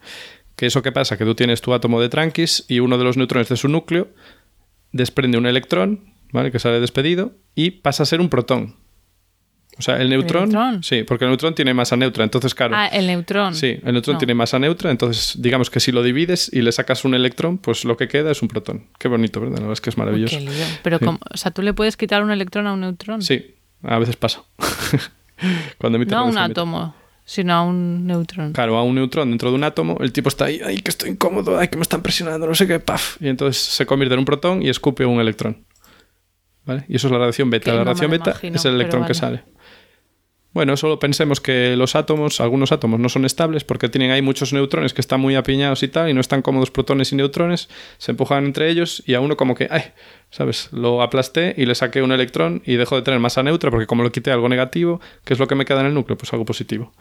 ¿Qué 0.55 0.65
eso 0.65 0.81
qué 0.81 0.91
pasa? 0.91 1.17
Que 1.17 1.25
tú 1.25 1.35
tienes 1.35 1.61
tu 1.61 1.73
átomo 1.73 2.01
de 2.01 2.09
tranquis 2.09 2.65
y 2.67 2.79
uno 2.79 2.97
de 2.97 3.03
los 3.03 3.15
neutrones 3.17 3.47
de 3.49 3.55
su 3.57 3.67
núcleo 3.69 4.09
desprende 4.91 5.37
un 5.37 5.45
electrón, 5.45 6.13
¿vale? 6.33 6.51
Que 6.51 6.59
sale 6.59 6.79
despedido 6.79 7.31
y 7.55 7.71
pasa 7.71 8.03
a 8.03 8.05
ser 8.05 8.19
un 8.21 8.29
protón. 8.29 8.75
O 9.77 9.81
sea, 9.81 10.01
el 10.01 10.09
neutrón, 10.09 10.49
neutrón? 10.49 10.83
sí, 10.83 11.03
porque 11.03 11.23
el 11.23 11.29
neutrón 11.31 11.55
tiene 11.55 11.73
masa 11.73 11.95
neutra, 11.95 12.25
entonces 12.25 12.53
claro, 12.53 12.75
Ah, 12.75 12.87
el 12.87 13.07
neutrón. 13.07 13.55
Sí, 13.55 13.79
el 13.81 13.93
neutrón 13.93 14.15
No. 14.15 14.17
tiene 14.17 14.33
masa 14.33 14.59
neutra, 14.59 14.91
entonces 14.91 15.41
digamos 15.41 15.69
que 15.69 15.79
si 15.79 15.93
lo 15.93 16.03
divides 16.03 16.49
y 16.51 16.61
le 16.61 16.73
sacas 16.73 17.05
un 17.05 17.15
electrón, 17.15 17.57
pues 17.59 17.85
lo 17.85 17.95
que 17.95 18.09
queda 18.09 18.29
es 18.31 18.41
un 18.41 18.49
protón. 18.49 18.87
Qué 18.99 19.07
bonito, 19.07 19.39
¿verdad? 19.39 19.55
La 19.55 19.61
verdad 19.61 19.73
es 19.73 19.81
que 19.81 19.89
es 19.91 19.95
Uy, 19.95 19.99
maravilloso. 19.99 20.35
qué 20.37 20.43
lío. 20.43 20.65
Pero, 20.83 20.97
Sí. 20.99 21.05
como- 21.05 21.19
o 21.33 21.37
sea, 21.37 21.51
tú 21.51 21.61
le 21.61 21.73
puedes 21.73 21.95
quitar 21.95 22.21
un 22.21 22.31
electrón 22.31 22.67
a 22.67 22.73
un 22.73 22.81
neutrón. 22.81 23.21
Sí, 23.21 23.55
a 23.83 23.97
veces 23.99 24.17
pasa. 24.17 24.43
Cuando 25.77 25.97
emite 25.97 26.13
No 26.13 26.21
a 26.21 26.23
un 26.23 26.37
átomo, 26.37 26.95
sino 27.25 27.53
a 27.53 27.61
un 27.61 28.07
neutrón. 28.07 28.53
Claro, 28.53 28.77
a 28.77 28.83
un 28.83 28.95
neutrón 28.95 29.29
dentro 29.29 29.49
de 29.49 29.55
un 29.55 29.63
átomo, 29.63 29.97
el 30.01 30.11
tipo 30.11 30.29
está 30.29 30.45
ahí, 30.45 30.61
ay, 30.65 30.81
que 30.81 30.89
estoy 30.89 31.11
incómodo, 31.11 31.57
ay, 31.57 31.67
que 31.67 31.77
me 31.77 31.83
están 31.83 32.01
presionando, 32.01 32.47
no 32.47 32.55
sé 32.55 32.67
qué, 32.67 32.79
paf. 32.79 33.21
Y 33.21 33.27
entonces 33.27 33.61
se 33.61 33.85
convierte 33.85 34.13
en 34.13 34.19
un 34.19 34.25
protón 34.25 34.61
y 34.61 34.69
escupe 34.69 35.05
un 35.05 35.19
electrón. 35.19 35.65
¿Vale? 36.65 36.85
Y 36.87 36.97
eso 36.97 37.07
es 37.07 37.11
la 37.11 37.19
radiación 37.19 37.49
beta. 37.49 37.65
Que 37.65 37.71
la 37.71 37.77
no 37.77 37.83
radiación 37.85 38.11
beta 38.11 38.31
imagino, 38.31 38.55
es 38.55 38.65
el 38.65 38.75
electrón 38.75 39.05
que 39.05 39.13
sale. 39.13 39.43
Bueno, 40.59 40.75
solo 40.75 40.99
pensemos 40.99 41.39
que 41.39 41.77
los 41.77 41.95
átomos, 41.95 42.41
algunos 42.41 42.73
átomos 42.73 42.99
no 42.99 43.07
son 43.07 43.23
estables 43.23 43.63
porque 43.63 43.87
tienen 43.87 44.11
ahí 44.11 44.21
muchos 44.21 44.51
neutrones 44.51 44.93
que 44.93 44.99
están 44.99 45.21
muy 45.21 45.35
apiñados 45.35 45.83
y 45.83 45.87
tal, 45.87 46.09
y 46.09 46.13
no 46.13 46.19
están 46.19 46.41
cómodos 46.41 46.69
protones 46.69 47.13
y 47.13 47.15
neutrones, 47.15 47.69
se 47.97 48.11
empujan 48.11 48.43
entre 48.43 48.69
ellos 48.69 49.01
y 49.05 49.13
a 49.13 49.21
uno 49.21 49.37
como 49.37 49.55
que, 49.55 49.69
ay, 49.71 49.83
¿sabes? 50.31 50.67
Lo 50.73 51.01
aplasté 51.01 51.53
y 51.55 51.65
le 51.65 51.75
saqué 51.75 52.01
un 52.01 52.11
electrón 52.11 52.61
y 52.65 52.75
dejó 52.75 52.97
de 52.97 53.03
tener 53.03 53.21
masa 53.21 53.41
neutra 53.41 53.71
porque 53.71 53.87
como 53.87 54.03
lo 54.03 54.11
quité 54.11 54.31
algo 54.31 54.49
negativo, 54.49 54.99
¿qué 55.23 55.31
es 55.31 55.39
lo 55.39 55.47
que 55.47 55.55
me 55.55 55.63
queda 55.63 55.79
en 55.79 55.85
el 55.85 55.93
núcleo? 55.93 56.17
Pues 56.17 56.33
algo 56.33 56.43
positivo. 56.43 56.91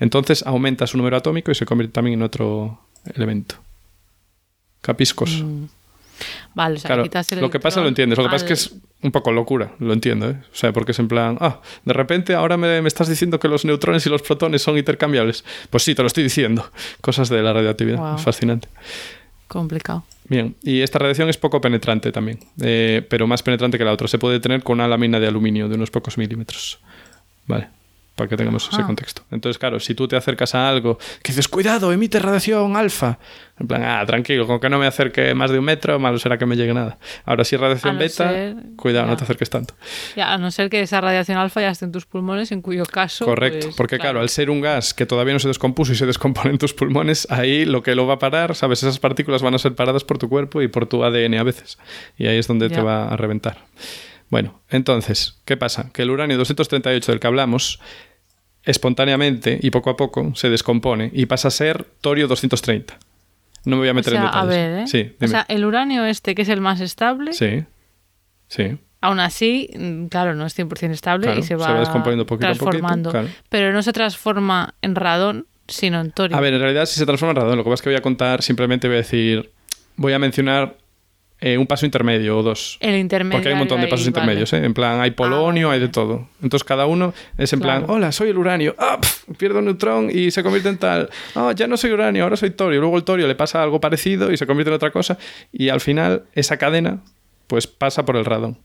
Entonces 0.00 0.42
aumenta 0.46 0.86
su 0.86 0.96
número 0.96 1.18
atómico 1.18 1.50
y 1.50 1.54
se 1.54 1.66
convierte 1.66 1.92
también 1.92 2.18
en 2.18 2.22
otro 2.22 2.80
elemento. 3.14 3.56
Capiscos. 4.80 5.42
Mm. 5.44 5.64
Vale, 6.54 6.76
o 6.76 6.78
sea, 6.78 6.88
Claro, 6.88 7.02
quitas 7.02 7.30
el 7.32 7.40
lo 7.40 7.50
que 7.50 7.60
pasa 7.60 7.80
lo 7.80 7.88
entiendes. 7.88 8.18
Lo 8.18 8.24
que 8.24 8.30
pasa 8.30 8.44
es 8.44 8.48
que 8.48 8.54
es 8.54 8.74
un 9.02 9.10
poco 9.10 9.32
locura, 9.32 9.72
lo 9.78 9.92
entiendo, 9.92 10.30
¿eh? 10.30 10.36
O 10.52 10.56
sea, 10.56 10.72
porque 10.72 10.92
es 10.92 10.98
en 10.98 11.08
plan, 11.08 11.36
ah, 11.40 11.60
de 11.84 11.92
repente 11.92 12.34
ahora 12.34 12.56
me, 12.56 12.80
me 12.82 12.88
estás 12.88 13.08
diciendo 13.08 13.40
que 13.40 13.48
los 13.48 13.64
neutrones 13.64 14.06
y 14.06 14.10
los 14.10 14.22
protones 14.22 14.62
son 14.62 14.78
intercambiables. 14.78 15.44
Pues 15.70 15.82
sí, 15.82 15.94
te 15.94 16.02
lo 16.02 16.06
estoy 16.06 16.22
diciendo. 16.22 16.70
Cosas 17.00 17.28
de 17.28 17.42
la 17.42 17.52
radioactividad. 17.52 17.98
Wow. 17.98 18.16
Es 18.16 18.22
fascinante. 18.22 18.68
Complicado. 19.48 20.04
Bien, 20.28 20.54
y 20.62 20.80
esta 20.80 20.98
radiación 20.98 21.28
es 21.28 21.36
poco 21.36 21.60
penetrante 21.60 22.10
también, 22.10 22.38
eh, 22.62 23.04
pero 23.10 23.26
más 23.26 23.42
penetrante 23.42 23.76
que 23.76 23.84
la 23.84 23.92
otra. 23.92 24.08
Se 24.08 24.18
puede 24.18 24.40
tener 24.40 24.62
con 24.62 24.78
una 24.78 24.88
lámina 24.88 25.20
de 25.20 25.26
aluminio 25.26 25.68
de 25.68 25.74
unos 25.74 25.90
pocos 25.90 26.16
milímetros. 26.16 26.78
Vale, 27.46 27.68
para 28.14 28.28
que 28.28 28.36
tengamos 28.36 28.68
ese 28.70 28.82
contexto. 28.82 29.22
Entonces, 29.30 29.58
claro, 29.58 29.80
si 29.80 29.94
tú 29.94 30.06
te 30.06 30.16
acercas 30.16 30.54
a 30.54 30.68
algo 30.68 30.98
que 31.22 31.32
dices, 31.32 31.48
cuidado, 31.48 31.92
emite 31.92 32.18
radiación 32.18 32.76
alfa. 32.76 33.18
En 33.58 33.66
plan, 33.66 33.82
ah, 33.84 34.04
tranquilo, 34.06 34.46
con 34.46 34.60
que 34.60 34.68
no 34.68 34.78
me 34.78 34.86
acerque 34.86 35.34
más 35.34 35.50
de 35.50 35.58
un 35.58 35.64
metro, 35.64 35.98
malo 35.98 36.18
será 36.18 36.36
que 36.36 36.46
me 36.46 36.56
llegue 36.56 36.74
nada. 36.74 36.98
Ahora, 37.24 37.44
si 37.44 37.54
es 37.54 37.60
radiación 37.60 37.94
no 37.94 38.00
beta, 38.00 38.30
ser- 38.30 38.56
cuidado, 38.76 39.06
no 39.06 39.16
te 39.16 39.24
acerques 39.24 39.48
tanto. 39.50 39.74
Ya, 40.16 40.32
a 40.32 40.38
no 40.38 40.50
ser 40.50 40.68
que 40.68 40.80
esa 40.80 41.00
radiación 41.00 41.38
alfa 41.38 41.60
ya 41.60 41.70
esté 41.70 41.84
en 41.84 41.92
tus 41.92 42.04
pulmones, 42.04 42.52
en 42.52 42.60
cuyo 42.60 42.84
caso. 42.84 43.24
Correcto, 43.24 43.66
pues, 43.66 43.76
porque 43.76 43.98
claro. 43.98 44.20
al 44.20 44.28
ser 44.28 44.50
un 44.50 44.60
gas 44.60 44.94
que 44.94 45.06
todavía 45.06 45.32
no 45.32 45.38
se 45.40 45.48
descompuso 45.48 45.92
y 45.92 45.96
se 45.96 46.06
descompone 46.06 46.50
en 46.50 46.58
tus 46.58 46.74
pulmones, 46.74 47.26
ahí 47.30 47.64
lo 47.64 47.82
que 47.82 47.94
lo 47.94 48.06
va 48.06 48.14
a 48.14 48.18
parar, 48.18 48.54
sabes, 48.54 48.82
esas 48.82 48.98
partículas 48.98 49.42
van 49.42 49.54
a 49.54 49.58
ser 49.58 49.74
paradas 49.74 50.04
por 50.04 50.18
tu 50.18 50.28
cuerpo 50.28 50.60
y 50.60 50.68
por 50.68 50.86
tu 50.86 51.04
ADN 51.04 51.38
a 51.38 51.42
veces. 51.44 51.78
Y 52.18 52.26
ahí 52.26 52.38
es 52.38 52.46
donde 52.46 52.68
te 52.68 52.80
va 52.80 53.08
a 53.08 53.16
reventar. 53.16 53.58
Bueno, 54.32 54.62
entonces, 54.70 55.42
¿qué 55.44 55.58
pasa? 55.58 55.90
Que 55.92 56.00
el 56.00 56.10
uranio 56.10 56.38
238 56.38 57.12
del 57.12 57.20
que 57.20 57.26
hablamos 57.26 57.80
espontáneamente 58.64 59.58
y 59.62 59.68
poco 59.70 59.90
a 59.90 59.96
poco 59.98 60.34
se 60.34 60.48
descompone 60.48 61.10
y 61.12 61.26
pasa 61.26 61.48
a 61.48 61.50
ser 61.50 61.84
torio 62.00 62.28
230. 62.28 62.98
No 63.66 63.76
me 63.76 63.80
voy 63.80 63.88
a 63.88 63.92
O 63.92 63.94
meter 63.94 64.14
sea, 64.14 64.20
en 64.22 64.26
a 64.26 64.30
detalles. 64.30 64.48
ver, 64.48 64.78
¿eh? 64.80 64.86
Sí, 64.86 65.14
o 65.22 65.28
sea, 65.28 65.44
el 65.48 65.66
uranio 65.66 66.06
este, 66.06 66.34
que 66.34 66.42
es 66.42 66.48
el 66.48 66.62
más 66.62 66.80
estable, 66.80 67.34
sí. 67.34 67.64
Sí. 68.48 68.78
aún 69.02 69.20
así, 69.20 69.68
mm, 69.78 70.06
claro, 70.06 70.34
no 70.34 70.46
es 70.46 70.54
100% 70.58 70.92
estable 70.92 71.26
Claro, 71.26 71.38
y 71.38 71.42
se 71.42 71.48
se 71.48 71.56
va, 71.56 71.70
va 71.74 71.80
descomponiendo 71.80 72.24
poquito 72.24 72.46
a 72.46 72.50
poquito, 72.52 72.70
transformando. 72.70 73.10
claro. 73.10 73.28
Pero 73.50 73.72
no 73.74 73.82
se 73.82 73.92
transforma 73.92 74.74
en 74.80 74.94
radón, 74.94 75.46
sino 75.68 76.00
en 76.00 76.10
torio. 76.10 76.38
A 76.38 76.40
ver, 76.40 76.54
en 76.54 76.60
realidad 76.60 76.86
sí 76.86 76.98
se 76.98 77.04
transforma 77.04 77.32
en 77.32 77.36
radón. 77.36 77.58
Lo 77.58 77.64
que 77.64 77.68
pasa 77.68 77.74
es 77.80 77.82
que 77.82 77.90
voy 77.90 77.96
a 77.98 78.02
contar, 78.02 78.42
simplemente 78.42 78.88
voy 78.88 78.94
a 78.94 78.98
decir, 78.98 79.52
voy 79.96 80.14
a 80.14 80.18
mencionar 80.18 80.78
eh, 81.42 81.58
un 81.58 81.66
paso 81.66 81.84
intermedio 81.84 82.38
o 82.38 82.42
dos. 82.42 82.78
el 82.80 82.96
intermedio. 82.96 83.36
Porque 83.36 83.48
hay 83.48 83.52
un 83.54 83.58
montón 83.58 83.80
de 83.80 83.88
pasos 83.88 84.06
intermedios, 84.06 84.52
¿eh? 84.52 84.64
En 84.64 84.72
plan, 84.72 85.00
hay 85.00 85.10
polonio, 85.10 85.68
vale, 85.68 85.80
hay 85.80 85.86
de 85.86 85.92
todo. 85.92 86.28
Entonces 86.42 86.64
cada 86.64 86.86
uno 86.86 87.12
es 87.36 87.52
en 87.52 87.60
plan, 87.60 87.84
hola, 87.88 88.12
soy 88.12 88.30
el 88.30 88.38
uranio. 88.38 88.74
Ah, 88.78 88.98
pf, 89.00 89.34
pierdo 89.36 89.58
un 89.58 89.66
neutrón 89.66 90.08
y 90.12 90.30
se 90.30 90.42
convierte 90.42 90.68
en 90.68 90.78
tal. 90.78 91.10
Ah, 91.34 91.52
ya 91.54 91.66
no 91.66 91.76
soy 91.76 91.90
uranio, 91.90 92.22
ahora 92.24 92.36
soy 92.36 92.50
torio. 92.50 92.80
Luego 92.80 92.96
el 92.96 93.04
torio 93.04 93.26
le 93.26 93.34
pasa 93.34 93.62
algo 93.62 93.80
parecido 93.80 94.32
y 94.32 94.36
se 94.36 94.46
convierte 94.46 94.70
en 94.70 94.74
otra 94.76 94.90
cosa. 94.90 95.18
Y 95.52 95.68
al 95.68 95.80
final 95.80 96.22
esa 96.34 96.56
cadena, 96.56 97.00
pues 97.48 97.66
pasa 97.66 98.04
por 98.04 98.16
el 98.16 98.24
radón. 98.24 98.58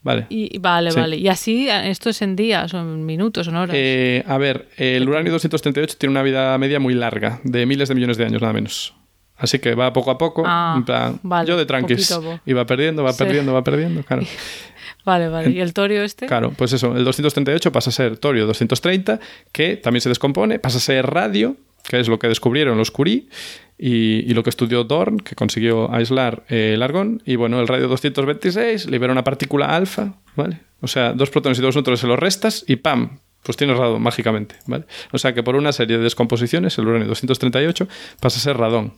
Vale. 0.00 0.26
Y, 0.28 0.58
vale, 0.58 0.92
Sí. 0.92 1.00
vale. 1.00 1.16
Y 1.16 1.26
así, 1.28 1.68
esto 1.68 2.10
es 2.10 2.22
en 2.22 2.36
días 2.36 2.72
o 2.72 2.78
en 2.78 3.04
minutos 3.04 3.48
o 3.48 3.50
en 3.50 3.56
horas. 3.56 3.74
Eh, 3.76 4.22
a 4.28 4.38
ver, 4.38 4.68
el 4.76 5.08
uranio 5.08 5.32
238 5.32 5.96
tiene 5.98 6.12
una 6.12 6.22
vida 6.22 6.56
media 6.58 6.78
muy 6.78 6.94
larga, 6.94 7.40
de 7.42 7.66
miles 7.66 7.88
de 7.88 7.94
millones 7.96 8.16
de 8.16 8.24
años, 8.24 8.40
nada 8.40 8.52
menos. 8.52 8.94
Así 9.38 9.58
que 9.60 9.74
va 9.74 9.92
poco 9.92 10.10
a 10.10 10.18
poco, 10.18 10.42
Ah, 10.46 10.74
en 10.76 10.84
plan, 10.84 11.20
vale, 11.22 11.48
yo 11.48 11.56
de 11.56 11.64
tranquis. 11.64 12.10
poquito. 12.12 12.40
Y 12.44 12.52
va 12.52 12.66
perdiendo, 12.66 13.02
va 13.04 13.12
Sí. 13.12 13.18
perdiendo, 13.24 13.52
va 13.54 13.62
perdiendo, 13.62 14.02
claro. 14.02 14.22
Vale, 15.04 15.28
vale. 15.28 15.50
¿Y 15.50 15.60
el 15.60 15.72
torio 15.72 16.02
este? 16.02 16.26
Claro, 16.26 16.50
pues 16.54 16.72
eso, 16.74 16.94
el 16.94 17.02
238 17.04 17.72
pasa 17.72 17.88
a 17.88 17.92
ser 17.94 18.18
torio 18.18 18.44
230, 18.46 19.20
que 19.52 19.76
también 19.76 20.02
se 20.02 20.10
descompone, 20.10 20.58
pasa 20.58 20.76
a 20.76 20.80
ser 20.80 21.06
radio, 21.06 21.56
que 21.88 21.98
es 21.98 22.08
lo 22.08 22.18
que 22.18 22.28
descubrieron 22.28 22.76
los 22.76 22.90
Curie, 22.90 23.26
y, 23.78 24.30
y 24.30 24.34
lo 24.34 24.42
que 24.42 24.50
estudió 24.50 24.84
Dorn, 24.84 25.18
que 25.18 25.34
consiguió 25.34 25.90
aislar 25.94 26.42
eh, 26.50 26.72
el 26.74 26.82
argón, 26.82 27.22
y 27.24 27.36
bueno, 27.36 27.58
el 27.60 27.68
radio 27.68 27.88
226 27.88 28.86
libera 28.90 29.12
una 29.12 29.24
partícula 29.24 29.74
alfa, 29.74 30.14
¿vale? 30.36 30.60
O 30.82 30.88
sea, 30.88 31.12
dos 31.14 31.30
protones 31.30 31.58
y 31.58 31.62
dos 31.62 31.74
neutrones 31.74 32.00
se 32.00 32.06
los 32.06 32.18
restas 32.18 32.64
y 32.66 32.76
¡pam! 32.76 33.20
Pues 33.44 33.56
tienes 33.56 33.78
radón 33.78 34.02
mágicamente, 34.02 34.56
¿vale? 34.66 34.84
O 35.12 35.16
sea 35.18 35.32
que 35.32 35.42
por 35.42 35.56
una 35.56 35.72
serie 35.72 35.96
de 35.96 36.02
descomposiciones, 36.02 36.76
el 36.76 36.86
uranio 36.86 37.08
238 37.08 37.88
pasa 38.20 38.36
a 38.38 38.40
ser 38.42 38.58
radón. 38.58 38.92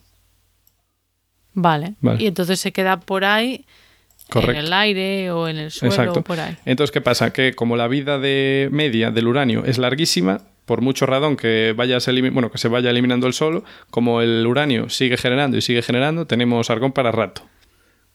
Vale. 1.55 1.95
Vale. 2.01 2.23
Y 2.23 2.27
entonces 2.27 2.61
se 2.61 2.73
queda 2.73 3.01
por 3.01 3.25
ahí 3.25 3.65
Correcto. 4.29 4.53
en 4.53 4.59
el 4.67 4.73
aire 4.73 5.31
o 5.33 5.49
en 5.49 5.57
el 5.59 5.71
suelo 5.71 5.95
Exacto. 5.95 6.21
o 6.21 6.23
por 6.23 6.39
ahí. 6.41 6.57
Entonces, 6.65 6.93
¿qué 6.93 7.01
pasa? 7.01 7.33
Que 7.33 7.55
como 7.55 7.77
la 7.77 7.89
vida 7.89 8.19
de 8.19 8.69
media 8.71 9.11
del 9.11 9.27
uranio 9.27 9.65
es 9.65 9.79
larguísima, 9.79 10.41
por 10.67 10.83
mucho 10.83 11.05
radón 11.07 11.37
que, 11.37 11.75
vaya 11.77 11.99
bueno, 12.33 12.51
que 12.53 12.59
se 12.59 12.69
vaya 12.69 12.91
eliminando 12.91 13.27
el 13.27 13.33
solo, 13.33 13.65
como 13.91 14.21
el 14.21 14.47
uranio 14.47 14.89
sigue 14.89 15.17
generando 15.17 15.57
y 15.57 15.63
sigue 15.63 15.83
generando, 15.83 16.27
tenemos 16.27 16.71
argón 16.71 16.93
para 16.93 17.11
rato. 17.11 17.43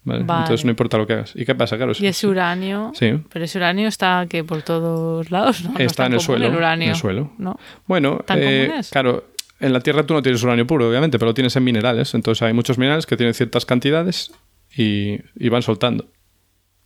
¿Vale? 0.05 0.23
Vale. 0.23 0.41
Entonces 0.43 0.63
no 0.63 0.69
importa 0.69 0.97
lo 0.97 1.05
que 1.07 1.13
hagas. 1.13 1.33
¿Y 1.35 1.45
qué 1.45 1.55
pasa? 1.55 1.75
Claro, 1.77 1.91
Y 1.99 2.05
ese 2.05 2.27
uranio, 2.27 2.91
Sí. 2.93 3.19
pero 3.33 3.43
ese 3.43 3.57
uranio 3.57 3.87
está 3.87 4.27
que 4.29 4.43
por 4.43 4.61
todos 4.61 5.31
lados, 5.31 5.63
¿no? 5.63 5.71
No 5.71 5.79
es 5.79 5.87
Está 5.87 6.05
en 6.05 6.13
el 6.13 6.19
suelo, 6.21 6.45
El 6.45 6.55
uranio, 6.55 6.85
en 6.85 6.91
el 6.91 6.95
suelo. 6.95 7.33
¿no? 7.39 7.59
Bueno, 7.87 8.19
¿Tan 8.25 8.37
eh, 8.41 8.65
común 8.67 8.79
es? 8.79 8.89
claro, 8.91 9.25
en 9.59 9.73
la 9.73 9.79
Tierra 9.79 10.05
tú 10.05 10.13
no 10.13 10.21
tienes 10.21 10.41
uranio 10.43 10.67
puro, 10.67 10.87
obviamente, 10.89 11.17
pero 11.19 11.29
lo 11.29 11.33
tienes 11.33 11.55
en 11.55 11.63
minerales. 11.63 12.13
Entonces 12.13 12.41
hay 12.41 12.53
muchos 12.53 12.77
minerales 12.77 13.05
que 13.05 13.17
tienen 13.17 13.33
ciertas 13.33 13.65
cantidades 13.65 14.31
y, 14.75 15.19
y 15.35 15.49
van 15.49 15.61
soltando. 15.61 16.07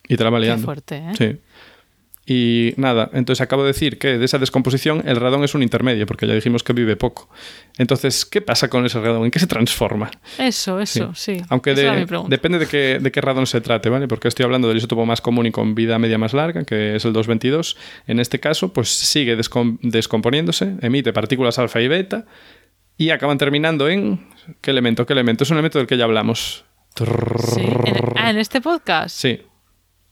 Y 0.08 0.17
te 0.17 0.23
la 0.23 0.29
va 0.29 0.39
Qué 0.39 0.45
liando. 0.45 0.65
fuerte, 0.65 0.97
¿eh? 0.97 1.12
Sí. 1.17 1.38
Y 2.32 2.75
nada, 2.77 3.10
entonces 3.13 3.41
acabo 3.41 3.63
de 3.63 3.69
decir 3.69 3.97
que 3.97 4.19
de 4.19 4.25
esa 4.25 4.38
descomposición 4.38 5.01
el 5.08 5.15
radón 5.15 5.43
es 5.43 5.55
un 5.55 5.63
intermedio, 5.63 6.05
porque 6.05 6.27
ya 6.27 6.36
dijimos 6.36 6.62
que 6.62 6.73
vive 6.73 6.95
poco. 6.95 7.27
Entonces, 7.79 8.23
¿qué 8.23 8.39
pasa 8.39 8.67
con 8.69 8.86
ese 8.86 8.99
radón? 9.01 9.25
¿En 9.25 9.32
qué 9.32 9.39
se 9.39 9.47
transforma? 9.47 10.12
Eso, 10.38 10.79
eso, 10.79 11.12
sí. 11.15 11.38
Aunque 11.49 11.73
de- 11.73 12.05
depende 12.27 12.60
de 12.60 12.67
qué, 12.67 12.99
de 13.01 13.12
qué 13.12 13.19
radón 13.21 13.47
se 13.47 13.62
trate, 13.62 13.89
¿vale? 13.89 14.08
Porque 14.08 14.27
estoy 14.27 14.43
hablando 14.45 14.67
del 14.67 14.77
isótopo 14.77 15.08
más 15.08 15.21
común 15.21 15.47
y 15.47 15.51
con 15.51 15.73
vida 15.73 15.97
media 15.97 16.19
más 16.19 16.34
larga, 16.36 16.65
que 16.65 16.95
es 16.97 17.03
el 17.05 17.13
222. 17.13 17.75
En 18.05 18.19
este 18.19 18.39
caso, 18.39 18.73
pues 18.73 18.89
sigue 18.89 19.36
descom- 19.36 19.79
descomponiéndose, 19.82 20.75
emite 20.82 21.12
partículas 21.13 21.58
alfa 21.58 21.82
y 21.82 21.88
beta 21.88 22.25
y 23.00 23.10
acaban 23.10 23.40
terminando 23.40 23.90
en... 23.90 24.28
¿Qué 24.62 24.70
elemento? 24.72 25.06
¿Qué 25.08 25.14
elemento? 25.14 25.44
Es 25.44 25.50
un 25.50 25.56
elemento 25.58 25.78
del 25.80 25.88
que 25.88 25.98
ya 25.98 26.04
hablamos. 26.04 26.66
Sí. 26.96 27.62
En- 27.62 27.96
ah, 28.18 28.30
en 28.30 28.38
este 28.38 28.62
podcast. 28.62 29.16
Sí. 29.16 29.42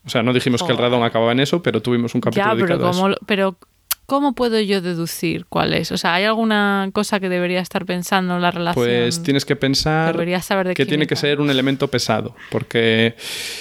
O 0.06 0.10
sea, 0.10 0.23
no 0.23 0.32
dijimos 0.32 0.63
que 0.63 0.71
el 0.71 0.78
radón 0.78 1.04
acababa 1.04 1.34
en 1.34 1.41
eso, 1.41 1.62
pero 1.62 1.82
tuvimos 1.82 2.15
un 2.15 2.21
capítulo 2.21 2.45
ya, 2.45 2.52
pero 2.52 2.65
dedicado 2.65 2.88
a 2.88 2.91
eso. 2.91 2.97
¿cómo, 3.00 3.10
lo- 3.10 3.17
pero 3.26 3.58
¿cómo 4.06 4.34
puedo 4.36 4.58
yo 4.62 4.80
deducir 4.82 5.45
cuál 5.50 5.73
es? 5.73 5.91
O 5.91 5.97
sea, 5.97 6.13
¿hay 6.13 6.23
alguna 6.23 6.89
cosa 6.93 7.19
que 7.19 7.28
debería 7.28 7.60
estar 7.60 7.86
pensando 7.86 8.36
en 8.38 8.41
la 8.41 8.52
relación? 8.52 8.86
Pues 8.86 9.21
tienes 9.21 9.43
que 9.43 9.58
pensar 9.58 10.13
Deberías 10.13 10.45
saber 10.45 10.69
de 10.69 10.73
que 10.76 10.86
tiene 10.86 11.08
que 11.08 11.17
ser 11.17 11.41
un 11.41 11.50
elemento 11.50 11.89
pesado, 11.89 12.36
porque... 12.52 13.15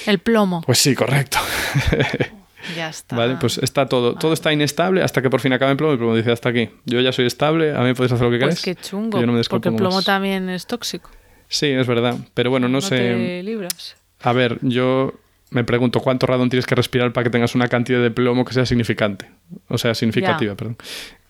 El 0.07 0.21
plomo. 0.21 0.61
Pues 0.65 0.79
sí, 0.79 0.95
correcto. 0.95 1.39
ya 2.75 2.89
está. 2.89 3.15
Vale, 3.17 3.37
pues 3.41 3.59
está 3.59 3.87
todo, 3.87 4.15
todo 4.15 4.33
está 4.33 4.53
inestable 4.53 5.03
hasta 5.03 5.23
que 5.23 5.31
por 5.31 5.41
fin 5.41 5.53
acaba 5.53 5.71
en 5.71 5.77
plomo 5.77 5.93
y 5.93 5.95
el 5.95 5.99
plomo 5.99 6.17
dice 6.17 6.33
hasta 6.33 6.49
aquí. 6.49 6.71
Yo 6.85 7.01
ya 7.01 7.13
soy 7.13 7.27
estable, 7.27 7.75
a 7.77 7.81
mí 7.83 7.95
podéis 7.95 8.13
hacer 8.13 8.25
lo 8.27 8.31
que 8.33 8.39
Pues 8.45 8.61
queráis. 8.63 8.79
qué 8.79 8.89
chungo. 8.89 9.21
yo 9.21 9.27
no 9.27 9.33
me 9.33 9.43
porque 9.45 9.69
el 9.69 9.77
plomo 9.77 9.97
más. 9.97 10.05
también 10.05 10.49
es 10.49 10.67
tóxico. 10.67 11.11
Sí, 11.49 11.67
es 11.67 11.87
verdad. 11.87 12.17
Pero 12.35 12.51
bueno, 12.51 12.69
no, 12.69 12.81
sé. 12.81 12.97
te 12.97 13.43
libras. 13.43 13.97
A 14.23 14.33
ver, 14.33 14.59
yo 14.63 15.15
me 15.51 15.63
pregunto 15.63 16.01
cuánto 16.01 16.27
radón 16.27 16.51
tienes 16.51 16.67
que 16.67 16.75
respirar 16.75 17.13
para 17.13 17.25
que 17.25 17.31
tengas 17.31 17.55
una 17.55 17.69
cantidad 17.69 18.03
de 18.03 18.11
plomo 18.11 18.45
que 18.45 18.53
sea 18.53 18.67
significante. 18.67 19.31
O 19.69 19.79
sea, 19.79 19.95
significativa, 19.95 20.53
Ya. 20.53 20.57
perdón. 20.57 20.77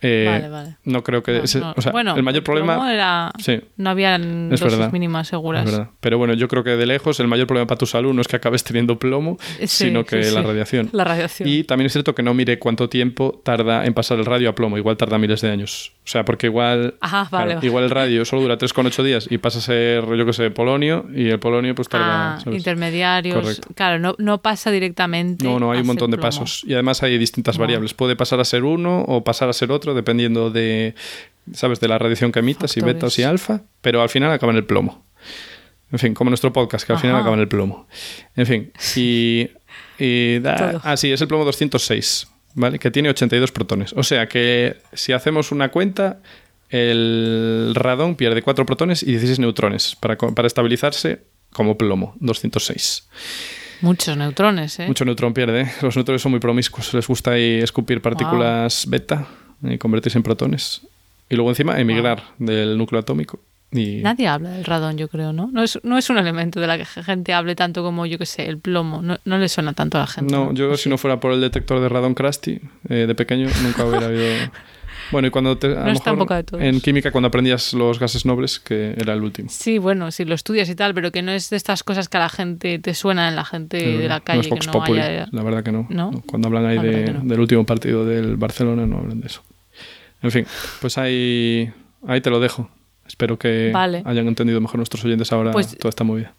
Eh, 0.08 0.24
Vale, 0.28 0.48
vale. 0.48 0.76
No 0.84 1.02
creo 1.02 1.22
que. 1.22 1.32
No, 1.38 1.44
ese- 1.44 1.60
no. 1.60 1.74
o 1.76 1.80
sea, 1.80 1.92
bueno, 1.92 2.14
el 2.16 2.22
mayor 2.22 2.42
problema. 2.44 2.92
era... 2.92 3.32
Sí. 3.38 3.60
No 3.76 3.90
había 3.90 4.16
Es 4.16 4.22
dosis 4.60 4.78
verdad. 4.78 4.92
mínimas 4.92 5.28
seguras. 5.28 5.68
Pero 6.00 6.18
bueno, 6.18 6.34
yo 6.34 6.48
creo 6.48 6.62
que 6.64 6.70
de 6.70 6.86
lejos 6.86 7.18
el 7.20 7.28
mayor 7.28 7.46
problema 7.46 7.66
para 7.66 7.78
tu 7.78 7.86
salud 7.86 8.12
no 8.14 8.20
es 8.20 8.28
que 8.28 8.36
acabes 8.36 8.62
teniendo 8.64 8.98
plomo, 8.98 9.36
Sí, 9.60 9.66
sino 9.66 10.04
que 10.04 10.22
sí, 10.22 10.34
la 10.34 10.42
radiación. 10.42 10.88
La 10.92 11.04
radiación. 11.04 11.48
Y 11.48 11.64
también 11.64 11.86
es 11.86 11.92
cierto 11.92 12.14
que 12.14 12.22
no 12.22 12.34
mire 12.34 12.58
cuánto 12.58 12.88
tiempo 12.88 13.40
tarda 13.44 13.84
en 13.86 13.94
pasar 13.94 14.18
el 14.18 14.24
radio 14.26 14.50
a 14.50 14.54
plomo. 14.54 14.78
Igual 14.78 14.96
tarda 14.96 15.18
miles 15.18 15.40
de 15.40 15.50
años. 15.50 15.92
O 16.04 16.08
sea, 16.08 16.24
porque 16.24 16.46
igual, 16.46 16.94
Ajá, 17.00 17.26
vale, 17.30 17.54
vale. 17.56 17.66
igual 17.66 17.84
el 17.84 17.90
radio 17.90 18.24
solo 18.24 18.42
dura 18.42 18.56
3,8 18.58 19.02
días 19.02 19.26
y 19.28 19.38
pasa 19.38 19.58
a 19.58 19.62
ser, 19.62 20.04
yo 20.16 20.24
que 20.24 20.32
sé, 20.32 20.50
polonio. 20.50 21.04
Y 21.14 21.28
el 21.30 21.40
polonio 21.40 21.74
pues 21.74 21.88
tarda... 21.88 22.36
Ah, 22.36 22.38
intermediarios. 22.50 23.34
Correcto. 23.42 23.68
Claro, 23.74 23.98
no, 23.98 24.14
no 24.18 24.38
pasa 24.42 24.70
directamente. 24.70 25.44
No, 25.44 25.58
no, 25.58 25.72
hay 25.72 25.80
un 25.80 25.86
montón 25.86 26.10
de 26.10 26.16
plomo. 26.16 26.28
pasos. 26.28 26.62
Y 26.66 26.74
además 26.74 27.02
hay 27.02 27.18
distintas 27.18 27.56
No. 27.56 27.62
variables. 27.62 27.94
Puede 27.94 28.14
pasar 28.16 28.38
a 28.40 28.44
ser 28.44 28.62
uno 28.64 29.00
o 29.02 29.24
pasar 29.24 29.48
a 29.48 29.52
ser 29.52 29.72
otro, 29.72 29.94
dependiendo 29.96 30.50
de, 30.50 30.94
¿sabes? 31.52 31.80
De 31.80 31.88
la 31.88 31.98
radiación 31.98 32.30
que 32.30 32.38
emita, 32.38 32.68
si 32.68 32.80
beta 32.80 33.06
o 33.06 33.10
si 33.10 33.24
alfa. 33.24 33.62
Pero 33.80 34.00
al 34.02 34.08
final 34.08 34.30
acaba 34.30 34.52
en 34.52 34.58
el 34.58 34.64
plomo. 34.64 35.04
En 35.90 35.98
fin, 35.98 36.14
como 36.14 36.30
nuestro 36.30 36.52
podcast, 36.52 36.86
que 36.86 36.92
al 36.92 36.98
final 36.98 37.16
acaba 37.16 37.34
en 37.34 37.40
el 37.40 37.48
plomo. 37.48 37.88
En 38.36 38.46
fin, 38.46 38.72
y... 38.96 39.48
y 39.98 40.38
da- 40.40 40.80
ah, 40.84 40.96
sí, 40.96 41.10
es 41.12 41.20
el 41.20 41.28
plomo 41.28 41.44
206, 41.44 42.28
¿vale? 42.54 42.78
Que 42.78 42.90
tiene 42.90 43.08
82 43.08 43.52
protones. 43.52 43.92
O 43.96 44.02
sea 44.02 44.28
que 44.28 44.76
si 44.92 45.12
hacemos 45.12 45.52
una 45.52 45.70
cuenta, 45.70 46.18
el 46.70 47.72
radón 47.74 48.16
pierde 48.16 48.42
4 48.42 48.66
protones 48.66 49.02
y 49.02 49.06
16 49.06 49.38
neutrones 49.38 49.96
para, 49.96 50.16
para 50.16 50.46
estabilizarse 50.46 51.22
como 51.52 51.78
plomo, 51.78 52.16
206. 52.18 53.08
Muchos 53.82 54.16
neutrones, 54.16 54.78
¿eh? 54.80 54.86
Mucho 54.88 55.04
neutrón 55.04 55.34
pierde. 55.34 55.62
¿eh? 55.62 55.72
Los 55.82 55.94
neutrones 55.96 56.20
son 56.22 56.32
muy 56.32 56.40
promiscuos. 56.40 56.92
Les 56.94 57.06
gusta 57.06 57.32
ahí 57.32 57.60
escupir 57.60 58.00
partículas 58.02 58.86
beta 58.88 59.26
y 59.62 59.78
convertirse 59.78 60.18
en 60.18 60.22
protones. 60.22 60.82
Y 61.28 61.34
luego 61.34 61.50
encima 61.50 61.80
emigrar 61.80 62.22
del 62.38 62.78
núcleo 62.78 63.00
atómico. 63.00 63.40
Y... 63.72 63.96
Nadie 63.96 64.28
habla 64.28 64.50
del 64.50 64.64
radón, 64.64 64.96
yo 64.96 65.08
creo, 65.08 65.32
¿no? 65.32 65.48
No 65.52 65.62
es, 65.62 65.78
no 65.82 65.98
es 65.98 66.08
un 66.08 66.18
elemento 66.18 66.60
de 66.60 66.68
la 66.68 66.78
que 66.78 66.86
la 66.94 67.02
gente 67.02 67.32
hable 67.32 67.56
tanto 67.56 67.82
como, 67.82 68.06
yo 68.06 68.16
que 68.16 68.26
sé, 68.26 68.46
el 68.46 68.58
plomo. 68.58 69.02
No, 69.02 69.18
no 69.24 69.38
le 69.38 69.48
suena 69.48 69.72
tanto 69.72 69.98
a 69.98 70.02
la 70.02 70.06
gente. 70.06 70.32
No, 70.32 70.52
yo 70.52 70.76
si 70.76 70.88
no 70.88 70.98
fuera 70.98 71.18
por 71.18 71.32
el 71.32 71.40
detector 71.40 71.80
de 71.80 71.88
radón 71.88 72.14
Krusty 72.14 72.60
eh, 72.88 73.06
de 73.06 73.14
pequeño 73.14 73.48
nunca 73.62 73.84
hubiera 73.84 74.06
habido... 74.06 74.24
Bueno, 75.10 75.28
y 75.28 75.30
cuando 75.30 75.56
te, 75.56 75.68
a 75.68 75.84
No 75.84 75.92
está 75.92 76.12
mejor 76.12 76.36
de 76.36 76.42
todos. 76.44 76.62
en 76.62 76.80
química 76.80 77.10
cuando 77.12 77.28
aprendías 77.28 77.72
los 77.74 77.98
gases 77.98 78.24
nobles, 78.26 78.58
que 78.58 78.94
era 78.98 79.12
el 79.14 79.22
último. 79.22 79.48
Sí, 79.50 79.78
bueno, 79.78 80.10
si 80.10 80.24
lo 80.24 80.34
estudias 80.34 80.68
y 80.68 80.74
tal, 80.74 80.94
pero 80.94 81.12
que 81.12 81.22
no 81.22 81.32
es 81.32 81.48
de 81.50 81.56
estas 81.56 81.82
cosas 81.84 82.08
que 82.08 82.16
a 82.16 82.20
la 82.20 82.28
gente 82.28 82.78
te 82.78 82.94
suena 82.94 83.28
en 83.28 83.36
la 83.36 83.44
gente 83.44 83.76
de 83.98 84.08
la 84.08 84.20
calle. 84.20 84.38
no 84.38 84.42
es 84.42 84.48
Vox 84.50 84.60
que 84.60 84.66
no 84.66 84.72
Populi, 84.72 85.00
haya... 85.00 85.28
la 85.30 85.42
verdad 85.42 85.62
que 85.62 85.72
no. 85.72 85.86
¿No? 85.90 86.10
Cuando 86.26 86.48
hablan 86.48 86.66
ahí 86.66 86.78
de- 86.78 87.12
del 87.22 87.40
último 87.40 87.64
partido 87.64 88.04
del 88.04 88.36
Barcelona 88.36 88.86
no 88.86 88.98
hablan 88.98 89.20
de 89.20 89.26
eso. 89.28 89.42
En 90.22 90.30
fin, 90.30 90.46
pues 90.80 90.98
ahí, 90.98 91.70
ahí 92.06 92.20
te 92.20 92.30
lo 92.30 92.40
dejo. 92.40 92.68
Espero 93.06 93.38
que 93.38 93.70
Vale. 93.72 94.02
hayan 94.04 94.26
entendido 94.26 94.60
mejor 94.60 94.78
nuestros 94.78 95.04
oyentes 95.04 95.30
ahora 95.32 95.52
Pues- 95.52 95.76
toda 95.78 95.90
esta 95.90 96.02
movida. 96.04 96.34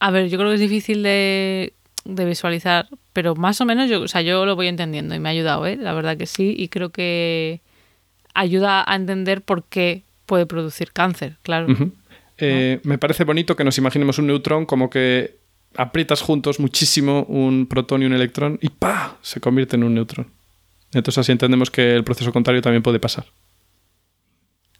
A 0.00 0.12
ver, 0.12 0.28
yo 0.28 0.38
creo 0.38 0.50
que 0.50 0.54
es 0.54 0.60
difícil 0.60 1.02
de, 1.02 1.72
de 2.04 2.24
visualizar, 2.24 2.86
pero 3.12 3.34
más 3.34 3.60
o 3.60 3.64
menos 3.64 3.90
yo, 3.90 4.02
o 4.02 4.06
sea, 4.08 4.20
yo 4.22 4.46
lo 4.46 4.54
voy 4.54 4.68
entendiendo 4.68 5.16
y 5.16 5.18
me 5.18 5.28
ha 5.28 5.32
ayudado, 5.32 5.66
¿eh? 5.66 5.76
La 5.76 5.92
verdad 5.94 6.16
que 6.16 6.26
sí, 6.26 6.54
y 6.56 6.68
creo 6.68 6.90
que 6.90 7.60
ayuda 8.38 8.84
a 8.86 8.94
entender 8.94 9.42
por 9.42 9.64
qué 9.64 10.04
puede 10.26 10.46
producir 10.46 10.92
cáncer, 10.92 11.36
claro. 11.42 11.66
Eh, 12.38 12.80
Me 12.84 12.98
parece 12.98 13.24
bonito 13.24 13.56
que 13.56 13.64
nos 13.64 13.76
imaginemos 13.78 14.18
un 14.18 14.26
neutrón 14.28 14.64
como 14.66 14.88
que 14.90 15.38
aprietas 15.76 16.22
juntos 16.22 16.60
muchísimo 16.60 17.24
un 17.24 17.66
protón 17.66 18.02
y 18.02 18.06
un 18.06 18.12
electrón 18.12 18.58
y 18.62 18.68
¡pa! 18.68 19.16
se 19.22 19.40
convierte 19.40 19.76
en 19.76 19.84
un 19.84 19.94
neutrón. 19.94 20.28
Entonces 20.92 21.18
así 21.18 21.32
entendemos 21.32 21.70
que 21.70 21.94
el 21.94 22.04
proceso 22.04 22.32
contrario 22.32 22.62
también 22.62 22.82
puede 22.82 23.00
pasar. 23.00 23.26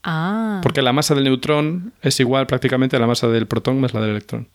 Ah, 0.03 0.61
Porque 0.63 0.81
la 0.81 0.93
masa 0.93 1.15
del 1.15 1.25
neutrón 1.25 1.93
es 2.01 2.21
igual 2.21 2.47
prácticamente 2.47 2.97
a 2.97 3.01
la 3.01 3.07
masa 3.07 3.27
del 3.29 3.47
protón 3.47 3.81
más 3.81 3.93
la 3.93 4.01
del 4.01 4.11
electrón. 4.11 4.49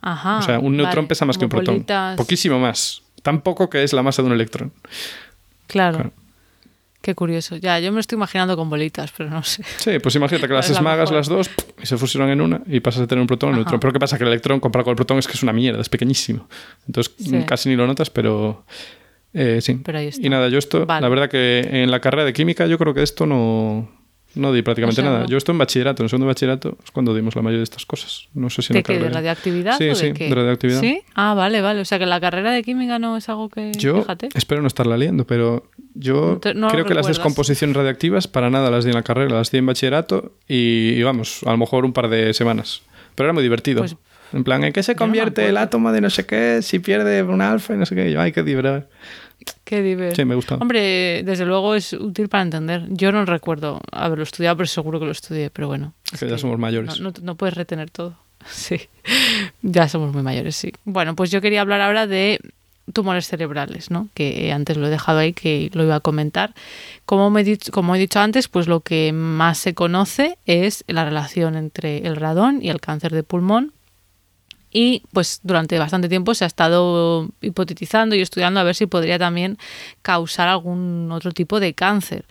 ajá. 0.00 0.38
o 0.38 0.42
sea, 0.42 0.58
un 0.60 0.76
neutrón 0.76 1.04
vale, 1.04 1.08
pesa 1.08 1.24
más 1.24 1.38
que 1.38 1.44
un 1.46 1.50
protón. 1.50 1.74
bolitas. 1.76 2.16
Poquísimo 2.16 2.58
más. 2.60 3.02
Tan 3.22 3.40
poco 3.40 3.68
que 3.70 3.82
es 3.82 3.92
la 3.92 4.02
masa 4.02 4.22
de 4.22 4.26
un 4.28 4.34
electrón. 4.34 4.72
Claro. 5.66 5.96
Claro. 5.98 6.12
Qué 7.00 7.14
curioso. 7.14 7.56
Ya, 7.56 7.78
yo 7.78 7.90
me 7.92 7.96
lo 7.96 8.00
estoy 8.00 8.16
imaginando 8.16 8.56
con 8.56 8.68
bolitas, 8.68 9.12
pero 9.16 9.30
no 9.30 9.42
sé. 9.44 9.62
Sí, 9.78 9.98
pues 10.00 10.14
imagínate 10.16 10.48
que 10.48 10.52
las 10.54 10.66
Es 10.66 10.72
la 10.72 10.78
esmagas 10.78 11.10
las 11.12 11.28
dos 11.28 11.48
y 11.82 11.86
se 11.86 11.96
fusionan 11.96 12.28
en 12.30 12.40
una 12.40 12.60
y 12.66 12.80
pasas 12.80 13.02
a 13.02 13.06
tener 13.06 13.20
un 13.20 13.28
protón 13.28 13.50
y 13.50 13.52
un 13.52 13.56
neutrón. 13.58 13.78
Pero 13.80 13.92
¿qué 13.92 13.98
pasa? 14.00 14.18
Que 14.18 14.24
el 14.24 14.28
electrón 14.30 14.58
comparado 14.60 14.86
con 14.86 14.92
el 14.92 14.96
protón 14.96 15.18
es 15.18 15.26
que 15.26 15.34
es 15.34 15.42
una 15.42 15.52
mierda, 15.52 15.80
es 15.80 15.88
pequeñísimo. 15.88 16.48
Entonces 16.86 17.14
Sí. 17.18 17.36
mm, 17.36 17.42
casi 17.44 17.68
ni 17.68 17.76
lo 17.76 17.86
notas, 17.86 18.10
pero 18.10 18.64
eh, 19.32 19.60
sí. 19.62 19.74
Pero 19.84 19.98
ahí 19.98 20.08
está. 20.08 20.26
Y 20.26 20.28
nada, 20.28 20.48
yo 20.48 20.58
esto, 20.58 20.86
Vale. 20.86 21.02
la 21.02 21.08
verdad 21.08 21.30
que 21.30 21.60
en 21.70 21.90
la 21.90 22.00
carrera 22.00 22.24
de 22.24 22.32
química 22.32 22.66
yo 22.66 22.78
creo 22.78 22.92
que 22.94 23.02
esto 23.04 23.26
no, 23.26 23.88
no 24.38 24.52
di 24.52 24.62
prácticamente 24.62 25.00
O 25.00 25.04
sea, 25.04 25.10
nada. 25.12 25.22
no. 25.24 25.28
Yo 25.28 25.36
estoy 25.36 25.52
en 25.52 25.58
bachillerato, 25.58 26.02
en 26.02 26.08
segundo 26.08 26.26
de 26.26 26.30
bachillerato 26.30 26.78
es 26.84 26.90
cuando 26.90 27.14
dimos 27.14 27.36
la 27.36 27.42
mayoría 27.42 27.58
de 27.58 27.64
estas 27.64 27.84
cosas. 27.84 28.28
No 28.34 28.48
sé 28.50 28.62
si 28.62 28.72
en 28.72 28.74
¿De 28.74 28.78
la 28.80 28.82
qué? 28.84 28.98
¿De 29.04 29.10
radioactividad 29.10 29.76
Sí, 29.78 29.84
o 29.84 29.88
de 29.88 29.94
sí, 29.94 30.12
qué? 30.12 30.28
de 30.28 30.34
radioactividad. 30.34 30.80
¿Sí? 30.80 31.02
Ah, 31.14 31.34
vale, 31.34 31.60
vale. 31.60 31.80
O 31.80 31.84
sea 31.84 31.98
que 31.98 32.06
la 32.06 32.20
carrera 32.20 32.50
de 32.52 32.62
química 32.62 32.98
no 32.98 33.16
es 33.16 33.28
algo 33.28 33.48
que... 33.48 33.72
Yo 33.76 34.00
Fíjate. 34.02 34.28
espero 34.34 34.62
no 34.62 34.68
estarla 34.68 34.96
leyendo, 34.96 35.26
pero 35.26 35.68
yo 35.94 36.40
No 36.44 36.54
no 36.54 36.68
creo 36.68 36.84
que 36.86 36.94
las 36.94 37.06
descomposiciones 37.06 37.76
radiactivas 37.76 38.28
para 38.28 38.48
nada 38.50 38.70
las 38.70 38.84
di 38.84 38.90
en 38.90 38.96
la 38.96 39.02
carrera, 39.02 39.34
las 39.34 39.50
di 39.50 39.58
en 39.58 39.66
bachillerato 39.66 40.32
y, 40.48 40.90
y 40.90 41.02
vamos, 41.02 41.40
a 41.44 41.50
lo 41.50 41.56
mejor 41.58 41.84
un 41.84 41.92
par 41.92 42.08
de 42.08 42.32
semanas. 42.34 42.82
Pero 43.14 43.26
era 43.28 43.32
muy 43.34 43.42
divertido. 43.42 43.80
Pues- 43.82 43.96
en 44.30 44.44
plan, 44.44 44.62
¿en 44.62 44.74
qué 44.74 44.82
se 44.82 44.92
no 44.92 44.98
convierte 44.98 45.48
el 45.48 45.56
átomo 45.56 45.90
de 45.90 46.02
no 46.02 46.10
sé 46.10 46.26
qué 46.26 46.60
si 46.60 46.80
pierde 46.80 47.22
un 47.22 47.40
alfa 47.40 47.72
y 47.74 47.78
no 47.78 47.86
sé 47.86 47.94
qué? 47.94 48.12
Yo, 48.12 48.20
ay, 48.20 48.30
qué 48.30 48.42
divertido. 48.42 48.84
Qué 49.64 49.82
divertido. 49.82 50.16
Sí, 50.16 50.24
me 50.24 50.34
gusta. 50.34 50.54
Hombre, 50.56 51.22
desde 51.24 51.44
luego 51.44 51.74
es 51.74 51.92
útil 51.92 52.28
para 52.28 52.42
entender. 52.42 52.86
Yo 52.90 53.12
no 53.12 53.24
recuerdo 53.24 53.80
haberlo 53.92 54.22
estudiado, 54.24 54.56
pero 54.56 54.66
seguro 54.66 54.98
que 54.98 55.06
lo 55.06 55.12
estudié. 55.12 55.50
Pero 55.50 55.68
bueno. 55.68 55.92
es 56.12 56.20
Que 56.20 56.28
ya 56.28 56.38
somos 56.38 56.58
mayores. 56.58 57.00
No, 57.00 57.10
no- 57.10 57.14
no 57.22 57.34
puedes 57.36 57.54
retener 57.54 57.90
todo. 57.90 58.14
Sí. 58.50 58.80
Ya 59.62 59.88
somos 59.88 60.12
muy 60.14 60.22
mayores, 60.22 60.54
sí. 60.56 60.72
Bueno, 60.84 61.14
pues 61.16 61.30
yo 61.30 61.40
quería 61.40 61.60
hablar 61.60 61.80
ahora 61.80 62.06
de 62.06 62.40
tumores 62.94 63.26
cerebrales, 63.26 63.90
¿no? 63.90 64.08
Que 64.14 64.50
antes 64.52 64.76
lo 64.78 64.86
he 64.86 64.90
dejado 64.90 65.18
ahí, 65.18 65.32
que 65.34 65.70
lo 65.74 65.82
iba 65.84 65.96
a 65.96 66.00
comentar. 66.00 66.54
Como, 67.04 67.28
me 67.30 67.42
he 67.42 67.44
dicho, 67.44 67.70
como 67.72 67.94
he 67.94 67.98
dicho 67.98 68.20
antes, 68.20 68.48
pues 68.48 68.66
lo 68.68 68.80
que 68.80 69.12
más 69.12 69.58
se 69.58 69.74
conoce 69.74 70.38
es 70.46 70.84
la 70.86 71.04
relación 71.04 71.56
entre 71.56 71.98
el 72.06 72.16
radón 72.16 72.60
y 72.62 72.70
el 72.70 72.80
cáncer 72.80 73.12
de 73.12 73.22
pulmón. 73.24 73.72
Y 74.70 75.02
pues 75.12 75.40
durante 75.42 75.78
bastante 75.78 76.08
tiempo 76.08 76.34
se 76.34 76.44
ha 76.44 76.46
estado 76.46 77.28
hipotetizando 77.40 78.14
y 78.14 78.20
estudiando 78.20 78.60
a 78.60 78.64
ver 78.64 78.74
si 78.74 78.86
podría 78.86 79.18
también 79.18 79.56
causar 80.02 80.48
algún 80.48 81.10
otro 81.10 81.32
tipo 81.32 81.58
de 81.58 81.72
cáncer 81.74 82.26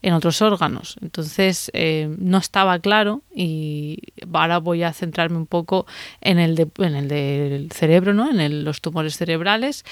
en 0.00 0.14
otros 0.14 0.40
órganos. 0.40 0.96
Entonces 1.02 1.70
eh, 1.74 2.08
no 2.18 2.38
estaba 2.38 2.78
claro 2.78 3.22
y 3.34 3.98
ahora 4.32 4.58
voy 4.58 4.82
a 4.84 4.92
centrarme 4.92 5.36
un 5.36 5.46
poco 5.46 5.86
en 6.22 6.38
el, 6.38 6.54
de- 6.54 6.68
en 6.78 6.94
el 6.96 7.08
del 7.08 7.70
cerebro, 7.72 8.14
¿no? 8.14 8.30
en 8.30 8.40
el- 8.40 8.64
los 8.64 8.80
tumores 8.80 9.16
cerebrales. 9.18 9.84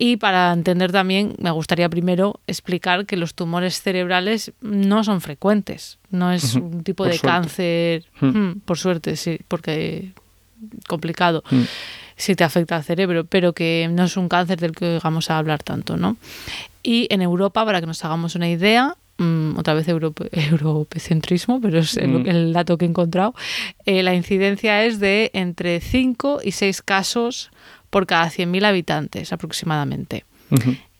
Y 0.00 0.16
para 0.16 0.52
entender 0.52 0.92
también, 0.92 1.34
me 1.38 1.50
gustaría 1.50 1.88
primero 1.88 2.40
explicar 2.46 3.04
que 3.04 3.16
los 3.16 3.34
tumores 3.34 3.82
cerebrales 3.82 4.52
no 4.60 5.02
son 5.02 5.20
frecuentes. 5.20 5.98
No 6.10 6.30
es 6.32 6.54
un 6.54 6.84
tipo 6.84 7.02
por 7.04 7.12
de 7.12 7.18
suerte. 7.18 7.26
cáncer, 7.28 8.04
Mm. 8.20 8.26
mm, 8.26 8.60
por 8.64 8.78
suerte, 8.78 9.16
sí, 9.16 9.38
porque 9.48 10.12
complicado 10.86 11.42
Mm. 11.50 11.62
si 12.16 12.34
te 12.34 12.44
afecta 12.44 12.76
al 12.76 12.84
cerebro, 12.84 13.24
pero 13.24 13.52
que 13.52 13.88
no 13.90 14.04
es 14.04 14.16
un 14.16 14.28
cáncer 14.28 14.58
del 14.58 14.72
que 14.72 14.98
vamos 15.02 15.30
a 15.30 15.38
hablar 15.38 15.62
tanto, 15.62 15.96
¿no? 15.96 16.16
Y 16.82 17.06
en 17.10 17.22
Europa, 17.22 17.64
para 17.64 17.80
que 17.80 17.86
nos 17.86 18.04
hagamos 18.04 18.34
una 18.34 18.48
idea, 18.48 18.96
mm, 19.18 19.56
otra 19.58 19.74
vez 19.74 19.86
europe- 19.88 20.28
europecentrismo, 20.32 21.60
pero 21.60 21.78
es 21.80 21.96
el, 21.96 22.08
Mm. 22.10 22.26
el 22.28 22.52
dato 22.52 22.78
que 22.78 22.84
he 22.84 22.88
encontrado, 22.88 23.34
eh, 23.86 24.02
la 24.02 24.14
incidencia 24.14 24.84
es 24.84 25.00
de 25.00 25.30
entre 25.34 25.80
5 25.80 26.40
y 26.42 26.52
6 26.52 26.82
casos 26.82 27.50
por 27.90 28.06
cada 28.06 28.28
100.000 28.30 28.64
habitantes 28.64 29.32
aproximadamente. 29.32 30.24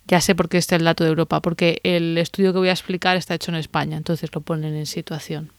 Ya 0.06 0.20
sé 0.22 0.34
por 0.34 0.48
qué 0.48 0.56
está 0.58 0.76
el 0.76 0.84
dato 0.84 1.04
de 1.04 1.10
Europa, 1.10 1.40
porque 1.42 1.80
el 1.82 2.16
estudio 2.16 2.52
que 2.52 2.58
voy 2.58 2.68
a 2.68 2.72
explicar 2.72 3.16
está 3.16 3.34
hecho 3.34 3.50
en 3.50 3.56
España, 3.56 3.96
entonces 3.96 4.30
lo 4.34 4.40
ponen 4.40 4.74
en 4.74 4.86
situación 4.86 5.50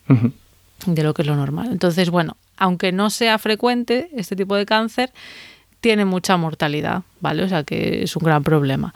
de 0.88 1.04
lo 1.04 1.14
que 1.14 1.22
es 1.24 1.28
lo 1.28 1.36
normal. 1.36 1.70
Entonces, 1.72 2.10
bueno, 2.10 2.36
aunque 2.60 2.92
no 2.92 3.10
sea 3.10 3.40
frecuente 3.40 4.10
este 4.16 4.36
tipo 4.36 4.56
de 4.56 4.66
cáncer, 4.66 5.12
tiene 5.80 6.06
mucha 6.06 6.38
mortalidad, 6.38 7.04
¿vale? 7.22 7.44
O 7.44 7.50
sea 7.50 7.64
que 7.64 8.04
es 8.04 8.16
un 8.16 8.24
gran 8.24 8.44
problema. 8.44 8.94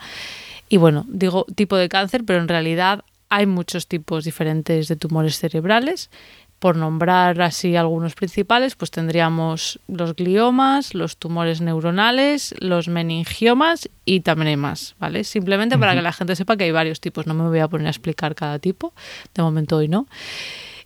Y 0.68 0.76
bueno, 0.76 1.04
digo 1.08 1.46
tipo 1.56 1.76
de 1.76 1.88
cáncer, 1.88 2.24
pero 2.24 2.40
en 2.40 2.48
realidad 2.48 3.04
hay 3.30 3.46
muchos 3.46 3.88
tipos 3.88 4.24
diferentes 4.24 4.86
de 4.88 4.96
tumores 4.96 5.38
cerebrales. 5.38 6.10
Por 6.58 6.76
nombrar 6.76 7.42
así 7.42 7.76
algunos 7.76 8.14
principales, 8.14 8.74
pues 8.74 8.90
tendríamos 8.90 9.80
los 9.88 10.14
gliomas, 10.14 10.94
los 10.94 11.16
tumores 11.16 11.60
neuronales, 11.60 12.54
los 12.58 12.88
meningiomas 12.88 13.90
y 14.06 14.20
también 14.20 14.48
hay 14.48 14.56
más, 14.56 14.94
¿vale? 14.98 15.24
Simplemente 15.24 15.76
para 15.76 15.94
que 15.94 16.00
la 16.00 16.12
gente 16.12 16.36
sepa 16.36 16.56
que 16.56 16.64
hay 16.64 16.70
varios 16.70 17.00
tipos. 17.00 17.26
No 17.26 17.34
me 17.34 17.48
voy 17.48 17.58
a 17.58 17.68
poner 17.68 17.88
a 17.88 17.90
explicar 17.90 18.34
cada 18.34 18.58
tipo, 18.58 18.94
de 19.34 19.42
momento 19.42 19.76
hoy 19.76 19.88
no. 19.88 20.06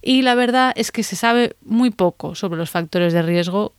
Y 0.03 0.23
la 0.23 0.35
verdad 0.35 0.73
es 0.77 0.93
que 0.93 1.03
se 1.03 1.17
sabe 1.17 1.57
muy 1.65 1.91
poco 1.91 2.35
sobre 2.35 2.59
los 2.59 2.71
factores 2.71 3.13
de 3.13 3.23
riesgo 3.23 3.73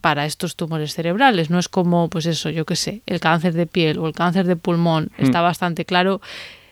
para 0.00 0.26
estos 0.26 0.56
tumores 0.56 0.94
cerebrales. 0.94 1.48
No 1.48 1.58
es 1.58 1.68
como, 1.68 2.10
pues 2.10 2.26
eso, 2.26 2.50
yo 2.50 2.66
qué 2.66 2.76
sé, 2.76 3.02
el 3.06 3.20
cáncer 3.20 3.54
de 3.54 3.66
piel 3.66 3.98
o 3.98 4.06
el 4.06 4.12
cáncer 4.12 4.46
de 4.46 4.56
pulmón. 4.56 5.10
Está 5.16 5.40
bastante 5.40 5.84
claro, 5.84 6.20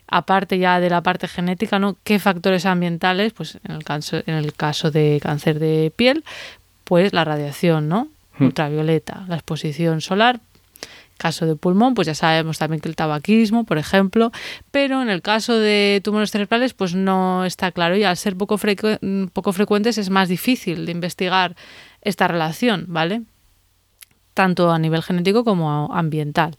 aparte 0.08 0.58
ya 0.58 0.80
de 0.80 0.90
la 0.90 1.00
parte 1.02 1.28
genética, 1.28 1.78
¿no? 1.78 1.96
¿Qué 2.04 2.18
factores 2.18 2.66
ambientales? 2.66 3.32
Pues 3.32 3.58
en 3.64 3.72
el 3.72 3.84
caso, 3.84 4.18
en 4.26 4.34
el 4.34 4.52
caso 4.52 4.90
de 4.90 5.20
cáncer 5.22 5.60
de 5.60 5.92
piel, 5.94 6.24
pues 6.84 7.12
la 7.12 7.24
radiación, 7.24 7.88
¿no? 7.88 8.08
Hmm. 8.38 8.46
Ultravioleta, 8.46 9.24
la 9.28 9.36
exposición 9.36 10.00
solar, 10.00 10.40
caso 11.20 11.46
de 11.46 11.54
pulmón, 11.54 11.94
pues 11.94 12.06
ya 12.06 12.14
sabemos 12.16 12.58
también 12.58 12.80
que 12.80 12.88
el 12.88 12.96
tabaquismo, 12.96 13.62
por 13.64 13.78
ejemplo, 13.78 14.32
pero 14.72 15.00
en 15.02 15.08
el 15.10 15.20
caso 15.22 15.56
de 15.56 16.00
tumores 16.02 16.32
cerebrales, 16.32 16.74
pues 16.74 16.94
no 16.96 17.44
está 17.44 17.70
claro 17.70 17.94
y 17.96 18.02
al 18.02 18.16
ser 18.16 18.34
poco, 18.36 18.58
frecu- 18.58 19.30
poco 19.30 19.52
frecuentes 19.52 19.98
es 19.98 20.10
más 20.10 20.28
difícil 20.28 20.86
de 20.86 20.92
investigar 20.92 21.54
esta 22.02 22.26
relación, 22.26 22.86
¿vale? 22.88 23.22
Tanto 24.34 24.70
a 24.72 24.78
nivel 24.78 25.02
genético 25.02 25.44
como 25.44 25.90
ambiental. 25.94 26.56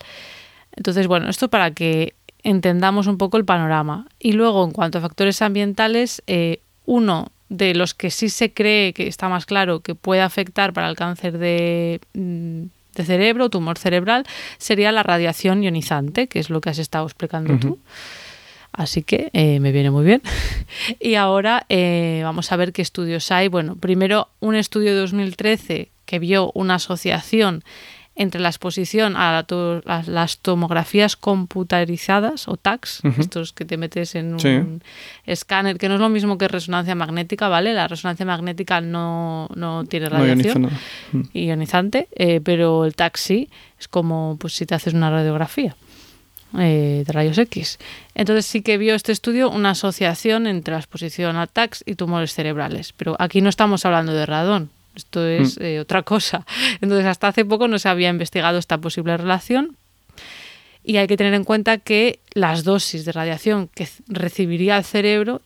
Entonces, 0.76 1.08
bueno, 1.08 1.30
esto 1.30 1.50
para 1.50 1.72
que 1.72 2.14
entendamos 2.44 3.08
un 3.08 3.18
poco 3.18 3.38
el 3.38 3.46
panorama. 3.46 4.08
Y 4.20 4.34
luego, 4.34 4.64
en 4.64 4.72
cuanto 4.72 4.98
a 4.98 5.02
factores 5.02 5.42
ambientales, 5.42 6.22
eh, 6.28 6.62
uno 6.86 7.32
de 7.50 7.76
los 7.76 7.94
que 7.94 8.12
sí 8.12 8.30
se 8.30 8.54
cree 8.54 8.94
que 8.94 9.08
está 9.08 9.28
más 9.28 9.46
claro 9.46 9.82
que 9.82 9.94
puede 9.96 10.22
afectar 10.22 10.72
para 10.74 10.90
el 10.90 10.96
cáncer 10.96 11.38
de, 11.38 12.00
mm, 12.14 12.64
de 12.96 13.06
cerebro, 13.06 13.50
tumor 13.50 13.78
cerebral, 13.78 14.26
sería 14.58 14.92
la 14.92 15.04
radiación 15.04 15.64
ionizante, 15.64 16.28
que 16.28 16.40
es 16.40 16.50
lo 16.50 16.62
que 16.62 16.70
has 16.70 16.80
estado 16.80 17.06
explicando 17.06 17.58
tú. 17.58 17.80
Así 18.74 19.04
que 19.04 19.30
eh, 19.34 19.60
me 19.60 19.72
viene 19.72 19.92
muy 19.92 20.06
bien. 20.06 20.22
y 21.00 21.16
ahora 21.16 21.66
eh, 21.70 22.22
vamos 22.24 22.52
a 22.52 22.56
ver 22.56 22.72
qué 22.72 22.82
estudios 22.82 23.32
hay. 23.32 23.48
Bueno, 23.48 23.76
primero 23.76 24.30
un 24.40 24.56
estudio 24.56 24.92
de 24.92 25.00
2013 25.00 25.92
que 26.06 26.20
vio 26.20 26.52
una 26.54 26.76
asociación 26.76 27.64
entre 28.16 28.42
la 28.42 28.50
exposición 28.50 29.16
a, 29.16 29.32
la 29.32 29.44
to- 29.44 29.82
a 29.86 30.04
las 30.06 30.38
tomografías 30.40 31.16
computarizadas 31.16 32.48
o 32.48 32.58
TACs, 32.58 33.02
estos 33.18 33.54
que 33.54 33.64
te 33.66 33.78
metes 33.78 34.16
en 34.16 34.34
un 34.34 34.40
Sí. 34.40 34.60
escáner, 35.26 35.78
que 35.78 35.88
no 35.88 35.96
es 35.96 36.02
lo 36.02 36.10
mismo 36.10 36.38
que 36.38 36.48
resonancia 36.48 36.94
magnética, 36.94 37.48
¿vale? 37.48 37.74
La 37.74 37.88
resonancia 37.88 38.26
magnética 38.26 38.82
no, 38.82 39.48
no 39.56 39.86
tiene 39.86 40.10
No 40.10 40.26
ioniza 40.26 40.54
radiación. 40.56 40.80
Mm. 41.14 41.22
ionizante, 41.34 42.08
eh, 42.16 42.42
pero 42.44 42.86
el 42.86 42.96
TAC 42.96 43.18
sí, 43.18 43.50
es 43.80 43.88
como 43.88 44.36
pues 44.40 44.54
si 44.54 44.66
te 44.66 44.76
haces 44.76 44.94
una 44.94 45.10
radiografía 45.10 45.76
eh, 46.60 47.04
de 47.08 47.14
rayos 47.14 47.38
X. 47.38 47.80
Entonces 48.14 48.46
sí 48.46 48.62
que 48.62 48.78
vio 48.78 48.94
este 48.94 49.14
estudio 49.14 49.50
una 49.50 49.70
asociación 49.70 50.48
entre 50.48 50.74
la 50.74 50.80
exposición 50.82 51.38
a 51.38 51.48
TACs 51.48 51.82
y 51.86 51.96
tumores 51.96 52.34
cerebrales, 52.34 52.94
pero 52.98 53.16
aquí 53.20 53.40
no 53.42 53.48
estamos 53.50 53.86
hablando 53.86 54.12
de 54.14 54.26
radón. 54.26 54.70
Esto 54.96 55.26
es 55.26 55.58
eh, 55.62 55.80
otra 55.80 56.04
cosa. 56.04 56.46
Entonces, 56.82 57.06
hasta 57.06 57.28
hace 57.28 57.46
poco 57.46 57.68
no 57.68 57.80
se 57.80 57.90
había 57.90 58.10
investigado 58.10 58.58
esta 58.58 58.78
posible 58.78 59.16
relación 59.18 59.78
y 60.84 60.98
hay 60.98 61.08
que 61.08 61.18
tener 61.18 61.34
en 61.34 61.44
cuenta 61.44 61.78
que 61.78 62.20
las 62.34 62.64
dosis 62.64 63.06
de 63.06 63.12
radiación 63.12 63.70
que 63.74 63.88
recibiría 64.08 64.78
el 64.78 64.84
cerebro 64.84 65.42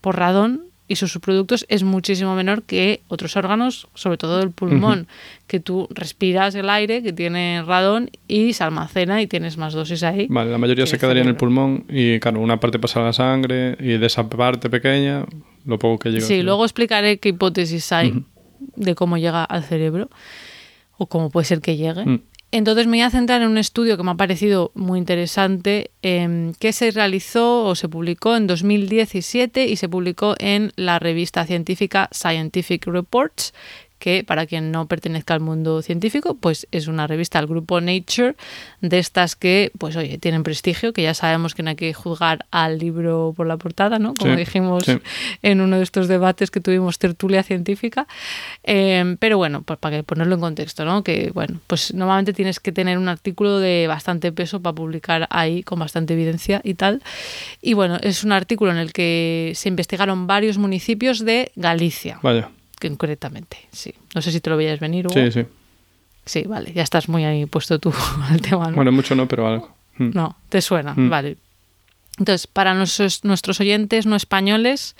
por 0.00 0.18
radón 0.18 0.64
y 0.88 0.96
sus 0.96 1.12
subproductos 1.12 1.64
es 1.68 1.84
muchísimo 1.84 2.34
menor 2.34 2.64
que 2.64 3.02
otros 3.06 3.36
órganos, 3.36 3.86
sobre 3.94 4.18
todo 4.18 4.42
el 4.42 4.50
pulmón, 4.50 5.06
que 5.46 5.60
tú 5.60 5.86
respiras 5.90 6.56
el 6.56 6.68
aire 6.68 7.00
que 7.04 7.12
tiene 7.12 7.62
radón 7.64 8.10
y 8.26 8.54
se 8.54 8.64
almacena 8.64 9.22
y 9.22 9.28
tienes 9.28 9.56
más 9.56 9.72
dosis 9.72 10.02
ahí. 10.02 10.26
Vale, 10.28 10.50
la 10.50 10.58
mayoría 10.58 10.84
que 10.84 10.90
se 10.90 10.98
quedaría 10.98 11.22
en 11.22 11.28
el 11.28 11.36
pulmón 11.36 11.84
y, 11.88 12.18
claro, 12.18 12.40
una 12.40 12.58
parte 12.58 12.80
pasa 12.80 13.00
a 13.00 13.04
la 13.04 13.12
sangre 13.12 13.76
y 13.78 13.98
de 13.98 14.06
esa 14.06 14.28
parte 14.28 14.68
pequeña, 14.68 15.24
lo 15.64 15.78
poco 15.78 16.00
que 16.00 16.08
llega. 16.10 16.26
Sí, 16.26 16.42
luego 16.42 16.64
explicaré 16.64 17.18
qué 17.18 17.28
hipótesis 17.28 17.92
hay. 17.92 18.24
De 18.76 18.94
cómo 18.94 19.18
llega 19.18 19.44
al 19.44 19.64
cerebro 19.64 20.10
o 20.96 21.06
cómo 21.06 21.30
puede 21.30 21.46
ser 21.46 21.60
que 21.60 21.76
llegue. 21.76 22.04
Mm. 22.04 22.22
Entonces 22.52 22.86
me 22.86 22.96
voy 22.96 23.02
a 23.02 23.10
centrar 23.10 23.42
en 23.42 23.48
un 23.48 23.58
estudio 23.58 23.96
que 23.96 24.02
me 24.02 24.10
ha 24.10 24.16
parecido 24.16 24.72
muy 24.74 24.98
interesante, 24.98 25.92
em, 26.02 26.52
que 26.54 26.72
se 26.72 26.90
realizó 26.90 27.64
o 27.64 27.76
se 27.76 27.88
publicó 27.88 28.36
en 28.36 28.48
2017 28.48 29.66
y 29.66 29.76
se 29.76 29.88
publicó 29.88 30.34
en 30.38 30.72
la 30.74 30.98
revista 30.98 31.46
científica 31.46 32.08
Scientific 32.12 32.86
Reports, 32.86 33.54
que 34.00 34.24
para 34.24 34.46
quien 34.46 34.72
no 34.72 34.86
pertenezca 34.86 35.34
al 35.34 35.40
mundo 35.40 35.82
científico, 35.82 36.34
pues 36.34 36.66
es 36.72 36.88
una 36.88 37.06
revista 37.06 37.38
del 37.38 37.46
grupo 37.46 37.80
Nature, 37.80 38.34
de 38.80 38.98
estas 38.98 39.36
que, 39.36 39.70
pues 39.78 39.94
oye, 39.94 40.18
tienen 40.18 40.42
prestigio, 40.42 40.92
que 40.92 41.02
ya 41.02 41.14
sabemos 41.14 41.54
que 41.54 41.62
no 41.62 41.70
hay 41.70 41.76
que 41.76 41.94
juzgar 41.94 42.46
al 42.50 42.78
libro 42.78 43.32
por 43.36 43.46
la 43.46 43.56
portada, 43.58 43.98
¿no? 44.00 44.14
Como 44.14 44.32
Sí, 44.32 44.38
dijimos 44.40 44.84
sí. 44.84 44.98
en 45.42 45.60
uno 45.60 45.76
de 45.76 45.82
estos 45.84 46.08
debates 46.08 46.50
que 46.50 46.60
tuvimos 46.60 46.98
tertulia 46.98 47.42
científica. 47.44 48.08
Eh, 48.64 49.16
pero 49.20 49.36
bueno, 49.36 49.62
pues 49.62 49.78
para 49.78 50.02
ponerlo 50.02 50.34
en 50.34 50.40
contexto, 50.40 50.84
¿no? 50.84 51.04
Que 51.04 51.30
bueno, 51.32 51.60
pues 51.66 51.94
normalmente 51.94 52.32
tienes 52.32 52.58
que 52.58 52.72
tener 52.72 52.98
un 52.98 53.08
artículo 53.08 53.58
de 53.58 53.86
bastante 53.86 54.32
peso 54.32 54.60
para 54.60 54.74
publicar 54.74 55.26
ahí 55.30 55.62
con 55.62 55.78
bastante 55.78 56.14
evidencia 56.14 56.60
y 56.64 56.74
tal. 56.74 57.02
Y 57.60 57.74
bueno, 57.74 57.98
es 58.02 58.24
un 58.24 58.32
artículo 58.32 58.70
en 58.72 58.78
el 58.78 58.92
que 58.92 59.52
se 59.54 59.68
investigaron 59.68 60.26
varios 60.26 60.56
municipios 60.58 61.24
de 61.24 61.52
Galicia, 61.56 62.18
Vaya. 62.22 62.48
Concretamente. 62.80 63.58
Sí. 63.72 63.94
No 64.14 64.22
sé 64.22 64.32
si 64.32 64.40
te 64.40 64.50
lo 64.50 64.56
veías 64.56 64.80
venir, 64.80 65.06
Hugo. 65.06 65.14
Sí, 65.14 65.30
sí. 65.32 65.46
Sí, 66.26 66.42
vale, 66.42 66.72
ya 66.72 66.82
estás 66.82 67.08
muy 67.08 67.24
ahí 67.24 67.46
puesto 67.46 67.78
tú 67.78 67.92
al 68.30 68.40
tema, 68.40 68.68
¿no? 68.70 68.76
Bueno, 68.76 68.92
mucho 68.92 69.14
no, 69.14 69.26
pero 69.28 69.46
algo. 69.46 69.74
Mm. 69.98 70.10
No, 70.14 70.36
te 70.48 70.60
suena, 70.60 70.94
Mm. 70.94 71.08
vale. 71.10 71.36
Entonces, 72.18 72.46
para 72.46 72.74
nuestros, 72.74 73.24
nuestros 73.24 73.60
oyentes 73.60 74.04
no 74.04 74.14
españoles, 74.14 74.94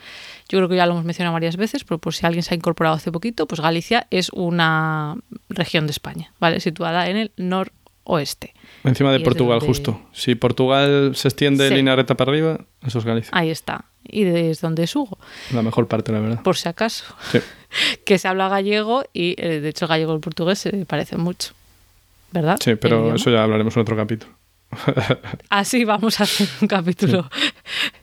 yo 0.48 0.58
creo 0.58 0.68
que 0.70 0.76
ya 0.76 0.86
lo 0.86 0.92
hemos 0.92 1.04
mencionado 1.04 1.34
varias 1.34 1.56
veces, 1.56 1.84
pero 1.84 1.98
por 1.98 2.14
si 2.14 2.24
alguien 2.24 2.42
se 2.42 2.54
ha 2.54 2.56
incorporado 2.56 2.96
hace 2.96 3.12
poquito, 3.12 3.46
pues 3.46 3.60
Galicia 3.60 4.06
es 4.10 4.30
una 4.30 5.16
región 5.50 5.86
de 5.86 5.90
España, 5.90 6.32
¿vale? 6.40 6.60
Situada 6.60 7.08
en 7.10 7.16
el 7.18 7.30
noroeste. 7.36 8.54
Encima 8.84 9.10
de 9.10 9.18
es 9.18 9.22
Portugal, 9.22 9.58
donde- 9.58 9.66
justo. 9.66 10.00
Si 10.12 10.34
Portugal 10.34 11.12
se 11.14 11.28
extiende 11.28 11.68
Sí. 11.68 11.74
línea 11.74 11.94
recta 11.94 12.14
para 12.16 12.30
arriba, 12.30 12.60
eso 12.86 12.98
es 13.00 13.04
Galicia. 13.04 13.30
Ahí 13.34 13.50
está. 13.50 13.84
Y 14.02 14.24
desde 14.24 14.62
donde 14.62 14.84
es 14.84 14.96
Hugo, 14.96 15.18
La 15.52 15.60
mejor 15.62 15.88
parte, 15.88 16.12
la 16.12 16.20
verdad. 16.20 16.42
por 16.42 16.56
si 16.56 16.68
acaso. 16.70 17.04
Sí. 17.30 17.38
Que 18.04 18.18
se 18.18 18.28
habla 18.28 18.48
gallego 18.48 19.04
y, 19.12 19.34
eh, 19.38 19.60
de 19.60 19.68
hecho, 19.68 19.84
el 19.84 19.90
gallego 19.90 20.12
y 20.12 20.16
el 20.16 20.20
portugués 20.20 20.58
se 20.58 20.84
parecen 20.86 21.20
mucho. 21.20 21.52
¿Verdad? 22.32 22.58
Sí, 22.62 22.76
pero 22.76 23.14
eso 23.14 23.30
ya 23.30 23.42
hablaremos 23.42 23.74
en 23.76 23.82
otro 23.82 23.96
capítulo. 23.96 24.32
Así 25.50 25.84
vamos 25.84 26.20
a 26.20 26.24
hacer 26.24 26.48
un 26.60 26.68
capítulo. 26.68 27.28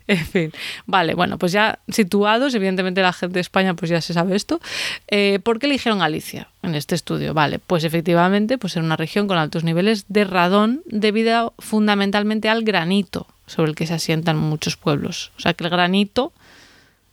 En 0.10 0.26
fin. 0.26 0.54
Vale, 0.86 1.16
bueno, 1.16 1.38
pues 1.38 1.52
ya 1.52 1.80
situados, 1.90 2.56
evidentemente 2.56 3.02
la 3.02 3.12
gente 3.12 3.34
de 3.34 3.40
España 3.42 3.74
pues 3.74 3.92
ya 3.92 4.00
se 4.00 4.14
sabe 4.14 4.38
esto. 4.38 4.62
Eh, 5.10 5.40
¿Por 5.44 5.60
qué 5.60 5.66
eligieron 5.66 6.00
Galicia 6.00 6.48
en 6.64 6.76
este 6.76 6.96
estudio? 6.96 7.34
Vale, 7.34 7.60
pues 7.60 7.84
efectivamente, 7.84 8.58
pues 8.58 8.78
era 8.78 8.86
una 8.86 8.96
región 8.96 9.28
con 9.28 9.38
altos 9.38 9.66
niveles 9.66 10.06
de 10.08 10.24
radón 10.24 10.82
debido 10.86 11.54
fundamentalmente 11.60 12.48
al 12.48 12.64
granito 12.64 13.28
sobre 13.48 13.72
el 13.72 13.76
que 13.76 13.86
se 13.86 13.96
asientan 13.96 14.38
muchos 14.38 14.78
pueblos. 14.78 15.34
O 15.38 15.42
sea 15.42 15.54
que 15.54 15.66
el 15.66 15.70
granito 15.70 16.32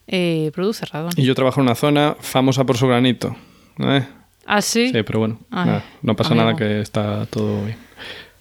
eh, 0.07 0.51
produce 0.55 0.85
radón. 0.87 1.13
Y 1.17 1.25
yo 1.25 1.35
trabajo 1.35 1.61
en 1.61 1.67
una 1.67 1.75
zona 1.75 2.17
famosa 2.21 2.65
por 2.65 2.77
su 2.77 2.87
granito. 2.87 3.37
¿eh? 3.79 4.07
¿Ah, 4.47 4.61
sí? 4.63 4.89
Sí, 4.93 5.03
pero 5.03 5.19
bueno, 5.21 5.39
Ay, 5.51 5.67
nada, 5.67 5.85
no 6.03 6.15
pasa 6.17 6.31
amigo. 6.31 6.45
nada 6.47 6.57
que 6.57 6.81
está 6.81 7.27
todo 7.27 7.65
bien. 7.65 7.79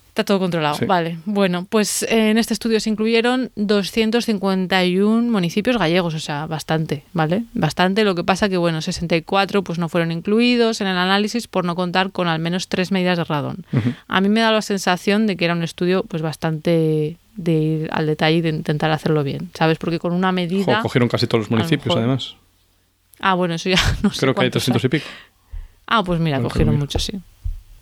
Está 0.09 0.25
todo 0.25 0.37
controlado. 0.37 0.75
Sí. 0.75 0.85
Vale. 0.85 1.17
Bueno, 1.25 1.65
pues 1.67 2.03
eh, 2.03 2.29
en 2.29 2.37
este 2.37 2.53
estudio 2.53 2.79
se 2.79 2.87
incluyeron 2.91 3.49
251 3.55 5.31
municipios 5.31 5.77
gallegos, 5.77 6.13
o 6.13 6.19
sea, 6.19 6.45
bastante, 6.45 7.03
¿vale? 7.13 7.45
Bastante. 7.55 8.03
Lo 8.03 8.13
que 8.13 8.23
pasa 8.23 8.47
que, 8.47 8.57
bueno, 8.57 8.81
64 8.81 9.63
pues 9.63 9.79
no 9.79 9.89
fueron 9.89 10.11
incluidos 10.11 10.81
en 10.81 10.87
el 10.87 10.97
análisis 10.97 11.47
por 11.47 11.65
no 11.65 11.75
contar 11.75 12.11
con 12.11 12.27
al 12.27 12.37
menos 12.39 12.67
tres 12.67 12.91
medidas 12.91 13.17
de 13.17 13.23
radón. 13.23 13.65
A 14.07 14.21
mí 14.21 14.29
me 14.29 14.41
da 14.41 14.51
la 14.51 14.61
sensación 14.61 15.25
de 15.25 15.35
que 15.35 15.45
era 15.45 15.55
un 15.55 15.63
estudio 15.63 16.03
pues 16.03 16.21
bastante 16.21 17.17
de 17.35 17.51
ir 17.53 17.89
al 17.91 18.05
detalle 18.05 18.37
y 18.37 18.41
de 18.41 18.49
intentar 18.49 18.91
hacerlo 18.91 19.23
bien, 19.23 19.49
¿sabes? 19.53 19.77
Porque 19.77 19.99
con 19.99 20.13
una 20.13 20.29
Jo, 20.29 20.33
medida... 20.33 20.81
cogieron 20.81 21.09
casi 21.09 21.27
todos 21.27 21.43
los 21.45 21.51
lo 21.51 21.57
municipios, 21.57 21.95
además. 21.95 22.35
Ah, 23.19 23.33
bueno, 23.35 23.55
eso 23.55 23.69
ya 23.69 23.77
no 24.03 24.11
sé 24.11 24.19
Creo 24.19 24.33
que 24.33 24.41
hay 24.41 24.49
cuántos 24.49 24.63
300 24.63 24.83
y 24.85 24.89
pico. 24.89 25.05
Ah, 25.87 26.03
pues 26.03 26.19
mira, 26.19 26.41
cogieron 26.41 26.77
muchos, 26.77 27.03
sí. 27.03 27.13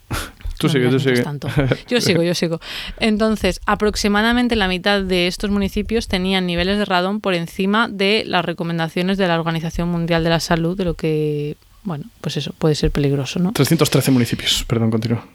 Tú 0.58 0.68
No 0.68 0.74
sigue, 0.74 0.90
tú 0.90 1.00
sigue. 1.00 1.24
tanto. 1.24 1.48
Yo 1.88 2.00
sigo, 2.02 2.22
yo 2.22 2.36
sigo. 2.36 2.60
Entonces, 3.00 3.60
aproximadamente 3.66 4.56
la 4.56 4.68
mitad 4.68 5.02
de 5.02 5.26
estos 5.26 5.50
municipios 5.50 6.08
tenían 6.08 6.46
niveles 6.46 6.78
de 6.78 6.86
radón 6.86 7.20
por 7.20 7.34
encima 7.34 7.88
de 7.88 8.24
las 8.28 8.46
recomendaciones 8.46 9.18
de 9.18 9.28
la 9.28 9.40
Organización 9.40 9.90
Mundial 9.90 10.24
de 10.24 10.30
la 10.30 10.40
Salud, 10.40 10.78
de 10.78 10.86
lo 10.86 10.94
que, 10.94 11.58
bueno, 11.84 12.06
pues 12.22 12.38
eso, 12.38 12.54
puede 12.60 12.76
ser 12.76 12.92
peligroso, 12.92 13.40
¿no? 13.40 13.54
313 13.54 14.12
municipios, 14.12 14.64
perdón, 14.68 14.92
continúa. 14.92 15.26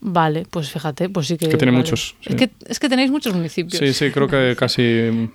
Vale, 0.00 0.46
pues 0.50 0.70
fíjate, 0.70 1.08
pues 1.08 1.26
sí 1.26 1.36
que... 1.36 1.46
Es 1.46 1.50
que 1.50 1.56
tiene 1.56 1.72
vale. 1.72 1.82
muchos, 1.84 2.14
sí. 2.20 2.28
Es, 2.30 2.36
que, 2.36 2.50
es 2.66 2.78
que 2.78 2.88
tenéis 2.88 3.10
muchos 3.10 3.34
municipios. 3.34 3.78
Sí, 3.78 3.92
sí, 3.92 4.10
creo 4.12 4.28
que 4.28 4.54
casi, 4.56 5.28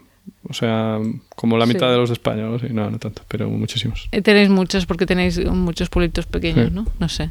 o 0.48 0.54
sea, 0.54 1.00
como 1.36 1.58
la 1.58 1.66
mitad 1.66 1.88
Sí. 1.88 1.92
de 1.92 1.98
los 1.98 2.10
de 2.10 2.14
España, 2.14 2.44
o 2.44 2.46
algo 2.46 2.56
así. 2.58 2.68
no, 2.74 2.90
no 2.90 2.98
tanto, 2.98 3.24
pero 3.28 3.50
muchísimos. 3.50 4.08
Eh, 4.14 4.22
Tenéis 4.22 4.50
muchos 4.50 4.86
porque 4.86 5.06
tenéis 5.06 5.44
muchos 5.46 5.90
pueblitos 5.90 6.26
pequeños, 6.28 6.70
Sí. 6.70 6.74
¿no? 6.74 6.86
No 6.98 7.10
sé. 7.10 7.30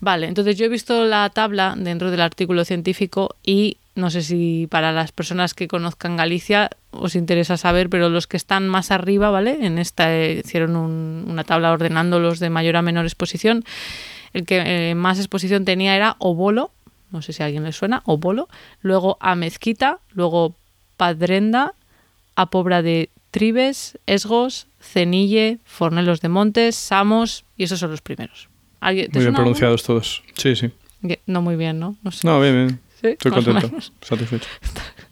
Vale, 0.00 0.26
entonces 0.26 0.56
yo 0.58 0.64
he 0.66 0.68
visto 0.68 1.04
la 1.04 1.30
tabla 1.30 1.74
dentro 1.78 2.10
del 2.10 2.20
artículo 2.20 2.64
científico 2.64 3.36
y 3.44 3.76
no 3.94 4.10
sé 4.10 4.22
si 4.22 4.66
para 4.70 4.92
las 4.92 5.12
personas 5.12 5.54
que 5.54 5.68
conozcan 5.68 6.16
Galicia 6.16 6.68
os 6.90 7.14
interesa 7.14 7.56
saber, 7.56 7.88
pero 7.88 8.10
los 8.10 8.26
que 8.26 8.36
están 8.36 8.68
más 8.68 8.90
arriba, 8.90 9.30
¿vale? 9.30 9.64
En 9.64 9.78
esta 9.78 10.12
eh, 10.14 10.42
hicieron 10.44 10.76
un- 10.76 11.24
una 11.28 11.44
tabla 11.44 11.70
ordenándolos 11.72 12.38
de 12.40 12.50
mayor 12.50 12.76
a 12.76 12.82
menor 12.82 13.04
exposición. 13.06 13.64
El 14.32 14.44
que 14.44 14.90
eh, 14.90 14.94
más 14.94 15.18
exposición 15.18 15.64
tenía 15.64 15.96
era 15.96 16.16
Obolo, 16.18 16.70
no 17.10 17.22
sé 17.22 17.32
si 17.32 17.42
a 17.42 17.46
alguien 17.46 17.64
le 17.64 17.72
suena, 17.72 18.02
Obolo, 18.04 18.48
luego 18.82 19.16
a 19.20 19.34
Mezquita, 19.34 19.98
luego 20.12 20.54
Padrenda, 20.96 21.72
a 22.34 22.46
Pobra 22.46 22.82
de 22.82 23.10
Tribes, 23.30 23.98
Esgos, 24.06 24.66
Cenille, 24.80 25.58
Fornelos 25.64 26.20
de 26.20 26.28
Montes, 26.28 26.74
Samos, 26.76 27.44
y 27.56 27.64
esos 27.64 27.78
son 27.80 27.90
los 27.90 28.00
primeros. 28.02 28.48
¿Alguien- 28.80 29.06
te 29.06 29.12
Muy 29.18 29.24
bien 29.24 29.28
alguno? 29.28 29.36
pronunciados 29.44 29.82
todos. 29.84 30.22
Sí, 30.36 30.54
sí. 30.56 30.70
No 31.26 31.42
muy 31.42 31.56
bien, 31.56 31.78
¿no? 31.78 31.96
No 32.02 32.10
sé. 32.10 32.26
No, 32.26 32.40
bien, 32.40 32.54
bien. 32.54 32.80
Sí, 33.00 33.08
Estoy 33.08 33.30
contento, 33.32 33.70
satisfecho. 34.00 34.48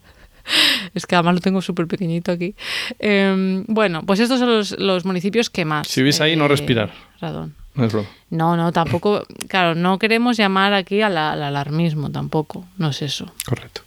Es 0.94 1.06
que 1.06 1.14
además 1.16 1.36
lo 1.36 1.40
tengo 1.40 1.62
súper 1.62 1.86
pequeñito 1.86 2.30
aquí. 2.30 2.54
Eh, 2.98 3.64
bueno, 3.66 4.02
pues 4.04 4.20
estos 4.20 4.38
son 4.38 4.50
los, 4.50 4.78
los 4.78 5.04
municipios 5.06 5.48
que 5.48 5.64
más. 5.64 5.88
Si 5.88 6.02
vivís 6.02 6.20
ahí, 6.20 6.36
no 6.36 6.48
respirar. 6.48 6.92
Radón. 7.20 7.54
No 7.74 7.84
es 7.84 7.92
broma. 7.92 8.08
No, 8.30 8.56
no, 8.56 8.72
tampoco. 8.72 9.24
Claro, 9.48 9.74
no 9.74 9.98
queremos 9.98 10.36
llamar 10.36 10.74
aquí 10.74 11.02
al, 11.02 11.16
al 11.16 11.42
alarmismo 11.42 12.10
tampoco. 12.10 12.64
No 12.78 12.90
es 12.90 13.02
eso. 13.02 13.32
Correcto. 13.46 13.82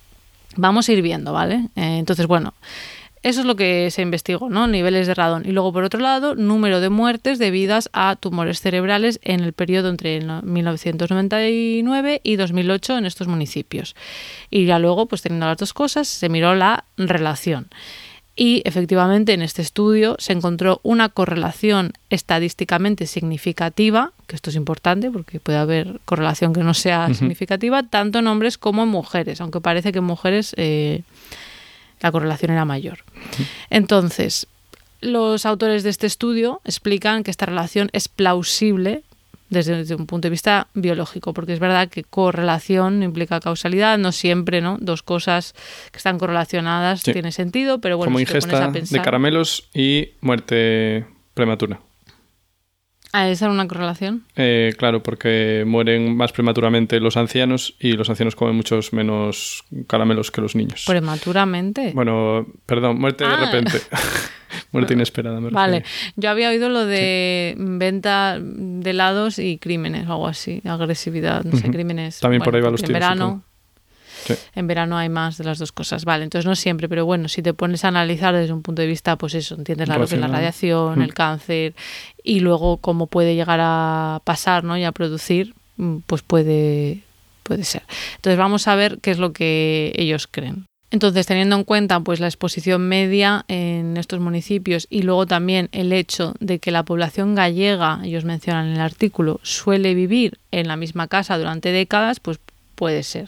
Vamos 0.56 0.90
a 0.90 0.94
ir 0.94 1.02
viendo, 1.02 1.34
¿vale? 1.34 1.70
Eh, 1.76 1.98
entonces, 2.00 2.26
bueno, 2.28 2.54
eso 3.24 3.40
es 3.42 3.46
lo 3.46 3.56
que 3.56 3.90
se 3.92 4.02
investigó, 4.02 4.50
¿no? 4.50 4.68
Niveles 4.68 5.08
de 5.08 5.14
radón. 5.14 5.44
Y 5.46 5.52
luego, 5.52 5.72
por 5.72 5.84
otro 5.84 6.00
lado, 6.00 6.36
número 6.36 6.80
de 6.82 6.90
muertes 6.90 7.40
debidas 7.40 7.90
a 7.94 8.16
tumores 8.16 8.60
cerebrales 8.62 9.20
en 9.24 9.42
el 9.42 9.54
periodo 9.54 9.90
entre 9.90 10.20
no- 10.22 10.42
1999 10.42 12.22
y 12.24 12.36
2008 12.36 12.98
en 12.98 13.06
estos 13.06 13.28
municipios. 13.28 13.96
Y 14.50 14.66
ya 14.66 14.80
luego, 14.80 15.06
pues 15.08 15.22
teniendo 15.22 15.46
las 15.46 15.58
dos 15.58 15.74
cosas, 15.74 16.08
se 16.08 16.30
miró 16.30 16.56
la 16.56 16.86
relación. 16.98 17.68
Y 18.40 18.62
efectivamente 18.66 19.34
en 19.34 19.42
este 19.42 19.64
estudio 19.64 20.16
se 20.20 20.32
encontró 20.32 20.80
una 20.84 21.10
correlación 21.10 21.94
estadísticamente 22.12 23.08
significativa, 23.08 24.14
que 24.28 24.36
esto 24.36 24.52
es 24.52 24.56
importante 24.56 25.10
porque 25.10 25.40
puede 25.40 25.58
haber 25.58 26.00
correlación 26.06 26.54
que 26.54 26.62
no 26.62 26.76
sea 26.76 27.12
significativa, 27.16 27.82
tanto 27.82 28.20
en 28.20 28.28
hombres 28.28 28.60
como 28.60 28.84
en 28.84 28.90
mujeres, 28.90 29.42
aunque 29.42 29.60
parece 29.60 29.92
que 29.92 29.98
en 29.98 30.04
mujeres 30.04 30.54
eh, 30.56 31.02
la 32.00 32.12
correlación 32.12 32.52
era 32.52 32.64
mayor. 32.64 33.00
Entonces, 33.72 34.46
los 35.02 35.48
autores 35.48 35.82
de 35.82 35.90
este 35.90 36.06
estudio 36.06 36.62
explican 36.64 37.24
que 37.24 37.32
esta 37.32 37.48
relación 37.48 37.90
es 37.92 38.08
plausible 38.08 39.02
desde, 39.50 39.78
desde 39.78 39.96
un 39.96 40.06
punto 40.06 40.28
de 40.28 40.30
vista 40.32 40.68
biológico, 40.74 41.34
porque 41.34 41.54
es 41.54 41.60
verdad 41.60 41.90
que 41.90 42.04
correlación 42.04 43.04
implica 43.04 43.40
causalidad, 43.40 43.98
no 43.98 44.12
siempre, 44.12 44.62
¿no? 44.62 44.78
Dos 44.82 45.04
cosas 45.04 45.54
que 45.92 45.98
están 45.98 46.18
correlacionadas 46.18 47.02
Sí. 47.02 47.14
tiene 47.14 47.32
sentido, 47.32 47.80
pero 47.80 47.98
bueno, 47.98 48.08
Como 48.08 48.20
si 48.20 48.26
te 48.26 48.32
pones 48.32 48.44
ingesta 48.46 48.66
a 48.66 48.72
pensar... 48.72 49.00
de 49.00 49.04
caramelos 49.04 49.70
y 49.74 50.10
muerte 50.22 51.06
prematura. 51.34 51.80
Ah, 53.20 53.30
¿esa 53.30 53.46
era 53.46 53.54
una 53.54 53.68
correlación? 53.68 54.26
Eh, 54.36 54.76
claro, 54.78 55.02
porque 55.02 55.64
mueren 55.66 56.16
más 56.16 56.32
prematuramente 56.32 57.00
los 57.00 57.18
ancianos 57.18 57.74
y 57.80 57.94
los 57.94 58.12
ancianos 58.12 58.36
comen 58.36 58.56
muchos 58.56 58.94
menos 58.94 59.64
caramelos 59.88 60.30
que 60.30 60.40
los 60.40 60.56
niños. 60.56 60.84
Prematuramente. 60.86 61.94
Bueno, 61.96 62.46
perdón, 62.68 63.00
muerte 63.00 63.24
Ah. 63.26 63.38
de 63.40 63.46
repente. 63.46 63.82
muerte 64.72 64.94
inesperada, 64.94 65.42
me 65.42 65.50
Vale, 65.50 65.84
yo 66.16 66.30
había 66.30 66.50
oído 66.50 66.70
lo 66.70 66.86
de 66.86 67.56
venta 67.58 68.38
de 68.40 68.90
helados 68.92 69.40
y 69.40 69.58
crímenes 69.58 70.08
o 70.08 70.12
algo 70.14 70.28
así, 70.28 70.62
agresividad, 70.64 71.44
no 71.44 71.58
sé, 71.58 71.72
crímenes. 71.72 72.20
También 72.20 72.44
por 72.44 72.56
ahí 72.56 72.62
va 72.62 72.70
los 72.70 72.84
En 72.84 72.94
verano. 72.94 73.44
Sí. 74.28 74.34
en 74.56 74.68
verano 74.68 74.98
hay 74.98 75.10
más 75.10 75.38
de 75.38 75.44
las 75.44 75.58
dos 75.60 75.72
cosas. 75.72 76.06
Vale, 76.06 76.24
entonces 76.24 76.46
no 76.46 76.56
siempre, 76.56 76.88
pero 76.90 77.06
bueno, 77.06 77.28
si 77.30 77.42
te 77.42 77.54
pones 77.54 77.84
a 77.86 77.88
analizar 77.88 78.36
desde 78.36 78.54
un 78.54 78.62
punto 78.62 78.82
de 78.82 78.88
vista, 78.88 79.16
pues 79.16 79.34
eso, 79.34 79.56
entiendes 79.56 79.88
la, 79.88 79.96
lo 79.98 80.02
que 80.02 80.06
es 80.06 80.12
la 80.12 80.28
Racional. 80.28 80.32
radiación, 80.40 81.00
Mm. 81.00 81.02
el 81.02 81.14
cáncer 81.14 81.76
y 82.24 82.40
luego 82.42 82.78
cómo 82.78 83.08
puede 83.08 83.36
llegar 83.36 83.60
a 83.62 84.22
pasar, 84.24 84.64
¿no? 84.64 84.78
Y 84.78 84.84
a 84.84 84.92
producir, 84.92 85.54
mm, 85.78 85.98
pues 86.06 86.22
puede, 86.22 87.02
puede 87.44 87.64
ser. 87.64 87.84
Entonces 88.16 88.38
vamos 88.38 88.68
a 88.68 88.76
ver 88.76 89.00
qué 89.02 89.12
es 89.12 89.20
lo 89.20 89.32
que 89.34 89.94
ellos 89.96 90.28
creen. 90.30 90.66
Entonces, 90.90 91.26
teniendo 91.26 91.58
en 91.58 91.66
cuenta 91.66 92.00
pues 92.00 92.22
la 92.22 92.28
exposición 92.28 92.88
media 92.88 93.44
en 93.50 93.98
estos 93.98 94.22
municipios 94.22 94.88
y 94.90 95.02
luego 95.02 95.26
también 95.26 95.68
el 95.74 95.92
hecho 95.92 96.34
de 96.40 96.60
que 96.60 96.72
la 96.72 96.84
población 96.84 97.36
gallega, 97.36 98.00
ellos 98.06 98.24
mencionan 98.24 98.68
en 98.68 98.74
el 98.76 98.80
artículo, 98.80 99.42
suele 99.44 99.94
vivir 99.96 100.38
en 100.52 100.70
la 100.70 100.78
misma 100.78 101.10
casa 101.10 101.38
durante 101.38 101.74
décadas, 101.74 102.22
pues 102.22 102.40
puede 102.76 103.04
ser. 103.04 103.28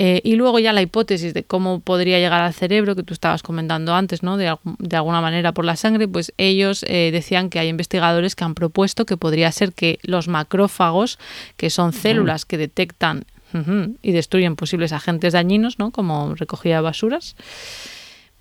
Eh, 0.00 0.20
y 0.22 0.36
luego 0.36 0.60
ya 0.60 0.72
la 0.72 0.80
hipótesis 0.80 1.34
de 1.34 1.42
cómo 1.42 1.80
podría 1.80 2.20
llegar 2.20 2.40
al 2.40 2.54
cerebro, 2.54 2.94
que 2.94 3.02
tú 3.02 3.12
estabas 3.12 3.42
comentando 3.42 3.94
antes, 3.94 4.22
¿no? 4.22 4.36
De, 4.36 4.56
de 4.78 4.96
alguna 4.96 5.20
manera 5.20 5.50
por 5.50 5.64
la 5.64 5.74
sangre, 5.74 6.06
pues 6.06 6.32
ellos 6.38 6.84
eh, 6.86 7.10
decían 7.10 7.50
que 7.50 7.58
hay 7.58 7.66
investigadores 7.66 8.36
que 8.36 8.44
han 8.44 8.54
propuesto 8.54 9.06
que 9.06 9.16
podría 9.16 9.50
ser 9.50 9.72
que 9.72 9.98
los 10.02 10.28
macrófagos, 10.28 11.18
que 11.56 11.68
son 11.68 11.92
células 11.92 12.44
que 12.44 12.58
detectan 12.58 13.24
y 14.02 14.12
destruyen 14.12 14.54
posibles 14.54 14.92
agentes 14.92 15.32
dañinos, 15.32 15.80
¿no? 15.80 15.90
como 15.90 16.34
recogida 16.36 16.76
de 16.76 16.82
basuras, 16.82 17.34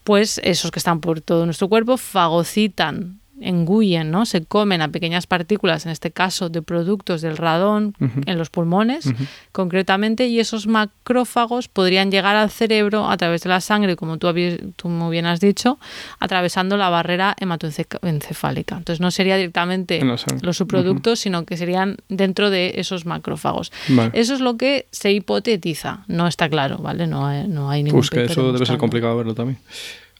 pues 0.03 0.39
esos 0.43 0.69
que 0.69 0.77
están 0.77 0.99
por 0.99 1.21
todo 1.21 1.45
nuestro 1.45 1.69
cuerpo 1.69 1.97
fagocitan 1.97 3.16
engullen, 3.41 4.11
¿no? 4.11 4.25
Se 4.25 4.43
comen 4.43 4.81
a 4.81 4.89
pequeñas 4.89 5.27
partículas, 5.27 5.85
en 5.85 5.91
este 5.91 6.11
caso 6.11 6.49
de 6.49 6.61
productos 6.61 7.21
del 7.21 7.37
radón, 7.37 7.95
en 7.99 8.37
los 8.37 8.49
pulmones, 8.49 9.09
concretamente, 9.51 10.27
y 10.27 10.39
esos 10.39 10.67
macrófagos 10.67 11.67
podrían 11.67 12.11
llegar 12.11 12.35
al 12.35 12.49
cerebro 12.49 13.09
a 13.09 13.17
través 13.17 13.41
de 13.43 13.49
la 13.49 13.61
sangre, 13.61 13.95
como 13.95 14.17
tú, 14.17 14.33
tú 14.75 14.89
muy 14.89 15.11
bien 15.11 15.25
has 15.25 15.39
dicho, 15.39 15.79
atravesando 16.19 16.77
la 16.77 16.89
barrera 16.89 17.35
hematoencefálica. 17.39 18.77
Entonces 18.77 18.99
no 18.99 19.11
sería 19.11 19.37
directamente 19.37 20.01
los 20.41 20.57
subproductos, 20.57 21.19
sino 21.19 21.45
que 21.45 21.57
serían 21.57 21.97
dentro 22.09 22.49
de 22.49 22.73
esos 22.77 23.05
macrófagos. 23.05 23.71
Eso 24.13 24.33
es 24.33 24.39
lo 24.39 24.57
que 24.57 24.87
se 24.91 25.11
hipotetiza. 25.11 26.03
No 26.07 26.27
está 26.27 26.49
claro, 26.49 26.77
¿vale? 26.77 27.07
No 27.07 27.25
hay, 27.25 27.47
no 27.47 27.69
hay 27.69 27.83
ningún 27.83 27.99
Pues 27.99 28.09
que 28.09 28.25
eso 28.25 28.51
debe 28.51 28.65
ser 28.65 28.77
complicado 28.77 29.17
verlo 29.17 29.33
también. 29.33 29.59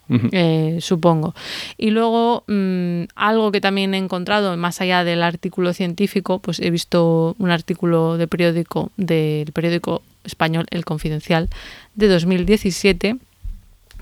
Eh, 0.10 0.78
supongo. 0.82 1.36
Y 1.78 1.90
luego, 1.90 2.44
mm, 2.48 3.04
algo 3.16 3.52
que 3.52 3.62
también 3.62 3.94
he 3.94 3.98
encontrado, 3.98 4.56
más 4.58 4.80
allá 4.82 5.04
del 5.04 5.22
artículo 5.22 5.74
científico, 5.74 6.40
pues 6.40 6.60
he 6.60 6.70
visto 6.70 7.36
un 7.40 7.52
artículo 7.52 8.18
de 8.18 8.28
periódico, 8.28 8.92
del 8.98 9.52
periódico 9.52 10.02
español 10.24 10.66
El 10.72 10.86
Confidencial, 10.86 11.50
de 11.96 12.08
2017, 12.08 13.18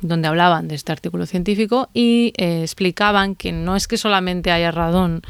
donde 0.01 0.27
hablaban 0.27 0.67
de 0.67 0.75
este 0.75 0.91
artículo 0.91 1.25
científico 1.25 1.89
y 1.93 2.33
eh, 2.37 2.61
explicaban 2.61 3.35
que 3.35 3.51
no 3.51 3.75
es 3.75 3.87
que 3.87 3.97
solamente 3.97 4.51
haya 4.51 4.71
radón 4.71 5.21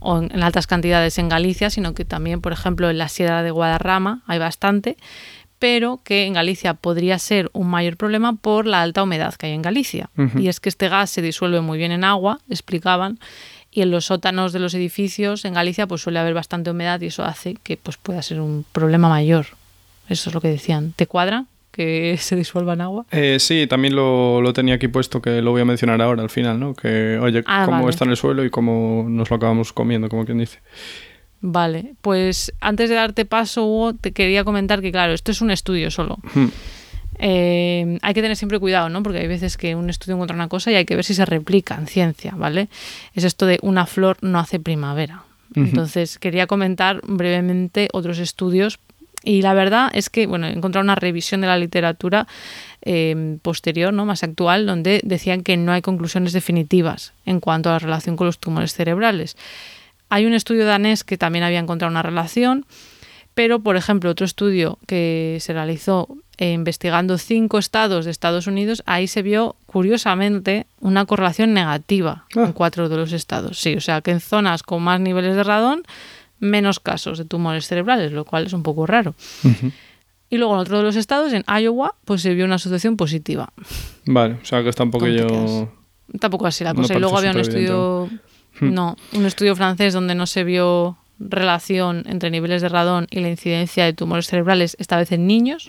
o 0.00 0.18
en 0.22 0.42
altas 0.42 0.66
cantidades 0.66 1.18
en 1.18 1.28
Galicia, 1.28 1.70
sino 1.70 1.92
que 1.92 2.04
también, 2.04 2.40
por 2.40 2.52
ejemplo, 2.52 2.88
en 2.88 2.98
la 2.98 3.08
Sierra 3.08 3.42
de 3.42 3.50
Guadarrama 3.50 4.22
hay 4.26 4.38
bastante 4.38 4.96
pero 5.58 6.00
que 6.04 6.24
en 6.24 6.34
Galicia 6.34 6.74
podría 6.74 7.18
ser 7.18 7.50
un 7.52 7.68
mayor 7.68 7.96
problema 7.96 8.34
por 8.34 8.66
la 8.66 8.82
alta 8.82 9.02
humedad 9.02 9.34
que 9.34 9.46
hay 9.46 9.52
en 9.52 9.62
Galicia. 9.62 10.10
Y 10.36 10.48
es 10.48 10.60
que 10.60 10.68
este 10.68 10.88
gas 10.88 11.10
se 11.10 11.22
disuelve 11.22 11.60
muy 11.60 11.78
bien 11.78 11.92
en 11.92 12.04
agua, 12.04 12.40
explicaban, 12.48 13.18
y 13.70 13.82
en 13.82 13.90
los 13.90 14.06
sótanos 14.06 14.52
de 14.52 14.60
los 14.60 14.74
edificios 14.74 15.44
en 15.44 15.54
Galicia 15.54 15.86
pues 15.86 16.00
suele 16.00 16.18
haber 16.18 16.34
bastante 16.34 16.70
humedad 16.70 17.00
y 17.00 17.06
eso 17.06 17.24
hace 17.24 17.54
que 17.62 17.76
pues 17.76 17.96
pueda 17.96 18.22
ser 18.22 18.40
un 18.40 18.64
problema 18.72 19.08
mayor. 19.08 19.46
Eso 20.08 20.30
es 20.30 20.34
lo 20.34 20.40
que 20.40 20.48
decían. 20.48 20.92
¿Te 20.96 21.06
cuadra? 21.06 21.44
que 21.78 22.16
se 22.20 22.34
disuelva 22.34 22.72
en 22.72 22.80
agua. 22.80 23.06
Eh, 23.12 23.36
sí, 23.38 23.66
también 23.68 23.94
lo, 23.94 24.52
tenía 24.52 24.74
aquí 24.74 24.88
puesto 24.88 25.22
que 25.22 25.40
lo 25.40 25.52
voy 25.52 25.62
a 25.62 25.64
mencionar 25.64 26.02
ahora 26.02 26.22
al 26.22 26.30
final, 26.30 26.58
¿no? 26.58 26.74
Que, 26.74 27.18
oye, 27.20 27.44
ah, 27.46 27.62
cómo 27.66 27.88
está 27.88 28.04
en 28.04 28.10
el 28.10 28.16
suelo 28.16 28.44
y 28.44 28.50
cómo 28.50 29.06
nos 29.08 29.30
lo 29.30 29.36
acabamos 29.36 29.72
comiendo, 29.72 30.08
como 30.08 30.24
quien 30.24 30.38
dice. 30.38 30.58
Vale, 31.40 31.94
pues 32.00 32.52
antes 32.60 32.88
de 32.90 32.96
darte 32.96 33.24
paso, 33.24 33.64
Hugo, 33.64 33.94
te 33.94 34.12
quería 34.12 34.44
comentar 34.44 34.80
que, 34.80 34.90
claro, 34.90 35.12
esto 35.12 35.30
es 35.30 35.40
un 35.40 35.50
estudio 35.50 35.90
solo. 35.90 36.18
Hmm. 36.34 36.48
Eh, 37.20 37.98
hay 38.02 38.14
que 38.14 38.22
tener 38.22 38.36
siempre 38.36 38.58
cuidado, 38.58 38.88
¿no? 38.88 39.02
Porque 39.02 39.18
hay 39.18 39.26
veces 39.26 39.56
que 39.56 39.74
un 39.74 39.90
estudio 39.90 40.14
encuentra 40.14 40.34
una 40.34 40.48
cosa 40.48 40.70
y 40.70 40.76
hay 40.76 40.84
que 40.84 40.94
ver 40.94 41.04
si 41.04 41.14
se 41.14 41.24
replica 41.24 41.76
en 41.76 41.86
ciencia, 41.86 42.34
¿vale? 42.36 42.68
Es 43.14 43.24
esto 43.24 43.46
de 43.46 43.58
una 43.62 43.86
flor 43.86 44.18
no 44.20 44.38
hace 44.38 44.60
primavera. 44.60 45.24
Entonces, 45.54 46.18
quería 46.18 46.46
comentar 46.46 47.00
brevemente 47.04 47.88
otros 47.92 48.18
estudios 48.18 48.78
y 49.24 49.42
la 49.42 49.54
verdad 49.54 49.90
es 49.92 50.10
que, 50.10 50.26
bueno, 50.26 50.46
he 50.46 50.52
encontrado 50.52 50.84
una 50.84 50.94
revisión 50.94 51.40
de 51.40 51.46
la 51.46 51.58
literatura 51.58 52.28
eh, 52.82 53.38
posterior, 53.42 53.92
¿no? 53.92 54.04
más 54.04 54.22
actual, 54.22 54.66
donde 54.66 55.00
decían 55.04 55.42
que 55.42 55.56
no 55.56 55.72
hay 55.72 55.82
conclusiones 55.82 56.32
definitivas 56.32 57.12
en 57.26 57.40
cuanto 57.40 57.70
a 57.70 57.72
la 57.72 57.78
relación 57.78 58.16
con 58.16 58.26
los 58.26 58.38
tumores 58.38 58.74
cerebrales. 58.74 59.36
Hay 60.08 60.26
un 60.26 60.34
estudio 60.34 60.66
danés 60.66 61.04
que 61.04 61.18
también 61.18 61.44
había 61.44 61.58
encontrado 61.58 61.90
una 61.90 62.02
relación, 62.02 62.66
pero, 63.34 63.60
por 63.60 63.76
ejemplo, 63.76 64.10
otro 64.10 64.26
estudio 64.26 64.78
que 64.86 65.38
se 65.40 65.52
realizó 65.52 66.08
eh, 66.38 66.52
investigando 66.52 67.18
cinco 67.18 67.58
estados 67.58 68.04
de 68.04 68.10
Estados 68.10 68.46
Unidos, 68.46 68.82
ahí 68.86 69.06
se 69.06 69.22
vio, 69.22 69.56
curiosamente, 69.66 70.66
una 70.80 71.04
correlación 71.04 71.52
negativa 71.52 72.24
en 72.34 72.42
ah. 72.42 72.52
cuatro 72.54 72.88
de 72.88 72.96
los 72.96 73.12
estados. 73.12 73.58
Sí, 73.58 73.74
o 73.74 73.80
sea 73.80 74.00
que 74.00 74.12
en 74.12 74.20
zonas 74.20 74.62
con 74.62 74.82
más 74.82 75.00
niveles 75.00 75.36
de 75.36 75.44
radón, 75.44 75.82
menos 76.40 76.80
casos 76.80 77.18
de 77.18 77.24
tumores 77.24 77.66
cerebrales, 77.66 78.12
lo 78.12 78.24
cual 78.24 78.46
es 78.46 78.52
un 78.52 78.62
poco 78.62 78.86
raro. 78.86 79.14
Y 80.30 80.36
luego 80.36 80.54
en 80.54 80.60
otro 80.60 80.78
de 80.78 80.84
los 80.84 80.96
estados, 80.96 81.32
en 81.32 81.44
Iowa, 81.46 81.94
pues 82.04 82.22
se 82.22 82.34
vio 82.34 82.44
una 82.44 82.56
asociación 82.56 82.96
positiva. 82.96 83.52
Vale, 84.04 84.38
o 84.42 84.44
sea 84.44 84.62
que 84.62 84.68
está 84.68 84.84
un 84.84 84.90
poquillo... 84.90 85.72
Tampoco 86.20 86.46
así 86.46 86.64
la 86.64 86.74
cosa. 86.74 86.94
y 86.94 86.98
luego 86.98 87.18
había 87.18 87.32
un 87.32 87.40
estudio. 87.40 88.08
No, 88.60 88.96
un 89.12 89.26
estudio 89.26 89.54
francés 89.56 89.94
donde 89.94 90.14
no 90.14 90.26
se 90.26 90.44
vio 90.44 90.96
relación 91.18 92.04
entre 92.06 92.30
niveles 92.30 92.62
de 92.62 92.68
radón 92.68 93.06
y 93.10 93.20
la 93.20 93.28
incidencia 93.28 93.84
de 93.84 93.92
tumores 93.92 94.26
cerebrales, 94.26 94.76
esta 94.78 94.96
vez 94.96 95.12
en 95.12 95.26
niños. 95.26 95.68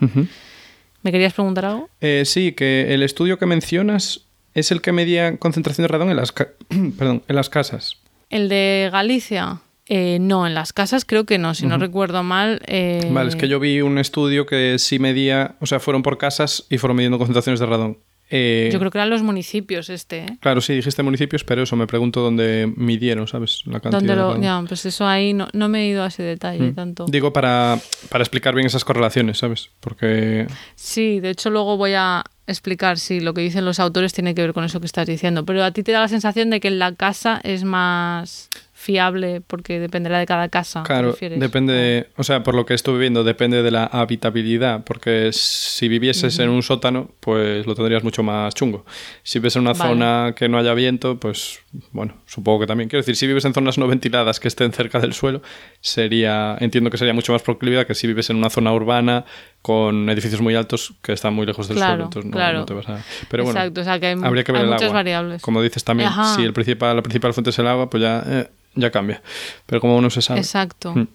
¿Me 1.02 1.12
querías 1.12 1.34
preguntar 1.34 1.66
algo? 1.66 1.90
Eh, 2.02 2.24
sí, 2.26 2.52
que 2.52 2.94
el 2.94 3.04
estudio 3.04 3.40
que 3.40 3.46
mencionas 3.46 4.26
es 4.54 4.72
el 4.72 4.82
que 4.82 4.92
medía 4.92 5.38
concentración 5.38 5.84
de 5.84 5.88
radón 5.88 6.10
en 6.10 6.18
las, 6.18 6.32
Perdón, 6.98 7.24
en 7.28 7.36
las 7.36 7.50
casas. 7.50 7.98
El 8.30 8.50
de 8.50 8.90
Galicia. 8.92 9.62
Eh, 9.92 10.20
no, 10.22 10.46
en 10.46 10.54
las 10.54 10.72
casas 10.72 11.04
creo 11.04 11.26
que 11.26 11.40
no, 11.40 11.56
si 11.56 11.66
no 11.66 11.80
recuerdo 11.80 12.22
mal. 12.22 12.62
Eh, 12.68 13.10
vale, 13.12 13.30
es 13.30 13.36
que 13.36 13.48
yo 13.48 13.60
vi 13.60 13.82
un 13.82 13.98
estudio 13.98 14.46
que 14.46 14.78
sí 14.78 15.00
medía, 15.00 15.56
o 15.62 15.66
sea, 15.66 15.80
fueron 15.80 16.04
por 16.04 16.20
casas 16.20 16.66
y 16.70 16.78
fueron 16.78 16.98
midiendo 16.98 17.18
concentraciones 17.18 17.60
de 17.60 17.66
radón. 17.66 17.98
Eh, 18.30 18.70
Yo 18.72 18.80
creo 18.80 18.92
que 18.92 18.98
eran 19.00 19.10
los 19.10 19.24
municipios 19.24 19.90
este. 19.90 20.20
¿eh? 20.20 20.38
Claro, 20.40 20.62
sí, 20.62 20.76
dijiste 20.76 21.02
municipios, 21.02 21.44
pero 21.44 21.64
eso 21.64 21.76
me 21.76 21.88
pregunto 21.88 22.22
dónde 22.22 22.72
midieron, 22.76 23.28
¿sabes? 23.28 23.64
La 23.66 23.80
cantidad. 23.80 24.16
Lo, 24.16 24.40
ya, 24.40 24.64
pues 24.68 24.86
eso 24.86 25.08
ahí 25.08 25.34
no, 25.34 25.48
no, 25.54 25.68
me 25.68 25.84
he 25.84 25.88
ido 25.88 26.04
a 26.04 26.08
ese 26.08 26.24
detalle 26.24 26.72
mm. 26.72 26.76
tanto. 26.76 27.06
Digo 27.08 27.34
para, 27.34 27.80
para 28.10 28.24
explicar 28.24 28.54
bien 28.54 28.68
esas 28.68 28.86
correlaciones, 28.86 29.40
¿sabes? 29.40 29.70
Porque... 29.80 30.48
Sí, 30.76 31.20
de 31.20 31.32
hecho 31.32 31.50
luego 31.50 31.78
voy 31.78 31.94
a 31.94 32.24
explicar 32.46 32.98
si 32.98 33.20
lo 33.20 33.34
que 33.34 33.42
dicen 33.42 33.66
los 33.66 33.80
autores 33.80 34.14
tiene 34.14 34.34
que 34.34 34.42
ver 34.42 34.54
con 34.54 34.64
eso 34.64 34.80
que 34.80 34.88
estás 34.88 35.08
diciendo, 35.08 35.46
pero 35.46 35.64
a 35.64 35.72
ti 35.72 35.84
te 35.84 35.92
da 35.92 36.02
la 36.02 36.08
sensación 36.08 36.50
de 36.50 36.60
que 36.60 36.68
en 36.68 36.80
la 36.80 36.94
casa 36.96 37.40
es 37.44 37.64
más 37.64 38.50
fiable 38.90 39.42
porque 39.46 39.80
dependerá 39.80 40.18
de 40.18 40.26
cada 40.26 40.50
casa. 40.50 40.82
Claro, 40.82 41.16
depende, 41.22 42.08
o 42.18 42.24
sea, 42.24 42.42
por 42.42 42.56
lo 42.56 42.66
que 42.66 42.74
estuve 42.74 42.98
viendo, 42.98 43.24
depende 43.24 43.62
de 43.62 43.70
la 43.70 43.86
habitabilidad, 43.86 44.84
porque 44.84 45.30
si 45.32 45.88
vivieses 45.88 46.40
en 46.40 46.50
un 46.50 46.64
sótano, 46.64 47.12
pues 47.20 47.68
lo 47.68 47.76
tendrías 47.76 48.04
mucho 48.04 48.24
más 48.24 48.56
chungo. 48.56 48.86
Si 49.22 49.38
vives 49.38 49.58
en 49.58 49.62
una 49.62 49.76
zona 49.76 50.34
que 50.36 50.50
no 50.50 50.58
haya 50.58 50.74
viento, 50.74 51.20
pues 51.20 51.60
bueno, 51.92 52.16
supongo 52.26 52.62
que 52.62 52.66
también. 52.66 52.90
Quiero 52.90 53.02
decir, 53.02 53.16
si 53.16 53.28
vives 53.28 53.46
en 53.46 53.54
zonas 53.54 53.78
no 53.78 53.88
ventiladas 53.88 54.40
que 54.40 54.48
estén 54.48 54.72
cerca 54.72 55.00
del 55.00 55.14
suelo, 55.14 55.44
sería, 55.82 56.58
entiendo 56.60 56.90
que 56.90 56.98
sería 56.98 57.14
mucho 57.14 57.32
más 57.32 57.44
proclividad 57.44 57.86
que 57.86 57.94
si 57.94 58.08
vives 58.08 58.32
en 58.32 58.38
una 58.38 58.50
zona 58.50 58.74
urbana 58.74 59.24
con 59.62 60.10
edificios 60.10 60.42
muy 60.42 60.56
altos 60.56 60.96
que 61.04 61.14
están 61.14 61.36
muy 61.36 61.46
lejos 61.46 61.68
del 61.68 61.78
suelo, 61.78 62.06
entonces 62.06 62.32
no, 62.32 62.66
te 62.66 62.74
vas 62.74 62.90
a... 62.90 63.04
Pero 63.30 63.44
bueno, 63.44 63.60
Exacto, 63.60 63.82
o 63.82 63.84
sea 63.84 64.00
que 64.00 64.08
hay, 64.08 64.16
habría 64.24 64.44
que 64.44 64.52
ver 64.52 64.62
el 64.62 64.68
muchas 64.70 64.84
agua. 64.84 64.96
variables. 64.96 65.44
Como 65.44 65.62
dices 65.62 65.84
también, 65.84 66.10
si 66.36 66.42
el 66.42 66.54
principal, 66.54 66.96
la 66.96 67.04
principal 67.04 67.34
fuente 67.36 67.52
es 67.52 67.60
el 67.60 67.68
agua, 67.68 67.88
pues 67.88 68.02
ya... 68.02 68.24
Eh, 68.26 68.50
ya 68.76 68.91
cambia. 68.91 69.22
Pero 69.65 69.82
como 69.82 69.97
uno 69.97 70.09
se 70.09 70.22
sabe. 70.22 70.39
Exacto. 70.39 70.93
Mm. 70.95 71.07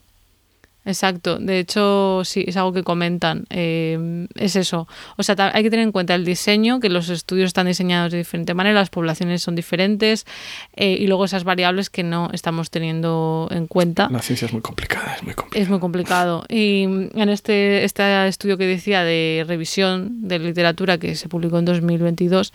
Exacto. 0.86 1.38
De 1.38 1.58
hecho, 1.58 2.22
sí, 2.24 2.44
es 2.46 2.56
algo 2.56 2.72
que 2.72 2.82
comentan. 2.82 3.46
Eh, 3.50 4.26
es 4.34 4.54
eso. 4.56 4.86
O 5.16 5.22
sea, 5.22 5.34
hay 5.54 5.62
que 5.62 5.70
tener 5.70 5.84
en 5.84 5.92
cuenta 5.92 6.14
el 6.14 6.24
diseño, 6.24 6.78
que 6.80 6.90
los 6.90 7.08
estudios 7.08 7.48
están 7.48 7.66
diseñados 7.66 8.12
de 8.12 8.18
diferente 8.18 8.52
manera, 8.54 8.78
las 8.78 8.90
poblaciones 8.90 9.42
son 9.42 9.54
diferentes 9.54 10.26
eh, 10.76 10.96
y 10.98 11.06
luego 11.06 11.24
esas 11.24 11.44
variables 11.44 11.88
que 11.88 12.02
no 12.02 12.28
estamos 12.32 12.70
teniendo 12.70 13.48
en 13.50 13.66
cuenta. 13.66 14.08
La 14.10 14.20
ciencia 14.20 14.46
es 14.46 14.52
muy 14.52 14.62
complicada, 14.62 15.14
es 15.16 15.22
muy 15.22 15.34
complicado. 15.34 15.62
Es 15.62 15.70
muy 15.70 15.80
complicado. 15.80 16.44
Y 16.48 16.82
en 16.82 17.28
este, 17.30 17.84
este 17.84 18.28
estudio 18.28 18.58
que 18.58 18.66
decía 18.66 19.04
de 19.04 19.44
revisión 19.48 20.28
de 20.28 20.38
literatura 20.38 20.98
que 20.98 21.16
se 21.16 21.28
publicó 21.28 21.58
en 21.58 21.64
2022, 21.64 22.52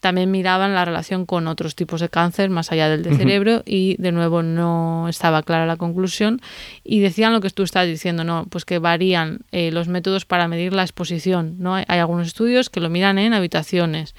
también 0.00 0.30
miraban 0.30 0.74
la 0.74 0.84
relación 0.84 1.26
con 1.26 1.48
otros 1.48 1.74
tipos 1.74 2.00
de 2.00 2.08
cáncer 2.08 2.50
más 2.50 2.70
allá 2.70 2.88
del 2.88 3.02
de 3.02 3.16
cerebro 3.16 3.62
y 3.66 3.96
de 3.98 4.12
nuevo 4.12 4.42
no 4.42 5.06
estaba 5.08 5.42
clara 5.42 5.66
la 5.66 5.76
conclusión 5.76 6.40
y 6.84 7.00
decían 7.00 7.32
lo 7.32 7.40
que 7.40 7.50
tú 7.50 7.64
estás 7.64 7.86
diciendo, 7.86 8.22
no, 8.24 8.46
pues 8.48 8.64
que 8.64 8.78
varían 8.78 9.40
eh, 9.50 9.70
los 9.72 9.88
métodos 9.88 10.24
para 10.24 10.46
medir 10.46 10.72
la 10.72 10.82
exposición, 10.82 11.56
¿no? 11.58 11.74
Hay, 11.74 11.84
algunos 11.88 12.28
estudios 12.28 12.70
que 12.70 12.80
lo 12.80 12.90
miran 12.90 13.18
en 13.18 13.34
habitaciones 13.34 14.14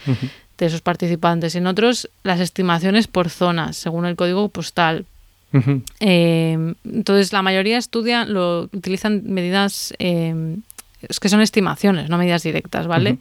de 0.58 0.66
esos 0.66 0.82
participantes, 0.82 1.56
en 1.56 1.66
otros 1.66 2.10
las 2.24 2.42
estimaciones 2.42 3.08
por 3.08 3.30
zonas, 3.30 3.78
según 3.78 4.06
el 4.06 4.16
código 4.16 4.50
postal. 4.50 5.06
Eh, 6.00 6.76
entonces 6.84 7.34
la 7.34 7.42
mayoría 7.42 7.78
estudian, 7.78 8.34
lo 8.34 8.64
utilizan 8.64 9.24
medidas 9.26 9.94
eh, 9.98 10.58
que 11.22 11.30
son 11.30 11.42
estimaciones, 11.42 12.10
no 12.10 12.18
medidas 12.18 12.44
directas, 12.44 12.88
¿vale? 12.88 13.18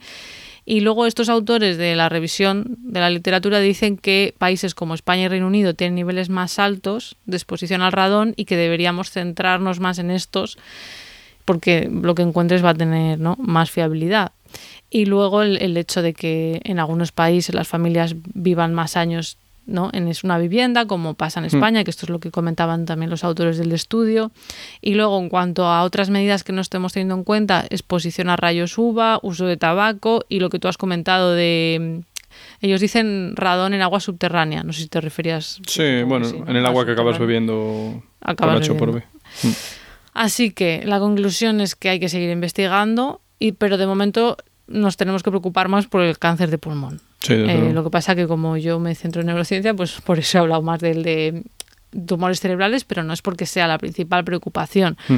Y 0.69 0.81
luego 0.81 1.07
estos 1.07 1.29
autores 1.29 1.79
de 1.79 1.95
la 1.95 2.09
revisión 2.09 2.77
de 2.77 2.99
la 2.99 3.09
literatura 3.09 3.59
dicen 3.59 3.97
que 3.97 4.35
países 4.37 4.75
como 4.75 4.93
España 4.93 5.23
y 5.23 5.27
Reino 5.27 5.47
Unido 5.47 5.73
tienen 5.73 5.95
niveles 5.95 6.29
más 6.29 6.59
altos 6.59 7.15
de 7.25 7.37
exposición 7.37 7.81
al 7.81 7.91
radón 7.91 8.35
y 8.35 8.45
que 8.45 8.55
deberíamos 8.55 9.09
centrarnos 9.09 9.79
más 9.79 9.97
en 9.97 10.11
estos 10.11 10.59
porque 11.43 11.89
lo 11.91 12.13
que 12.13 12.21
encuentres 12.21 12.63
va 12.63 12.69
a 12.69 12.75
tener 12.75 13.19
¿no? 13.19 13.35
más 13.39 13.71
fiabilidad. 13.71 14.31
Y 14.91 15.05
luego 15.05 15.41
el, 15.41 15.59
el 15.59 15.75
hecho 15.75 16.03
de 16.03 16.13
que 16.13 16.61
en 16.63 16.77
algunos 16.77 17.11
países 17.11 17.55
las 17.55 17.67
familias 17.67 18.13
vivan 18.35 18.75
más 18.75 18.95
años 18.95 19.37
¿no? 19.69 19.89
en 19.93 20.11
una 20.23 20.37
vivienda, 20.37 20.85
como 20.85 21.13
pasa 21.13 21.39
en 21.39 21.45
España, 21.45 21.83
que 21.83 21.91
esto 21.91 22.05
es 22.05 22.09
lo 22.09 22.19
que 22.19 22.31
comentaban 22.31 22.85
también 22.85 23.09
los 23.09 23.23
autores 23.23 23.57
del 23.57 23.71
estudio. 23.71 24.31
Y 24.81 24.95
luego, 24.95 25.19
en 25.19 25.29
cuanto 25.29 25.65
a 25.65 25.83
otras 25.83 26.09
medidas 26.09 26.43
que 26.43 26.51
no 26.51 26.61
estemos 26.61 26.93
teniendo 26.93 27.15
en 27.15 27.23
cuenta, 27.23 27.65
exposición 27.69 28.29
a 28.29 28.35
rayos 28.35 28.77
UVA, 28.77 29.19
uso 29.21 29.45
de 29.45 29.57
tabaco 29.57 30.25
y 30.27 30.39
lo 30.39 30.49
que 30.49 30.59
tú 30.59 30.67
has 30.67 30.77
comentado 30.77 31.33
de... 31.33 32.01
Ellos 32.61 32.79
dicen 32.79 33.33
radón 33.35 33.73
en 33.73 33.81
agua 33.81 33.99
subterránea, 33.99 34.63
no 34.63 34.73
sé 34.73 34.81
si 34.81 34.87
te 34.87 35.01
referías. 35.01 35.59
Sí, 35.67 36.03
bueno, 36.03 36.25
sí, 36.25 36.41
en 36.45 36.55
el 36.55 36.65
agua 36.65 36.85
que 36.85 36.91
acabas 36.91 37.19
bebiendo 37.19 38.03
Acabas 38.21 38.55
con 38.55 38.63
H 38.63 38.73
por 38.75 38.87
B. 38.93 39.03
bebiendo. 39.43 39.59
Así 40.13 40.51
que 40.51 40.83
la 40.85 40.99
conclusión 40.99 41.61
es 41.61 41.75
que 41.75 41.89
hay 41.89 41.99
que 41.99 42.09
seguir 42.09 42.29
investigando, 42.29 43.21
y, 43.39 43.53
pero 43.53 43.77
de 43.77 43.87
momento 43.87 44.37
nos 44.67 44.97
tenemos 44.97 45.23
que 45.23 45.31
preocupar 45.31 45.67
más 45.67 45.87
por 45.87 46.01
el 46.01 46.17
cáncer 46.17 46.49
de 46.49 46.57
pulmón. 46.57 47.01
Sí, 47.21 47.33
Eh, 47.33 47.71
lo 47.73 47.83
que 47.83 47.89
pasa 47.89 48.15
que 48.15 48.27
como 48.27 48.57
yo 48.57 48.79
me 48.79 48.95
centro 48.95 49.21
en 49.21 49.27
neurociencia, 49.27 49.73
pues 49.73 49.99
por 50.01 50.19
eso 50.19 50.37
he 50.37 50.41
hablado 50.41 50.61
más 50.61 50.79
del 50.79 51.03
de 51.03 51.43
tumores 52.05 52.39
cerebrales, 52.39 52.85
pero 52.85 53.03
no 53.03 53.13
es 53.13 53.21
porque 53.21 53.45
sea 53.45 53.67
la 53.67 53.77
principal 53.77 54.23
preocupación. 54.23 54.97
Mm. 55.07 55.17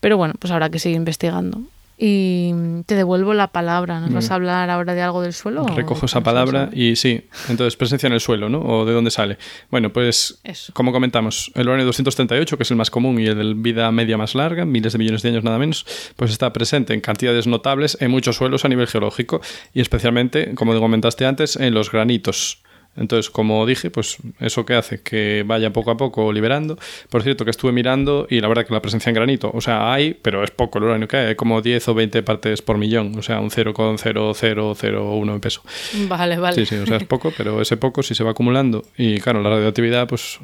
Pero 0.00 0.16
bueno, 0.16 0.34
pues 0.38 0.50
habrá 0.52 0.68
que 0.68 0.78
seguir 0.78 0.96
investigando. 0.96 1.62
Y 2.04 2.52
te 2.86 2.96
devuelvo 2.96 3.32
la 3.32 3.52
palabra. 3.52 4.00
¿Nos 4.00 4.12
vas 4.12 4.30
a 4.32 4.34
hablar 4.34 4.68
ahora 4.70 4.92
de 4.92 5.02
algo 5.02 5.22
del 5.22 5.32
suelo? 5.32 5.64
Recojo 5.68 6.06
esa 6.06 6.20
palabra 6.20 6.68
y 6.72 6.96
sí, 6.96 7.28
entonces 7.48 7.76
presencia 7.76 8.08
en 8.08 8.12
el 8.12 8.18
suelo, 8.18 8.48
¿no? 8.48 8.58
¿O 8.60 8.84
de 8.84 8.92
dónde 8.92 9.12
sale? 9.12 9.38
Bueno, 9.70 9.92
pues 9.92 10.40
Eso. 10.42 10.72
como 10.72 10.90
comentamos, 10.90 11.52
el 11.54 11.68
uranio 11.68 11.86
238, 11.86 12.56
que 12.56 12.64
es 12.64 12.70
el 12.72 12.76
más 12.76 12.90
común 12.90 13.20
y 13.20 13.26
el 13.26 13.36
de 13.36 13.54
vida 13.54 13.92
media 13.92 14.18
más 14.18 14.34
larga, 14.34 14.64
miles 14.64 14.94
de 14.94 14.98
millones 14.98 15.22
de 15.22 15.28
años 15.28 15.44
nada 15.44 15.58
menos, 15.58 15.86
pues 16.16 16.32
está 16.32 16.52
presente 16.52 16.92
en 16.92 17.00
cantidades 17.00 17.46
notables 17.46 17.96
en 18.00 18.10
muchos 18.10 18.34
suelos 18.34 18.64
a 18.64 18.68
nivel 18.68 18.88
geológico 18.88 19.40
y 19.72 19.80
especialmente, 19.80 20.56
como 20.56 20.76
comentaste 20.80 21.24
antes, 21.24 21.54
en 21.54 21.72
los 21.72 21.92
granitos. 21.92 22.64
Entonces, 22.96 23.30
como 23.30 23.64
dije, 23.64 23.90
pues 23.90 24.18
eso 24.38 24.66
que 24.66 24.74
hace 24.74 25.00
que 25.00 25.44
vaya 25.46 25.72
poco 25.72 25.90
a 25.90 25.96
poco 25.96 26.32
liberando. 26.32 26.78
Por 27.08 27.22
cierto, 27.22 27.44
que 27.44 27.50
estuve 27.50 27.72
mirando 27.72 28.26
y 28.28 28.40
la 28.40 28.48
verdad 28.48 28.66
que 28.66 28.74
la 28.74 28.82
presencia 28.82 29.10
en 29.10 29.14
granito, 29.14 29.50
o 29.52 29.60
sea, 29.60 29.92
hay, 29.92 30.14
pero 30.14 30.44
es 30.44 30.50
poco 30.50 30.78
el 30.78 30.84
uranio 30.84 31.08
que 31.08 31.16
hay, 31.16 31.34
como 31.34 31.62
10 31.62 31.88
o 31.88 31.94
20 31.94 32.22
partes 32.22 32.62
por 32.62 32.76
millón, 32.78 33.18
o 33.18 33.22
sea, 33.22 33.40
un 33.40 33.50
0,0001 33.50 35.32
en 35.32 35.40
peso. 35.40 35.62
Vale, 36.08 36.38
vale. 36.38 36.56
Sí, 36.56 36.66
sí, 36.66 36.76
o 36.76 36.86
sea, 36.86 36.98
es 36.98 37.04
poco, 37.04 37.32
pero 37.36 37.60
ese 37.62 37.76
poco 37.76 38.02
si 38.02 38.14
se 38.14 38.24
va 38.24 38.32
acumulando 38.32 38.84
y 38.96 39.18
claro, 39.20 39.42
la 39.42 39.50
radioactividad, 39.50 40.06
pues 40.06 40.38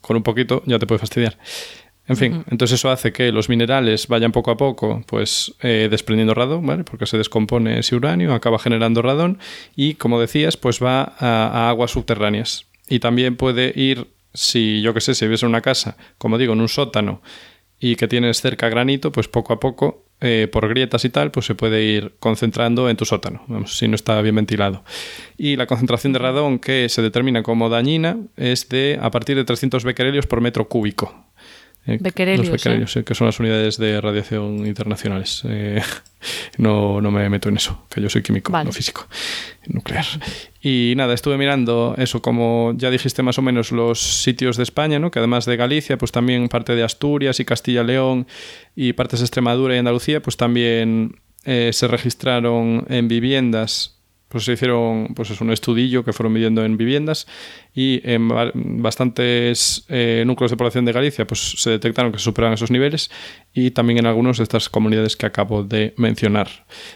con 0.00 0.16
un 0.16 0.22
poquito 0.22 0.62
ya 0.66 0.78
te 0.78 0.86
puede 0.86 0.98
fastidiar. 0.98 1.36
En 2.10 2.16
fin, 2.16 2.44
entonces 2.50 2.80
eso 2.80 2.90
hace 2.90 3.12
que 3.12 3.30
los 3.30 3.48
minerales 3.48 4.08
vayan 4.08 4.32
poco 4.32 4.50
a 4.50 4.56
poco, 4.56 5.04
pues 5.06 5.54
eh, 5.62 5.86
desprendiendo 5.88 6.34
radón, 6.34 6.66
¿vale? 6.66 6.82
Porque 6.82 7.06
se 7.06 7.16
descompone 7.16 7.78
ese 7.78 7.94
uranio, 7.94 8.34
acaba 8.34 8.58
generando 8.58 9.00
radón 9.00 9.38
y, 9.76 9.94
como 9.94 10.20
decías, 10.20 10.56
pues 10.56 10.82
va 10.82 11.02
a, 11.02 11.46
a 11.46 11.68
aguas 11.68 11.92
subterráneas. 11.92 12.66
Y 12.88 12.98
también 12.98 13.36
puede 13.36 13.72
ir, 13.76 14.08
si 14.34 14.82
yo 14.82 14.92
qué 14.92 15.00
sé, 15.00 15.14
si 15.14 15.24
vives 15.24 15.44
en 15.44 15.50
una 15.50 15.60
casa, 15.60 15.96
como 16.18 16.36
digo, 16.36 16.52
en 16.52 16.60
un 16.62 16.68
sótano 16.68 17.22
y 17.78 17.94
que 17.94 18.08
tienes 18.08 18.40
cerca 18.40 18.68
granito, 18.68 19.12
pues 19.12 19.28
poco 19.28 19.52
a 19.52 19.60
poco, 19.60 20.04
eh, 20.20 20.48
por 20.52 20.68
grietas 20.68 21.04
y 21.06 21.08
tal, 21.08 21.30
pues 21.30 21.46
se 21.46 21.54
puede 21.54 21.82
ir 21.82 22.12
concentrando 22.18 22.90
en 22.90 22.96
tu 22.96 23.06
sótano, 23.06 23.42
vamos, 23.46 23.78
si 23.78 23.88
no 23.88 23.94
está 23.94 24.20
bien 24.20 24.34
ventilado. 24.34 24.84
Y 25.38 25.56
la 25.56 25.66
concentración 25.66 26.12
de 26.12 26.18
radón 26.18 26.58
que 26.58 26.90
se 26.90 27.00
determina 27.00 27.42
como 27.42 27.70
dañina 27.70 28.18
es 28.36 28.68
de 28.68 28.98
a 29.00 29.10
partir 29.10 29.36
de 29.36 29.44
300 29.44 29.82
becquerelios 29.84 30.26
por 30.26 30.42
metro 30.42 30.68
cúbico. 30.68 31.29
Eh, 31.90 31.98
Becquerelios, 32.00 32.48
los 32.48 32.52
becquerelios, 32.52 32.92
sí, 32.92 33.02
que 33.02 33.14
son 33.14 33.26
las 33.26 33.40
unidades 33.40 33.76
de 33.78 34.00
radiación 34.00 34.66
internacionales. 34.66 35.42
Eh, 35.44 35.82
no, 36.58 37.00
no 37.00 37.10
me 37.10 37.28
meto 37.28 37.48
en 37.48 37.56
eso, 37.56 37.84
que 37.90 38.00
yo 38.00 38.08
soy 38.08 38.22
químico, 38.22 38.52
Vale. 38.52 38.66
no 38.66 38.72
físico, 38.72 39.06
nuclear. 39.66 40.04
Y 40.62 40.94
nada, 40.96 41.14
estuve 41.14 41.36
mirando 41.36 41.94
eso, 41.98 42.22
como 42.22 42.74
ya 42.76 42.90
dijiste 42.90 43.22
más 43.22 43.38
o 43.38 43.42
menos, 43.42 43.72
los 43.72 44.00
sitios 44.00 44.56
de 44.56 44.62
España, 44.62 44.98
¿no? 44.98 45.10
que 45.10 45.18
además 45.18 45.46
de 45.46 45.56
Galicia, 45.56 45.98
pues 45.98 46.12
también 46.12 46.48
parte 46.48 46.74
de 46.74 46.84
Asturias 46.84 47.40
y 47.40 47.44
Castilla-León 47.44 48.26
y 48.76 48.92
partes 48.92 49.20
de 49.20 49.24
Extremadura 49.24 49.74
y 49.74 49.78
Andalucía, 49.78 50.22
pues 50.22 50.36
también 50.36 51.20
eh, 51.44 51.70
se 51.72 51.88
registraron 51.88 52.86
en 52.88 53.08
viviendas 53.08 53.96
pues 54.30 54.44
se 54.44 54.52
hicieron 54.52 55.08
pues 55.14 55.30
es 55.30 55.40
un 55.40 55.50
estudillo 55.50 56.04
que 56.04 56.12
fueron 56.12 56.32
midiendo 56.32 56.64
en 56.64 56.76
viviendas 56.76 57.26
y 57.74 58.00
en 58.04 58.28
ba- 58.28 58.50
bastantes 58.54 59.84
eh, 59.88 60.24
núcleos 60.26 60.50
de 60.50 60.56
población 60.56 60.84
de 60.84 60.92
Galicia 60.92 61.26
pues 61.26 61.54
se 61.58 61.70
detectaron 61.70 62.12
que 62.12 62.18
se 62.18 62.24
superaban 62.24 62.54
esos 62.54 62.70
niveles 62.70 63.10
y 63.52 63.70
también 63.70 63.98
en 64.00 64.06
algunos 64.06 64.38
de 64.38 64.44
estas 64.44 64.68
comunidades 64.68 65.16
que 65.16 65.26
acabo 65.26 65.62
de 65.62 65.94
mencionar. 65.96 66.48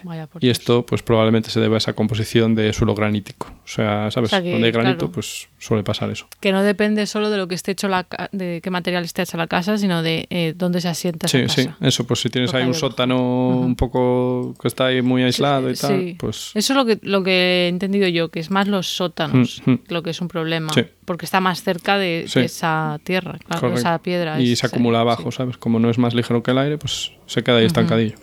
Vaya 0.03 0.29
Y 0.41 0.51
esto 0.51 0.85
pues 0.87 1.03
probablemente 1.03 1.51
se 1.51 1.61
debe 1.61 1.75
a 1.77 1.79
esa 1.79 1.93
composición 1.93 2.55
de 2.55 2.73
suelo 2.73 2.95
granítico. 2.95 3.47
O 3.65 3.67
sea, 3.69 4.11
¿sabes? 4.11 4.29
O 4.29 4.31
sea 4.31 4.43
que, 4.43 4.53
Donde 4.53 4.67
hay 4.67 4.73
granito 4.73 4.99
claro. 4.99 5.13
pues 5.13 5.49
suele 5.59 5.83
pasar 5.83 6.11
eso. 6.11 6.29
Que 6.41 6.53
no 6.53 6.63
depende 6.63 7.07
solo 7.07 7.31
de 7.31 7.39
lo 7.39 7.49
que 7.49 7.55
esté 7.55 7.73
hecho 7.73 7.89
la 7.89 8.07
de 8.33 8.61
qué 8.63 8.71
material 8.71 9.05
esté 9.05 9.23
hecha 9.23 9.37
la 9.39 9.47
casa, 9.47 9.79
sino 9.79 10.03
de 10.03 10.27
eh, 10.31 10.55
dónde 10.57 10.81
se 10.81 10.89
asienta 10.89 11.27
esa 11.27 11.39
Sí, 11.39 11.45
casa. 11.45 11.63
sí, 11.63 11.69
eso, 11.87 12.07
pues 12.07 12.21
si 12.21 12.29
tienes 12.31 12.53
Lo 12.53 12.59
que 12.59 12.63
ahí 12.63 12.69
un 12.69 12.75
sótano 12.75 13.49
un 13.61 13.75
poco 13.77 14.55
que 14.61 14.69
está 14.69 14.87
ahí 14.87 15.03
muy 15.03 15.23
aislado 15.23 15.71
y 15.71 15.75
tal, 15.75 16.01
Sí. 16.01 16.17
pues 16.19 16.51
Eso 16.55 16.73
es 16.73 16.77
lo 16.77 16.85
que, 16.85 16.99
lo 17.03 17.23
que 17.23 17.65
he 17.67 17.69
entendido 17.69 18.07
yo, 18.09 18.29
que 18.29 18.41
es 18.41 18.51
más 18.51 18.69
los 18.69 18.87
sótanos 18.89 19.63
Mm, 19.65 19.71
mm. 19.71 19.81
lo 19.89 20.03
que 20.03 20.11
es 20.11 20.21
un 20.21 20.29
problema. 20.29 20.64
Sí. 20.73 20.85
Porque 21.05 21.25
está 21.27 21.41
más 21.41 21.63
cerca 21.63 21.99
de, 21.99 22.25
Sí. 22.29 22.41
de 22.41 22.47
esa 22.47 22.99
tierra, 23.05 23.37
claro, 23.47 23.75
esa 23.75 23.99
piedra. 24.01 24.41
Y 24.41 24.53
es- 24.53 24.61
se 24.61 24.67
acumula 24.67 25.01
abajo, 25.01 25.31
¿sabes? 25.33 25.57
Como 25.59 25.79
no 25.79 25.91
es 25.91 25.99
más 25.99 26.15
ligero 26.15 26.43
que 26.43 26.53
el 26.53 26.59
aire, 26.59 26.79
pues 26.79 27.13
se 27.27 27.43
queda 27.43 27.57
ahí 27.59 27.67
estancadillo. 27.67 28.15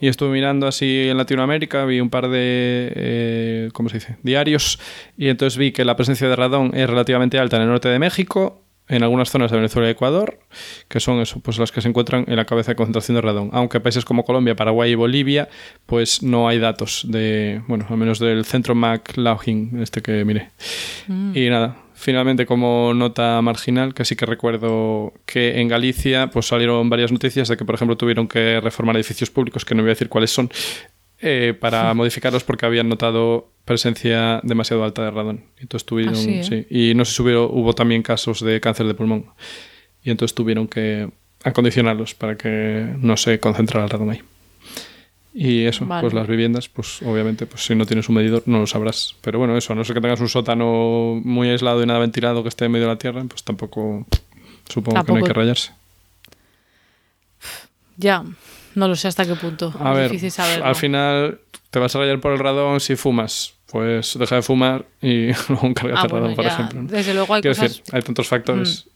Y 0.00 0.08
estuve 0.08 0.30
mirando 0.30 0.66
así 0.66 1.08
en 1.08 1.16
Latinoamérica, 1.16 1.84
vi 1.84 2.00
un 2.00 2.10
par 2.10 2.28
de, 2.28 2.92
eh, 2.94 3.68
¿cómo 3.72 3.88
se 3.88 3.96
dice? 3.96 4.16
Diarios, 4.22 4.78
y 5.16 5.28
entonces 5.28 5.58
vi 5.58 5.72
que 5.72 5.84
la 5.84 5.96
presencia 5.96 6.28
de 6.28 6.36
radón 6.36 6.70
es 6.74 6.88
relativamente 6.88 7.38
alta 7.38 7.56
en 7.56 7.62
el 7.62 7.68
norte 7.68 7.88
de 7.88 7.98
México, 7.98 8.62
en 8.88 9.04
algunas 9.04 9.30
zonas 9.30 9.52
de 9.52 9.56
Venezuela 9.56 9.86
y 9.86 9.92
Ecuador, 9.92 10.40
que 10.88 10.98
son 10.98 11.20
eso, 11.20 11.38
pues 11.38 11.58
las 11.58 11.70
que 11.70 11.80
se 11.80 11.88
encuentran 11.88 12.24
en 12.26 12.34
la 12.34 12.44
cabeza 12.44 12.72
de 12.72 12.74
concentración 12.76 13.14
de 13.14 13.20
radón. 13.20 13.50
Aunque 13.52 13.78
países 13.78 14.04
como 14.04 14.24
Colombia, 14.24 14.56
Paraguay 14.56 14.90
y 14.90 14.94
Bolivia, 14.96 15.48
pues 15.86 16.24
no 16.24 16.48
hay 16.48 16.58
datos 16.58 17.04
de, 17.08 17.62
bueno, 17.68 17.86
al 17.88 17.96
menos 17.98 18.18
del 18.18 18.44
centro 18.44 18.74
McLaughlin, 18.74 19.80
este 19.80 20.02
que 20.02 20.24
miré. 20.24 20.48
Mm. 21.06 21.36
Y 21.36 21.48
nada, 21.50 21.76
finalmente 22.00 22.46
como 22.46 22.92
nota 22.94 23.40
marginal, 23.42 23.94
que 23.94 24.04
sí 24.04 24.16
que 24.16 24.26
recuerdo 24.26 25.12
que 25.26 25.60
en 25.60 25.68
Galicia 25.68 26.28
pues 26.30 26.46
salieron 26.46 26.88
varias 26.88 27.12
noticias 27.12 27.48
de 27.48 27.56
que, 27.56 27.64
por 27.64 27.74
ejemplo, 27.74 27.96
tuvieron 27.96 28.26
que 28.26 28.60
reformar 28.60 28.96
edificios 28.96 29.30
públicos, 29.30 29.64
que 29.64 29.74
no 29.74 29.82
voy 29.82 29.90
a 29.90 29.94
decir 29.94 30.08
cuáles 30.08 30.30
son, 30.30 30.50
eh, 31.20 31.54
para 31.58 31.92
modificarlos 31.94 32.42
porque 32.42 32.66
habían 32.66 32.88
notado 32.88 33.50
presencia 33.64 34.40
demasiado 34.42 34.82
alta 34.82 35.04
de 35.04 35.10
radón. 35.10 35.44
Entonces 35.58 35.86
tuvieron, 35.86 36.14
Ah, 36.14 36.16
sí, 36.16 36.30
¿eh? 36.30 36.44
sí. 36.44 36.66
Y 36.70 36.94
no 36.94 37.04
sé 37.04 37.14
si 37.14 37.22
hubo, 37.22 37.50
hubo 37.52 37.72
también 37.74 38.02
casos 38.02 38.40
de 38.40 38.60
cáncer 38.60 38.86
de 38.86 38.94
pulmón. 38.94 39.26
Y 40.02 40.10
entonces 40.10 40.34
tuvieron 40.34 40.66
que 40.66 41.08
acondicionarlos 41.44 42.14
para 42.14 42.36
que 42.36 42.94
no 42.98 43.16
se 43.16 43.38
concentrara 43.38 43.84
el 43.84 43.90
radón 43.90 44.10
ahí. 44.10 44.22
Y 45.32 45.64
eso, 45.64 45.86
Vale. 45.86 46.02
pues 46.02 46.12
las 46.12 46.26
viviendas, 46.26 46.68
pues 46.68 47.02
obviamente, 47.02 47.46
pues 47.46 47.64
si 47.64 47.74
no 47.76 47.86
tienes 47.86 48.08
un 48.08 48.16
medidor 48.16 48.42
no 48.46 48.58
lo 48.58 48.66
sabrás. 48.66 49.14
Pero 49.20 49.38
bueno, 49.38 49.56
eso, 49.56 49.72
a 49.72 49.76
no 49.76 49.84
ser 49.84 49.94
que 49.94 50.00
tengas 50.00 50.20
un 50.20 50.28
sótano 50.28 51.20
muy 51.22 51.48
aislado 51.48 51.82
y 51.82 51.86
nada 51.86 52.00
ventilado 52.00 52.42
que 52.42 52.48
esté 52.48 52.64
en 52.64 52.72
medio 52.72 52.86
de 52.86 52.92
la 52.94 52.98
tierra, 52.98 53.22
pues 53.28 53.44
tampoco 53.44 54.06
supongo 54.68 55.04
que 55.04 55.12
no 55.12 55.18
hay 55.18 55.24
que 55.24 55.32
rayarse. 55.32 55.72
Ya, 57.96 58.24
no 58.74 58.88
lo 58.88 58.96
sé 58.96 59.08
hasta 59.08 59.24
qué 59.24 59.34
punto. 59.34 59.72
A 59.78 59.92
es 60.02 60.36
ver, 60.36 60.62
al 60.64 60.74
final 60.74 61.40
te 61.70 61.78
vas 61.78 61.94
a 61.94 61.98
rayar 62.00 62.20
por 62.20 62.32
el 62.32 62.38
radón 62.38 62.80
si 62.80 62.96
fumas. 62.96 63.54
Pues 63.70 64.18
deja 64.18 64.34
de 64.36 64.42
fumar 64.42 64.84
y 65.00 65.26
luego 65.48 65.66
encárgate 65.68 66.00
Ah, 66.00 66.04
el 66.04 66.10
radón, 66.10 66.34
por 66.34 66.44
ejemplo. 66.44 66.82
¿no? 66.82 66.88
Desde 66.88 67.14
luego 67.14 67.34
hay 67.34 67.42
Quiero 67.42 67.54
cosas, 67.56 67.78
decir, 67.78 67.94
hay 67.94 68.02
tantos 68.02 68.26
factores. 68.26 68.88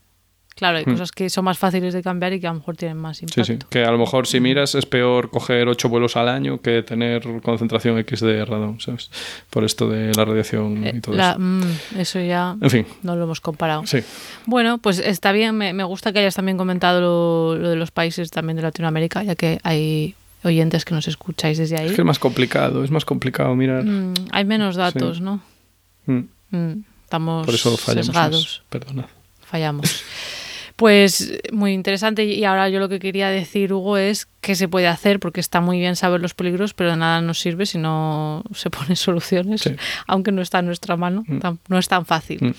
Claro, 0.54 0.78
hay 0.78 0.84
Mm. 0.86 0.92
cosas 0.92 1.10
que 1.12 1.28
son 1.30 1.44
más 1.44 1.58
fáciles 1.58 1.92
de 1.94 2.02
cambiar 2.02 2.32
y 2.32 2.40
que 2.40 2.46
a 2.46 2.50
lo 2.52 2.58
mejor 2.58 2.76
tienen 2.76 2.96
más 2.96 3.18
Sí, 3.18 3.24
impacto. 3.24 3.44
sí. 3.44 3.58
Que 3.70 3.84
a 3.84 3.90
lo 3.90 3.98
mejor 3.98 4.26
si 4.26 4.40
miras 4.40 4.74
es 4.74 4.86
peor 4.86 5.30
coger 5.30 5.68
ocho 5.68 5.88
vuelos 5.88 6.16
al 6.16 6.28
año 6.28 6.60
que 6.60 6.82
tener 6.82 7.22
concentración 7.42 7.98
X 7.98 8.20
de 8.20 8.44
radón, 8.44 8.80
¿sabes? 8.80 9.10
Por 9.50 9.64
esto 9.64 9.88
de 9.88 10.12
la 10.14 10.24
radiación 10.24 10.86
Eh, 10.86 10.92
y 10.96 11.00
todo 11.00 11.14
la- 11.16 11.30
eso. 11.32 11.38
mm, 11.40 11.62
eso 11.98 12.20
ya 12.20 12.56
En 12.60 12.70
fin, 12.70 12.86
no 13.02 13.16
lo 13.16 13.24
hemos 13.24 13.40
comparado. 13.40 13.86
sí. 13.86 13.98
Bueno, 14.46 14.78
pues 14.78 14.98
está 14.98 15.32
bien. 15.32 15.56
Me, 15.56 15.72
me 15.72 15.84
gusta 15.84 16.12
que 16.12 16.20
hayas 16.20 16.34
también 16.34 16.56
comentado 16.56 17.00
lo, 17.00 17.58
lo 17.60 17.68
de 17.70 17.76
los 17.76 17.90
países 17.90 18.30
también 18.30 18.56
de 18.56 18.62
Latinoamérica, 18.62 19.22
ya 19.22 19.34
que 19.34 19.58
hay 19.64 20.14
oyentes 20.44 20.84
que 20.84 20.94
nos 20.94 21.08
escucháis 21.08 21.56
desde 21.58 21.78
ahí. 21.78 21.86
Es 21.86 21.92
que 21.94 22.02
es 22.02 22.06
más 22.06 22.18
complicado, 22.18 22.84
es 22.84 22.90
más 22.90 23.04
complicado 23.06 23.54
mirar. 23.56 23.82
Mm, 23.84 24.12
hay 24.30 24.44
menos 24.44 24.76
datos, 24.76 25.16
Sí. 25.16 25.22
¿no? 25.22 25.40
Mm. 26.06 26.20
Mm, 26.50 26.84
estamos 27.04 27.46
Por 27.46 27.54
eso 27.54 27.76
fallamos. 27.78 28.06
sesgados. 28.06 28.62
Perdonad. 28.68 29.06
Fallamos. 29.46 30.02
Pues 30.76 31.32
muy 31.52 31.72
interesante 31.72 32.24
y 32.24 32.44
ahora 32.44 32.68
yo 32.68 32.80
lo 32.80 32.88
que 32.88 32.98
quería 32.98 33.28
decir, 33.28 33.72
Hugo, 33.72 33.96
es 33.96 34.26
qué 34.40 34.56
se 34.56 34.66
puede 34.66 34.88
hacer, 34.88 35.20
porque 35.20 35.38
está 35.38 35.60
muy 35.60 35.78
bien 35.78 35.94
saber 35.94 36.20
los 36.20 36.34
peligros, 36.34 36.74
pero 36.74 36.90
de 36.90 36.96
nada 36.96 37.20
nos 37.20 37.38
sirve 37.38 37.64
si 37.64 37.78
no 37.78 38.42
se 38.54 38.70
ponen 38.70 38.96
soluciones, 38.96 39.60
Sí. 39.60 39.76
aunque 40.08 40.32
no 40.32 40.42
está 40.42 40.58
en 40.58 40.66
nuestra 40.66 40.96
mano, 40.96 41.24
tam- 41.28 41.58
no 41.68 41.78
es 41.78 41.86
tan 41.86 42.06
fácil. 42.06 42.38
Mm. 42.42 42.54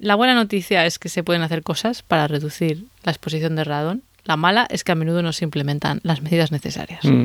La 0.00 0.14
buena 0.14 0.34
noticia 0.34 0.86
es 0.86 0.98
que 1.00 1.08
se 1.08 1.24
pueden 1.24 1.42
hacer 1.42 1.62
cosas 1.62 2.02
para 2.02 2.28
reducir 2.28 2.84
la 3.02 3.10
exposición 3.12 3.56
de 3.56 3.64
radón. 3.64 4.02
La 4.24 4.36
mala 4.36 4.66
es 4.70 4.84
que 4.84 4.92
a 4.92 4.94
menudo 4.94 5.20
no 5.22 5.32
se 5.32 5.44
implementan 5.44 5.98
las 6.04 6.22
medidas 6.22 6.52
necesarias, 6.52 7.04
Mm. 7.04 7.24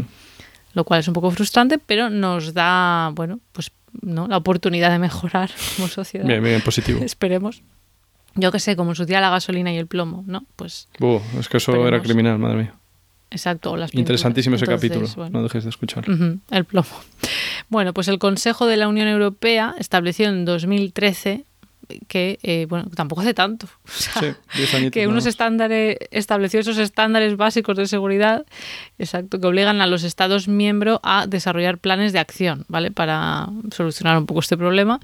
lo 0.74 0.84
cual 0.84 1.00
es 1.02 1.08
un 1.08 1.14
poco 1.14 1.30
frustrante, 1.30 1.78
pero 1.78 2.10
nos 2.10 2.56
da, 2.56 3.12
bueno, 3.14 3.40
pues 3.52 3.72
no, 4.02 4.28
la 4.28 4.38
oportunidad 4.38 4.90
de 4.90 4.98
mejorar 4.98 5.52
como 5.76 5.88
sociedad. 5.88 6.26
Bien, 6.26 6.44
bien, 6.44 6.62
positivo. 6.62 7.00
Esperemos. 7.04 7.62
Yo 8.38 8.52
que 8.52 8.60
sé, 8.60 8.76
como 8.76 8.92
en 8.92 8.96
su 8.96 9.06
día 9.06 9.20
la 9.22 9.30
gasolina 9.30 9.74
y 9.74 9.78
el 9.78 9.88
plomo, 9.88 10.24
¿no? 10.28 10.46
Pues 10.56 10.88
Buh, 11.00 11.22
es 11.40 11.50
que 11.50 11.58
eso 11.58 11.72
Esperemos. 11.72 11.88
era 11.88 12.02
criminal, 12.02 12.38
madre 12.40 12.58
mía. 12.58 12.74
exacto. 13.32 13.76
las 13.76 13.92
pinturas. 13.92 14.00
Interesantísimo 14.02 14.56
ese 14.56 14.66
Entonces, 14.66 14.90
capítulo. 14.92 15.14
bueno. 15.16 15.40
No 15.40 15.44
dejes 15.44 15.64
de 15.64 15.70
escucharlo. 15.70 16.14
Ujú, 16.14 16.40
el 16.52 16.66
plomo. 16.66 16.88
Bueno, 17.70 17.94
pues 17.94 18.08
el 18.08 18.20
Consejo 18.20 18.66
de 18.68 18.78
la 18.78 18.88
Unión 18.88 19.08
Europea 19.08 19.76
estableció 19.80 20.30
en 20.30 20.46
2013 20.46 21.44
que, 22.10 22.38
eh, 22.44 22.66
bueno, 22.70 22.90
tampoco 22.96 23.22
hace 23.22 23.34
tanto. 23.34 23.68
O 23.86 23.90
sea, 23.90 24.22
Sí, 24.22 24.28
10 24.58 24.74
añitos. 24.76 24.92
que 24.92 25.08
unos 25.08 25.26
estándares, 25.26 25.98
estableció 26.12 26.60
esos 26.60 26.78
estándares 26.78 27.38
básicos 27.38 27.78
de 27.78 27.88
seguridad, 27.88 28.46
exacto, 29.00 29.40
que 29.40 29.48
obligan 29.48 29.80
a 29.82 29.88
los 29.88 30.04
Estados 30.04 30.48
miembros 30.50 31.00
a 31.04 31.28
desarrollar 31.28 31.78
planes 31.78 32.12
de 32.14 32.20
acción, 32.20 32.66
¿vale? 32.68 32.92
Para 32.92 33.48
solucionar 33.74 34.18
un 34.18 34.26
poco 34.26 34.42
este 34.42 34.58
problema. 34.58 35.00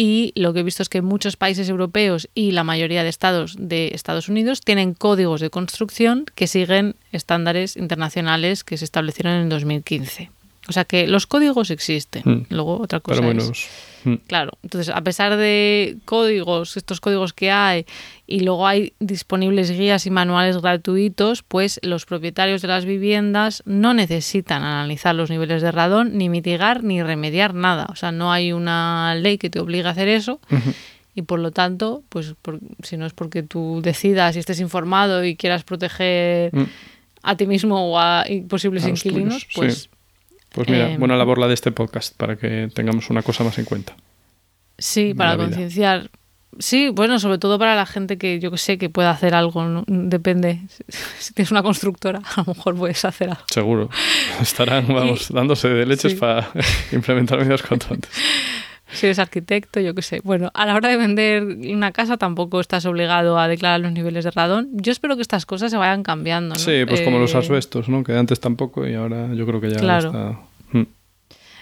Y 0.00 0.32
lo 0.36 0.52
que 0.52 0.60
he 0.60 0.62
visto 0.62 0.84
es 0.84 0.88
que 0.88 1.02
muchos 1.02 1.34
países 1.36 1.68
europeos 1.68 2.28
y 2.32 2.52
la 2.52 2.62
mayoría 2.62 3.02
de 3.02 3.08
estados 3.08 3.56
de 3.58 3.88
Estados 3.88 4.28
Unidos 4.28 4.60
tienen 4.60 4.94
códigos 4.94 5.40
de 5.40 5.50
construcción 5.50 6.24
que 6.36 6.46
siguen 6.46 6.94
estándares 7.10 7.76
internacionales 7.76 8.62
que 8.62 8.76
se 8.76 8.84
establecieron 8.84 9.32
en 9.32 9.48
2015. 9.48 10.30
O 10.68 10.72
sea 10.72 10.84
que 10.84 11.06
los 11.06 11.26
códigos 11.26 11.70
existen. 11.70 12.22
Mm. 12.24 12.46
Luego 12.54 12.78
otra 12.80 13.00
cosa 13.00 13.20
Pero 13.22 13.34
muy 13.34 13.42
es-. 13.42 13.68
Mm. 14.04 14.14
Claro, 14.26 14.52
entonces 14.62 14.94
a 14.94 15.00
pesar 15.02 15.36
de 15.36 15.96
códigos, 16.04 16.76
estos 16.76 17.00
códigos 17.00 17.32
que 17.32 17.50
hay, 17.50 17.84
y 18.26 18.40
luego 18.40 18.66
hay 18.66 18.92
disponibles 19.00 19.70
guías 19.70 20.06
y 20.06 20.10
manuales 20.10 20.58
gratuitos, 20.60 21.42
pues 21.42 21.80
los 21.82 22.04
propietarios 22.06 22.62
de 22.62 22.68
las 22.68 22.84
viviendas 22.84 23.62
no 23.66 23.94
necesitan 23.94 24.62
analizar 24.62 25.14
los 25.14 25.30
niveles 25.30 25.62
de 25.62 25.72
radón, 25.72 26.16
ni 26.16 26.28
mitigar, 26.28 26.84
ni 26.84 27.02
remediar 27.02 27.54
nada. 27.54 27.86
O 27.90 27.96
sea, 27.96 28.12
no 28.12 28.30
hay 28.30 28.52
una 28.52 29.14
ley 29.16 29.36
que 29.38 29.50
te 29.50 29.58
obligue 29.58 29.88
a 29.88 29.90
hacer 29.90 30.08
eso. 30.08 30.40
Y 31.14 31.22
por 31.22 31.40
lo 31.40 31.50
tanto, 31.50 32.04
pues 32.10 32.34
por- 32.40 32.60
si 32.84 32.96
no 32.96 33.04
es 33.06 33.12
porque 33.12 33.42
tú 33.42 33.80
decidas 33.82 34.36
y 34.36 34.38
estés 34.38 34.60
informado 34.60 35.24
y 35.24 35.34
quieras 35.34 35.64
proteger 35.64 36.54
Mm. 36.54 36.62
a 37.24 37.36
ti 37.36 37.46
mismo 37.46 37.90
o 37.90 37.98
a 37.98 38.24
posibles 38.48 38.84
A 38.84 38.90
inquilinos, 38.90 39.42
tuyos, 39.48 39.48
pues 39.56 39.74
sí. 39.82 39.88
Pues 40.52 40.68
mira, 40.68 40.90
Eh, 40.92 40.98
buena 40.98 41.16
labor 41.16 41.38
la 41.38 41.46
de 41.48 41.54
este 41.54 41.72
podcast 41.72 42.16
para 42.16 42.36
que 42.36 42.68
tengamos 42.74 43.10
una 43.10 43.22
cosa 43.22 43.44
más 43.44 43.58
en 43.58 43.64
cuenta. 43.64 43.96
Sí, 44.78 45.12
para 45.14 45.36
concienciar. 45.36 46.10
Sí, 46.60 46.88
bueno, 46.88 47.18
sobre 47.18 47.38
todo 47.38 47.58
para 47.58 47.74
la 47.76 47.84
gente 47.84 48.16
que 48.16 48.40
yo 48.40 48.50
que 48.50 48.58
sé 48.58 48.78
que 48.78 48.88
pueda 48.88 49.10
hacer 49.10 49.34
algo, 49.34 49.64
¿no? 49.64 49.84
depende. 49.86 50.60
Si 51.18 51.34
tienes 51.34 51.50
una 51.50 51.62
constructora, 51.62 52.20
a 52.36 52.40
lo 52.46 52.54
mejor 52.54 52.74
puedes 52.76 53.04
hacer 53.04 53.28
algo. 53.30 53.42
Seguro. 53.52 53.90
Estarán, 54.40 54.86
vamos, 54.88 55.28
dándose 55.30 55.68
de 55.68 55.84
leches 55.86 56.12
Sí. 56.12 56.18
para 56.18 56.48
implementar 56.92 57.38
medidas 57.38 57.62
constantes. 57.62 58.10
Si 58.92 59.06
eres 59.06 59.18
arquitecto, 59.18 59.80
yo 59.80 59.94
que 59.94 60.02
sé. 60.02 60.20
Bueno, 60.24 60.50
a 60.54 60.64
la 60.66 60.74
hora 60.74 60.88
de 60.88 60.96
vender 60.96 61.42
una 61.44 61.92
casa 61.92 62.16
tampoco 62.16 62.60
estás 62.60 62.86
obligado 62.86 63.38
a 63.38 63.46
declarar 63.48 63.80
los 63.80 63.92
niveles 63.92 64.24
de 64.24 64.30
radón. 64.30 64.68
Yo 64.72 64.92
espero 64.92 65.16
que 65.16 65.22
estas 65.22 65.44
cosas 65.46 65.70
se 65.70 65.76
vayan 65.76 66.02
cambiando. 66.02 66.54
¿no? 66.54 66.58
Sí, 66.60 66.84
pues 66.88 67.02
como 67.02 67.18
los 67.18 67.34
Eh, 67.34 67.38
asbestos, 67.38 67.88
¿no? 67.88 68.02
Que 68.02 68.16
antes 68.16 68.40
tampoco 68.40 68.86
y 68.86 68.94
ahora 68.94 69.32
yo 69.34 69.46
creo 69.46 69.60
que 69.60 69.70
ya 69.70 69.76
Claro. 69.78 70.06
está. 70.08 70.38
Mm. 70.78 70.86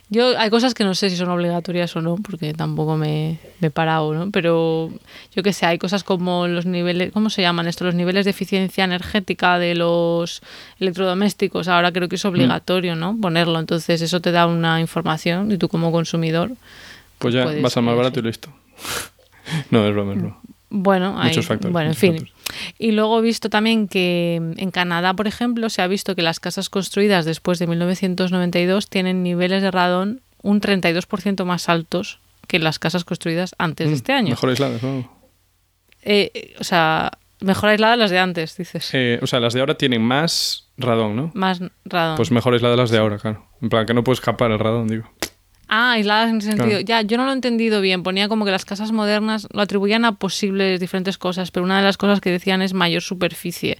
Yo 0.09 0.39
hay 0.39 0.51
cosas 0.51 0.73
que 0.73 0.85
no 0.85 0.95
sé 0.95 1.11
si 1.11 1.17
son 1.17 1.29
obligatorias 1.31 1.97
o 1.97 2.01
no, 2.01 2.15
porque 2.15 2.55
tampoco 2.55 2.97
me, 2.97 3.41
me 3.59 3.67
he 3.67 3.71
parado, 3.73 4.15
¿no? 4.15 4.31
Pero 4.31 4.89
yo 5.35 5.43
que 5.43 5.53
sé, 5.53 5.67
hay 5.67 5.79
cosas 5.79 6.05
como 6.05 6.47
los 6.47 6.65
niveles, 6.65 7.11
¿cómo 7.11 7.29
se 7.29 7.43
llaman 7.43 7.67
esto? 7.67 7.85
Los 7.85 7.97
niveles 7.97 8.25
de 8.25 8.31
eficiencia 8.31 8.85
energética 8.85 9.59
de 9.59 9.75
los 9.75 10.43
electrodomésticos. 10.79 11.67
Ahora 11.67 11.91
creo 11.91 12.09
que 12.09 12.15
es 12.15 12.25
obligatorio, 12.25 12.95
¿no? 12.95 13.17
Ponerlo. 13.21 13.59
Entonces 13.59 14.01
eso 14.01 14.21
te 14.21 14.31
da 14.31 14.47
una 14.47 14.81
información 14.81 15.51
y 15.51 15.59
tú 15.59 15.69
como 15.69 15.91
consumidor. 15.91 16.53
Pues 17.19 17.35
ya 17.35 17.45
vas 17.63 17.77
al 17.77 17.83
más 17.83 17.97
barato 17.97 18.21
y 18.21 18.23
listo. 18.23 18.51
no, 19.71 19.87
es 19.87 19.93
broma, 19.95 20.13
es 20.13 20.19
broma. 20.19 20.41
Bueno, 20.69 21.15
hay, 21.19 21.29
Muchos 21.31 21.47
factores, 21.47 21.73
Bueno, 21.73 21.91
en 21.91 21.97
fin. 21.97 22.19
factores. 22.19 22.35
Y 22.79 22.93
luego 22.93 23.19
he 23.19 23.23
visto 23.23 23.49
también 23.49 23.89
que 23.89 24.37
en 24.37 24.71
Canadá, 24.71 25.15
por 25.15 25.27
ejemplo, 25.27 25.71
se 25.71 25.83
ha 25.83 25.87
visto 25.87 26.15
que 26.15 26.23
las 26.23 26.41
casas 26.41 26.69
construidas 26.69 27.25
después 27.25 27.59
de 27.59 27.67
1992 27.67 28.89
tienen 28.89 29.23
niveles 29.23 29.63
de 29.63 29.71
radón 29.71 30.21
un 30.43 30.61
32% 30.61 31.45
más 31.45 31.69
altos 31.69 32.21
que 32.47 32.59
las 32.59 32.79
casas 32.79 33.05
construidas 33.05 33.55
antes 33.59 33.89
de 33.89 33.95
este 33.95 34.13
año. 34.13 34.29
Mm, 34.29 34.31
Mejor 34.31 34.51
aisladas, 34.51 34.83
¿no? 34.83 35.17
Eh, 36.03 36.55
o 36.61 36.65
sea, 36.65 37.13
mejor 37.41 37.71
aisladas 37.71 37.99
las 37.99 38.11
de 38.11 38.19
antes, 38.19 38.57
dices. 38.57 38.91
Eh, 38.93 39.19
o 39.23 39.27
sea, 39.27 39.41
las 39.41 39.55
de 39.55 39.61
ahora 39.61 39.77
tienen 39.77 40.03
más 40.03 40.69
radón, 40.77 41.17
¿no? 41.17 41.31
Más 41.35 41.61
radón. 41.85 42.17
Pues 42.17 42.31
mejor 42.31 42.55
aisladas 42.55 42.79
las 42.79 42.91
de 42.91 42.99
ahora, 42.99 43.19
claro. 43.19 43.47
En 43.61 43.69
plan, 43.69 43.87
que 43.87 43.95
no 43.95 44.05
puede 44.05 44.15
escapar 44.15 44.51
el 44.51 44.59
radón, 44.59 44.89
digo. 44.89 45.11
Ah, 45.69 45.93
aisladas 45.93 46.31
en 46.31 46.39
ese 46.39 46.49
sentido. 46.49 46.69
Claro. 46.69 46.85
Ya, 46.87 47.03
yo 47.03 47.17
no 47.17 47.25
lo 47.25 47.31
he 47.31 47.35
entendido 47.35 47.81
bien. 47.81 48.03
Ponía 48.03 48.29
como 48.29 48.45
que 48.45 48.51
las 48.53 48.65
casas 48.65 48.93
modernas 48.93 49.49
lo 49.53 49.61
atribuían 49.63 50.05
a 50.05 50.13
posibles 50.13 50.79
diferentes 50.81 51.19
cosas, 51.19 51.51
pero 51.51 51.65
una 51.65 51.79
de 51.79 51.85
las 51.85 51.97
cosas 51.97 52.21
que 52.21 52.31
decían 52.31 52.63
es 52.63 52.73
mayor 52.73 53.03
superficie 53.03 53.79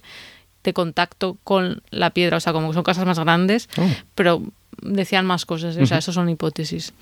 de 0.63 0.73
contacto 0.73 1.37
con 1.45 1.81
la 1.91 2.09
piedra. 2.09 2.37
O 2.37 2.39
sea, 2.41 2.51
como 2.51 2.67
que 2.69 2.73
son 2.73 2.83
casas 2.83 3.05
más 3.05 3.19
grandes, 3.19 3.69
Oh. 3.77 3.87
pero 4.15 4.43
decían 4.81 5.25
más 5.25 5.45
cosas. 5.45 5.77
O 5.77 5.85
sea, 5.85 5.99
eso 5.99 6.11
son 6.11 6.27
hipótesis. 6.29 6.93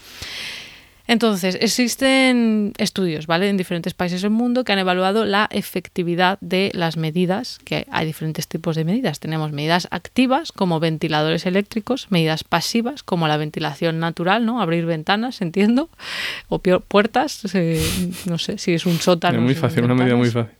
Entonces, 1.08 1.58
existen 1.62 2.74
estudios, 2.78 3.28
¿vale? 3.28 3.47
En 3.49 3.58
diferentes 3.58 3.93
países 3.93 4.24
del 4.24 4.32
mundo 4.32 4.64
que 4.64 4.74
han 4.74 4.80
evaluado 4.80 5.24
la 5.26 5.47
efectividad 5.51 6.39
de 6.41 6.72
las 6.74 6.97
medidas, 6.97 7.60
que 7.64 7.86
hay 7.91 8.08
diferentes 8.08 8.47
tipos 8.47 8.76
de 8.76 8.86
medidas. 8.86 9.20
Tenemos 9.20 9.51
medidas 9.51 9.88
activas, 9.91 10.51
como 10.51 10.80
ventiladores 10.80 11.45
eléctricos, 11.45 12.08
medidas 12.10 12.43
pasivas, 12.43 13.03
como 13.03 13.28
la 13.28 13.38
ventilación 13.38 13.99
natural, 13.99 14.45
¿no? 14.45 14.62
Abrir 14.62 14.86
ventanas, 14.86 15.41
entiendo, 15.41 15.89
o 16.49 16.60
puertas, 16.60 17.53
eh, 17.53 17.82
no 18.26 18.39
sé 18.39 18.58
si 18.58 18.74
es 18.74 18.86
un 18.88 18.99
sótano. 18.99 19.38
Es 19.38 19.43
muy 19.43 19.56
fácil, 19.56 19.84
una 19.84 19.95
medida 19.95 20.16
muy 20.16 20.32
fácil. 20.32 20.56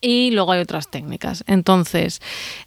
Y 0.00 0.30
luego 0.30 0.52
hay 0.52 0.60
otras 0.60 0.90
técnicas. 0.90 1.42
Entonces, 1.46 2.20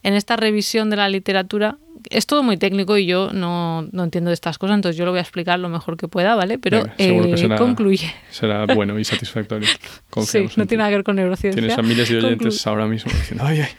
en 0.04 0.16
esta 0.16 0.36
revisión 0.36 0.90
de 0.90 0.98
la 0.98 1.08
literatura, 1.08 1.78
es 2.10 2.26
todo 2.26 2.44
muy 2.44 2.58
técnico 2.58 2.98
y 2.98 3.06
yo 3.06 3.32
no, 3.34 3.84
no 3.92 4.04
entiendo 4.04 4.30
de 4.30 4.34
estas 4.34 4.58
cosas, 4.58 4.76
entonces 4.76 4.98
yo 4.98 5.06
lo 5.06 5.12
voy 5.12 5.20
a 5.20 5.22
explicar 5.22 5.60
lo 5.60 5.70
mejor 5.70 5.98
que 5.98 6.08
pueda, 6.08 6.36
¿vale? 6.36 6.58
Pero 6.60 6.86
eh, 6.98 7.34
será- 7.38 7.58
concluye. 7.58 8.14
Será 8.30 8.66
bueno 8.66 8.98
y 9.00 9.04
satisfactorio. 9.06 9.68
Sí, 9.82 9.90
Confiamos 10.10 10.58
no 10.58 10.64
en 10.64 10.68
ti. 10.68 10.70
tiene 10.70 10.82
nada 10.82 10.90
que 10.92 10.96
ver 10.98 11.04
con 11.06 11.16
neurociencia. 11.16 11.60
Tienes 11.62 11.78
a 11.78 11.82
miles 11.82 12.10
de 12.10 12.18
oyentes 12.18 12.64
Conclu- 12.66 12.68
ahora 12.70 12.86
mismo 12.88 13.12
diciendo, 13.14 13.46
ay, 13.46 13.62
ay. 13.62 13.70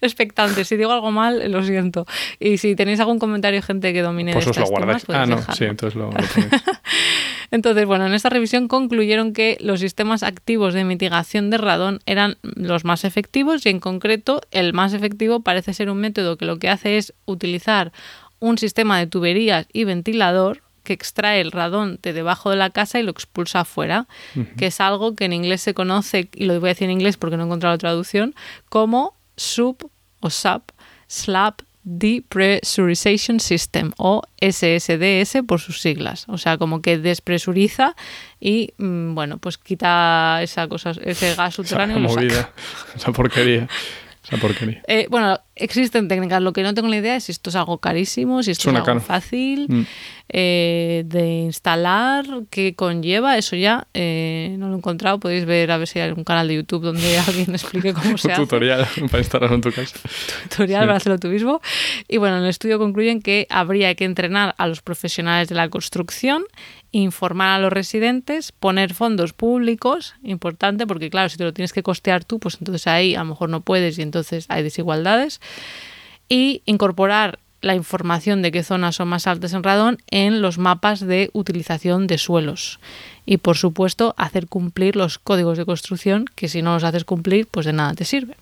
Expectantes. 0.00 0.68
Si 0.68 0.76
digo 0.76 0.92
algo 0.92 1.10
mal, 1.10 1.50
lo 1.52 1.62
siento. 1.62 2.06
Y 2.38 2.56
si 2.56 2.74
tenéis 2.74 3.00
algún 3.00 3.18
comentario, 3.18 3.60
gente 3.60 3.92
que 3.92 4.00
domine 4.00 4.32
Pues 4.32 4.46
de 4.46 4.50
os 4.52 4.56
lo 4.56 4.64
guardáis. 4.66 5.04
temas, 5.04 5.22
Ah, 5.22 5.26
no, 5.26 5.36
dejarlo. 5.36 5.54
sí, 5.56 5.64
entonces 5.64 5.98
lo. 5.98 6.10
Entonces, 7.50 7.86
bueno, 7.86 8.06
en 8.06 8.14
esta 8.14 8.28
revisión 8.28 8.68
concluyeron 8.68 9.32
que 9.32 9.56
los 9.60 9.80
sistemas 9.80 10.22
activos 10.22 10.74
de 10.74 10.84
mitigación 10.84 11.50
de 11.50 11.58
radón 11.58 12.00
eran 12.06 12.38
los 12.42 12.84
más 12.84 13.04
efectivos 13.04 13.66
y 13.66 13.70
en 13.70 13.80
concreto 13.80 14.40
el 14.50 14.72
más 14.72 14.92
efectivo 14.92 15.40
parece 15.40 15.74
ser 15.74 15.90
un 15.90 15.98
método 15.98 16.36
que 16.36 16.44
lo 16.44 16.58
que 16.58 16.68
hace 16.68 16.96
es 16.96 17.12
utilizar 17.24 17.92
un 18.38 18.56
sistema 18.56 18.98
de 18.98 19.06
tuberías 19.06 19.66
y 19.72 19.84
ventilador 19.84 20.62
que 20.82 20.92
extrae 20.92 21.40
el 21.40 21.52
radón 21.52 21.98
de 22.02 22.12
debajo 22.12 22.50
de 22.50 22.56
la 22.56 22.70
casa 22.70 22.98
y 22.98 23.02
lo 23.02 23.10
expulsa 23.10 23.60
afuera, 23.60 24.06
que 24.56 24.66
es 24.66 24.80
algo 24.80 25.14
que 25.14 25.26
en 25.26 25.32
inglés 25.32 25.60
se 25.60 25.74
conoce, 25.74 26.30
y 26.34 26.46
lo 26.46 26.58
voy 26.58 26.70
a 26.70 26.72
decir 26.72 26.86
en 26.86 26.92
inglés 26.92 27.16
porque 27.16 27.36
no 27.36 27.42
he 27.42 27.46
encontrado 27.46 27.76
traducción, 27.76 28.34
como 28.68 29.14
SUP 29.36 29.84
o 30.20 30.30
SAP, 30.30 30.70
Slab 31.06 31.56
Depressurization 31.82 33.40
System 33.40 33.92
o 33.96 34.22
SSDS 34.40 35.42
por 35.46 35.60
sus 35.60 35.80
siglas. 35.80 36.26
O 36.28 36.38
sea, 36.38 36.58
como 36.58 36.82
que 36.82 36.98
despresuriza 36.98 37.96
y, 38.38 38.74
mm, 38.78 39.14
bueno, 39.14 39.38
pues 39.38 39.58
quita 39.58 40.40
esa 40.42 40.68
cosa, 40.68 40.92
ese 41.02 41.34
gas 41.34 41.54
subterráneo. 41.54 41.98
movida, 41.98 42.50
esa 42.96 43.12
porquería. 43.12 43.68
Esa 44.22 44.36
porquería. 44.36 44.82
Eh, 44.86 45.06
bueno, 45.10 45.38
existen 45.56 46.06
técnicas. 46.08 46.42
Lo 46.42 46.52
que 46.52 46.62
no 46.62 46.74
tengo 46.74 46.88
ni 46.88 46.98
idea 46.98 47.16
es 47.16 47.24
si 47.24 47.32
esto 47.32 47.48
es 47.50 47.56
algo 47.56 47.78
carísimo, 47.78 48.42
si 48.42 48.50
esto 48.50 48.64
Suena 48.64 48.80
es 48.80 48.88
algo 48.88 49.00
caro. 49.00 49.06
fácil 49.06 49.66
Mm. 49.68 49.82
eh, 50.28 51.02
de 51.06 51.26
instalar, 51.40 52.26
qué 52.50 52.74
conlleva. 52.74 53.38
Eso 53.38 53.56
ya 53.56 53.86
eh, 53.94 54.54
no 54.58 54.68
lo 54.68 54.74
he 54.74 54.78
encontrado. 54.78 55.18
Podéis 55.20 55.46
ver 55.46 55.70
a 55.70 55.78
ver 55.78 55.88
si 55.88 55.98
hay 55.98 56.08
algún 56.08 56.24
canal 56.24 56.48
de 56.48 56.54
YouTube 56.56 56.82
donde 56.84 57.18
alguien 57.26 57.50
explique 57.52 57.94
cómo 57.94 58.18
se 58.18 58.28
Un 58.28 58.32
hace. 58.34 58.42
tutorial 58.42 58.86
para 59.10 59.18
instalarlo 59.18 59.56
en 59.56 59.62
tu 59.62 59.72
casa. 59.72 59.98
tutorial 60.50 60.82
Sí. 60.82 60.86
para 60.86 60.96
hacerlo 60.96 61.18
tú 61.18 61.28
mismo. 61.28 61.60
Y 62.06 62.18
bueno, 62.18 62.36
en 62.36 62.42
el 62.44 62.50
estudio 62.50 62.78
concluyen 62.78 63.22
que 63.22 63.46
habría 63.50 63.94
que 63.94 64.04
entrenar 64.04 64.54
a 64.58 64.66
los 64.66 64.82
profesionales 64.82 65.48
de 65.48 65.54
la 65.54 65.68
construcción, 65.70 66.44
informar 66.92 67.58
a 67.58 67.58
los 67.58 67.72
residentes, 67.72 68.52
poner 68.52 68.94
fondos 68.94 69.32
públicos, 69.32 70.14
importante, 70.22 70.86
porque 70.86 71.10
claro, 71.10 71.28
si 71.28 71.36
te 71.36 71.44
lo 71.44 71.52
tienes 71.52 71.72
que 71.72 71.82
costear 71.82 72.24
tú, 72.24 72.38
pues 72.38 72.56
entonces 72.58 72.86
ahí 72.86 73.14
a 73.14 73.20
lo 73.20 73.26
mejor 73.26 73.48
no 73.48 73.60
puedes 73.60 73.98
y 73.98 74.02
entonces 74.02 74.46
hay 74.48 74.62
desigualdades. 74.62 75.40
Y 76.28 76.62
incorporar 76.66 77.38
la 77.60 77.74
información 77.74 78.42
de 78.42 78.52
qué 78.52 78.62
zonas 78.62 78.96
son 78.96 79.08
más 79.08 79.26
altas 79.26 79.52
en 79.52 79.62
radón 79.62 79.98
en 80.10 80.40
los 80.40 80.58
mapas 80.58 81.00
de 81.00 81.30
utilización 81.32 82.06
de 82.06 82.18
suelos. 82.18 82.80
Y 83.26 83.36
por 83.36 83.56
supuesto, 83.56 84.14
hacer 84.16 84.46
cumplir 84.46 84.96
los 84.96 85.18
códigos 85.18 85.58
de 85.58 85.66
construcción, 85.66 86.24
que 86.34 86.48
si 86.48 86.62
no 86.62 86.74
los 86.74 86.84
haces 86.84 87.04
cumplir, 87.04 87.46
pues 87.46 87.66
de 87.66 87.72
nada 87.72 87.94
te 87.94 88.04
sirve. 88.04 88.34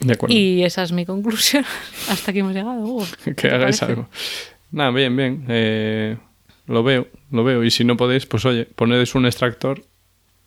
De 0.00 0.14
acuerdo. 0.14 0.34
Y 0.34 0.64
esa 0.64 0.82
es 0.82 0.92
mi 0.92 1.06
conclusión. 1.06 1.64
Hasta 2.08 2.30
aquí 2.30 2.40
hemos 2.40 2.54
llegado. 2.54 2.80
Hugo. 2.80 3.06
¿Qué 3.24 3.34
que 3.36 3.48
hagáis 3.48 3.82
algo. 3.82 4.08
Nada, 4.72 4.90
bien, 4.90 5.14
bien. 5.14 5.44
Eh, 5.48 6.16
lo 6.66 6.82
veo, 6.82 7.06
lo 7.30 7.44
veo. 7.44 7.64
Y 7.64 7.70
si 7.70 7.84
no 7.84 7.96
podéis, 7.96 8.26
pues 8.26 8.44
oye, 8.44 8.64
ponedis 8.66 9.14
un 9.14 9.26
extractor 9.26 9.82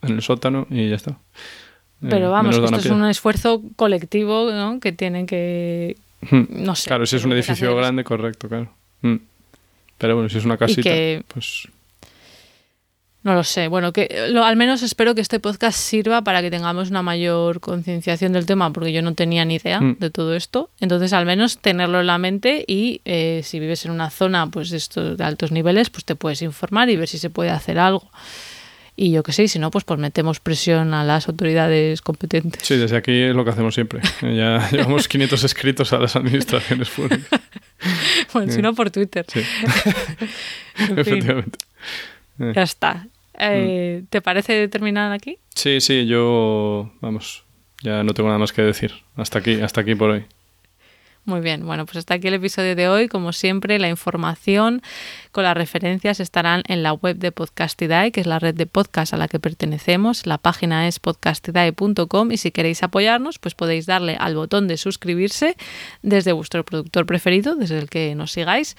en 0.02 0.14
el 0.16 0.22
sótano 0.22 0.68
y 0.70 0.90
ya 0.90 0.96
está. 0.96 1.12
Eh, 1.12 2.08
Pero 2.10 2.32
vamos, 2.32 2.56
esto 2.58 2.76
es 2.76 2.86
un 2.88 3.06
esfuerzo 3.06 3.62
colectivo 3.76 4.52
¿no? 4.52 4.80
que 4.80 4.92
tienen 4.92 5.26
que. 5.26 5.98
Hmm. 6.30 6.44
No 6.50 6.76
sé. 6.76 6.88
Claro, 6.88 7.06
si 7.06 7.16
es 7.16 7.26
un 7.26 7.34
edificio 7.34 7.76
grande, 7.76 8.04
correcto, 8.04 8.48
claro. 8.48 8.70
Hmm. 9.02 9.16
Pero 9.98 10.16
bueno, 10.16 10.30
si 10.30 10.38
es 10.38 10.46
una 10.46 10.58
casita, 10.58 10.82
que- 10.90 11.24
pues 11.28 11.68
No 13.26 13.34
lo 13.34 13.44
sé. 13.44 13.68
Bueno, 13.68 13.92
que 13.92 14.28
lo, 14.30 14.46
al 14.46 14.56
menos 14.56 14.84
espero 14.84 15.16
que 15.16 15.22
este 15.22 15.40
podcast 15.40 15.78
sirva 15.78 16.22
para 16.24 16.42
que 16.44 16.52
tengamos 16.52 16.92
una 16.92 17.02
mayor 17.02 17.60
concienciación 17.60 18.34
del 18.34 18.46
tema, 18.46 18.72
porque 18.72 18.94
yo 18.94 19.02
no 19.02 19.16
tenía 19.16 19.44
ni 19.46 19.56
idea 19.56 19.82
Mm. 19.82 19.98
de 20.00 20.10
todo 20.12 20.36
esto. 20.36 20.70
Entonces, 20.80 21.12
al 21.12 21.26
menos 21.26 21.58
tenerlo 21.58 22.00
en 22.02 22.06
la 22.08 22.20
mente 22.20 22.64
y 22.68 23.02
eh, 23.04 23.42
si 23.44 23.60
vives 23.60 23.84
en 23.86 23.92
una 23.92 24.12
zona 24.12 24.48
pues 24.52 24.70
de, 24.70 24.78
estos, 24.78 25.18
de 25.18 25.24
altos 25.24 25.52
niveles, 25.52 25.90
pues 25.90 26.06
te 26.06 26.16
puedes 26.16 26.42
informar 26.44 26.90
y 26.92 26.96
ver 26.98 27.08
si 27.08 27.18
se 27.18 27.30
puede 27.32 27.50
hacer 27.50 27.80
algo. 27.80 28.10
Y 28.98 29.12
yo 29.12 29.24
qué 29.24 29.34
sé, 29.34 29.48
si 29.50 29.60
no, 29.60 29.72
pues, 29.72 29.84
pues 29.84 30.00
metemos 30.00 30.40
presión 30.40 30.94
a 30.94 31.04
las 31.04 31.28
autoridades 31.28 32.02
competentes. 32.02 32.62
sí, 32.66 32.78
desde 32.78 32.96
aquí 32.96 33.12
es 33.12 33.36
lo 33.36 33.44
que 33.44 33.50
hacemos 33.50 33.74
siempre. 33.74 34.02
Eh, 34.22 34.36
Ya 34.38 34.70
llevamos 34.72 35.08
500 35.10 35.44
escritos 35.44 35.92
a 35.94 35.98
las 35.98 36.16
administraciones 36.16 36.90
públicas. 36.90 37.28
Bueno, 38.34 38.52
si 38.52 38.62
no 38.62 38.74
por 38.74 38.90
Twitter. 38.92 39.26
Sí, 39.28 39.42
En 40.78 40.88
fin. 40.88 41.00
efectivamente. 41.00 41.58
Eh, 42.40 42.52
Ya 42.56 42.64
está. 42.64 43.08
Eh, 43.40 44.02
Mm. 44.04 44.08
¿Te 44.08 44.22
parece 44.22 44.68
terminar 44.68 45.12
aquí? 45.12 45.38
Sí, 45.56 45.80
sí, 45.82 46.06
yo, 46.06 46.92
vamos, 47.02 47.46
ya 47.82 48.04
no 48.04 48.14
tengo 48.14 48.30
nada 48.30 48.40
más 48.40 48.52
que 48.54 48.62
decir. 48.62 48.92
Hasta 49.16 49.40
aquí, 49.40 49.62
hasta 49.62 49.82
aquí 49.82 49.96
por 49.96 50.10
hoy. 50.12 50.26
Muy 51.26 51.42
bien, 51.42 51.66
bueno, 51.66 51.88
pues 51.88 51.98
hasta 51.98 52.14
aquí 52.14 52.28
el 52.28 52.36
episodio 52.36 52.76
de 52.76 52.88
hoy. 52.88 53.08
Como 53.08 53.34
siempre, 53.34 53.80
la 53.80 53.90
información 53.90 54.84
con 55.32 55.44
las 55.44 55.58
referencias 55.58 56.20
estarán 56.20 56.62
en 56.68 56.84
la 56.84 56.94
web 56.94 57.18
de 57.18 57.32
Podcastidae, 57.32 58.12
que 58.12 58.22
es 58.22 58.28
la 58.28 58.38
red 58.38 58.54
de 58.54 58.68
podcast 58.68 59.12
a 59.12 59.18
la 59.18 59.28
que 59.28 59.40
pertenecemos. 59.40 60.28
La 60.28 60.38
página 60.38 60.88
es 60.88 61.00
podcastidae.com 61.00 62.32
y 62.32 62.38
si 62.38 62.52
queréis 62.52 62.84
apoyarnos, 62.84 63.40
pues 63.40 63.56
podéis 63.56 63.88
darle 63.88 64.18
al 64.20 64.36
botón 64.36 64.68
de 64.68 64.78
suscribirse 64.78 65.58
desde 66.04 66.32
vuestro 66.32 66.64
productor 66.64 67.08
preferido, 67.08 67.56
desde 67.56 67.80
el 67.80 67.90
que 67.90 68.14
nos 68.14 68.32
sigáis, 68.32 68.78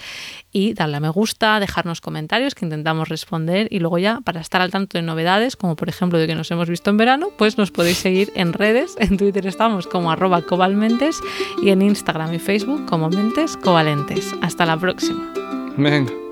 y 0.52 0.72
darle 0.72 0.98
a 0.98 1.00
me 1.00 1.08
gusta, 1.08 1.58
dejarnos 1.58 2.00
comentarios 2.00 2.54
que 2.54 2.64
intentamos 2.64 3.08
responder 3.08 3.66
y 3.72 3.80
luego 3.80 3.98
ya 3.98 4.20
para 4.20 4.40
estar 4.40 4.60
al 4.62 4.70
tanto 4.70 4.98
de 4.98 5.02
novedades, 5.02 5.56
como 5.56 5.74
por 5.74 5.88
ejemplo 5.88 6.16
de 6.16 6.28
que 6.28 6.36
nos 6.36 6.48
hemos 6.52 6.68
visto 6.68 6.90
en 6.90 6.96
verano, 6.96 7.30
pues 7.36 7.58
nos 7.58 7.72
podéis 7.72 7.98
seguir 7.98 8.32
en 8.36 8.52
redes. 8.52 8.94
En 9.00 9.16
Twitter 9.16 9.48
estamos 9.48 9.88
como 9.88 10.12
arroba 10.12 10.42
cobalmentes 10.42 11.20
y 11.60 11.70
en 11.70 11.82
Instagram 11.82 12.35
Facebook 12.38 12.86
como 12.86 13.08
Mentes 13.08 13.56
Covalentes. 13.56 14.34
Hasta 14.42 14.66
la 14.66 14.76
próxima. 14.76 15.32
Venga. 15.76 16.25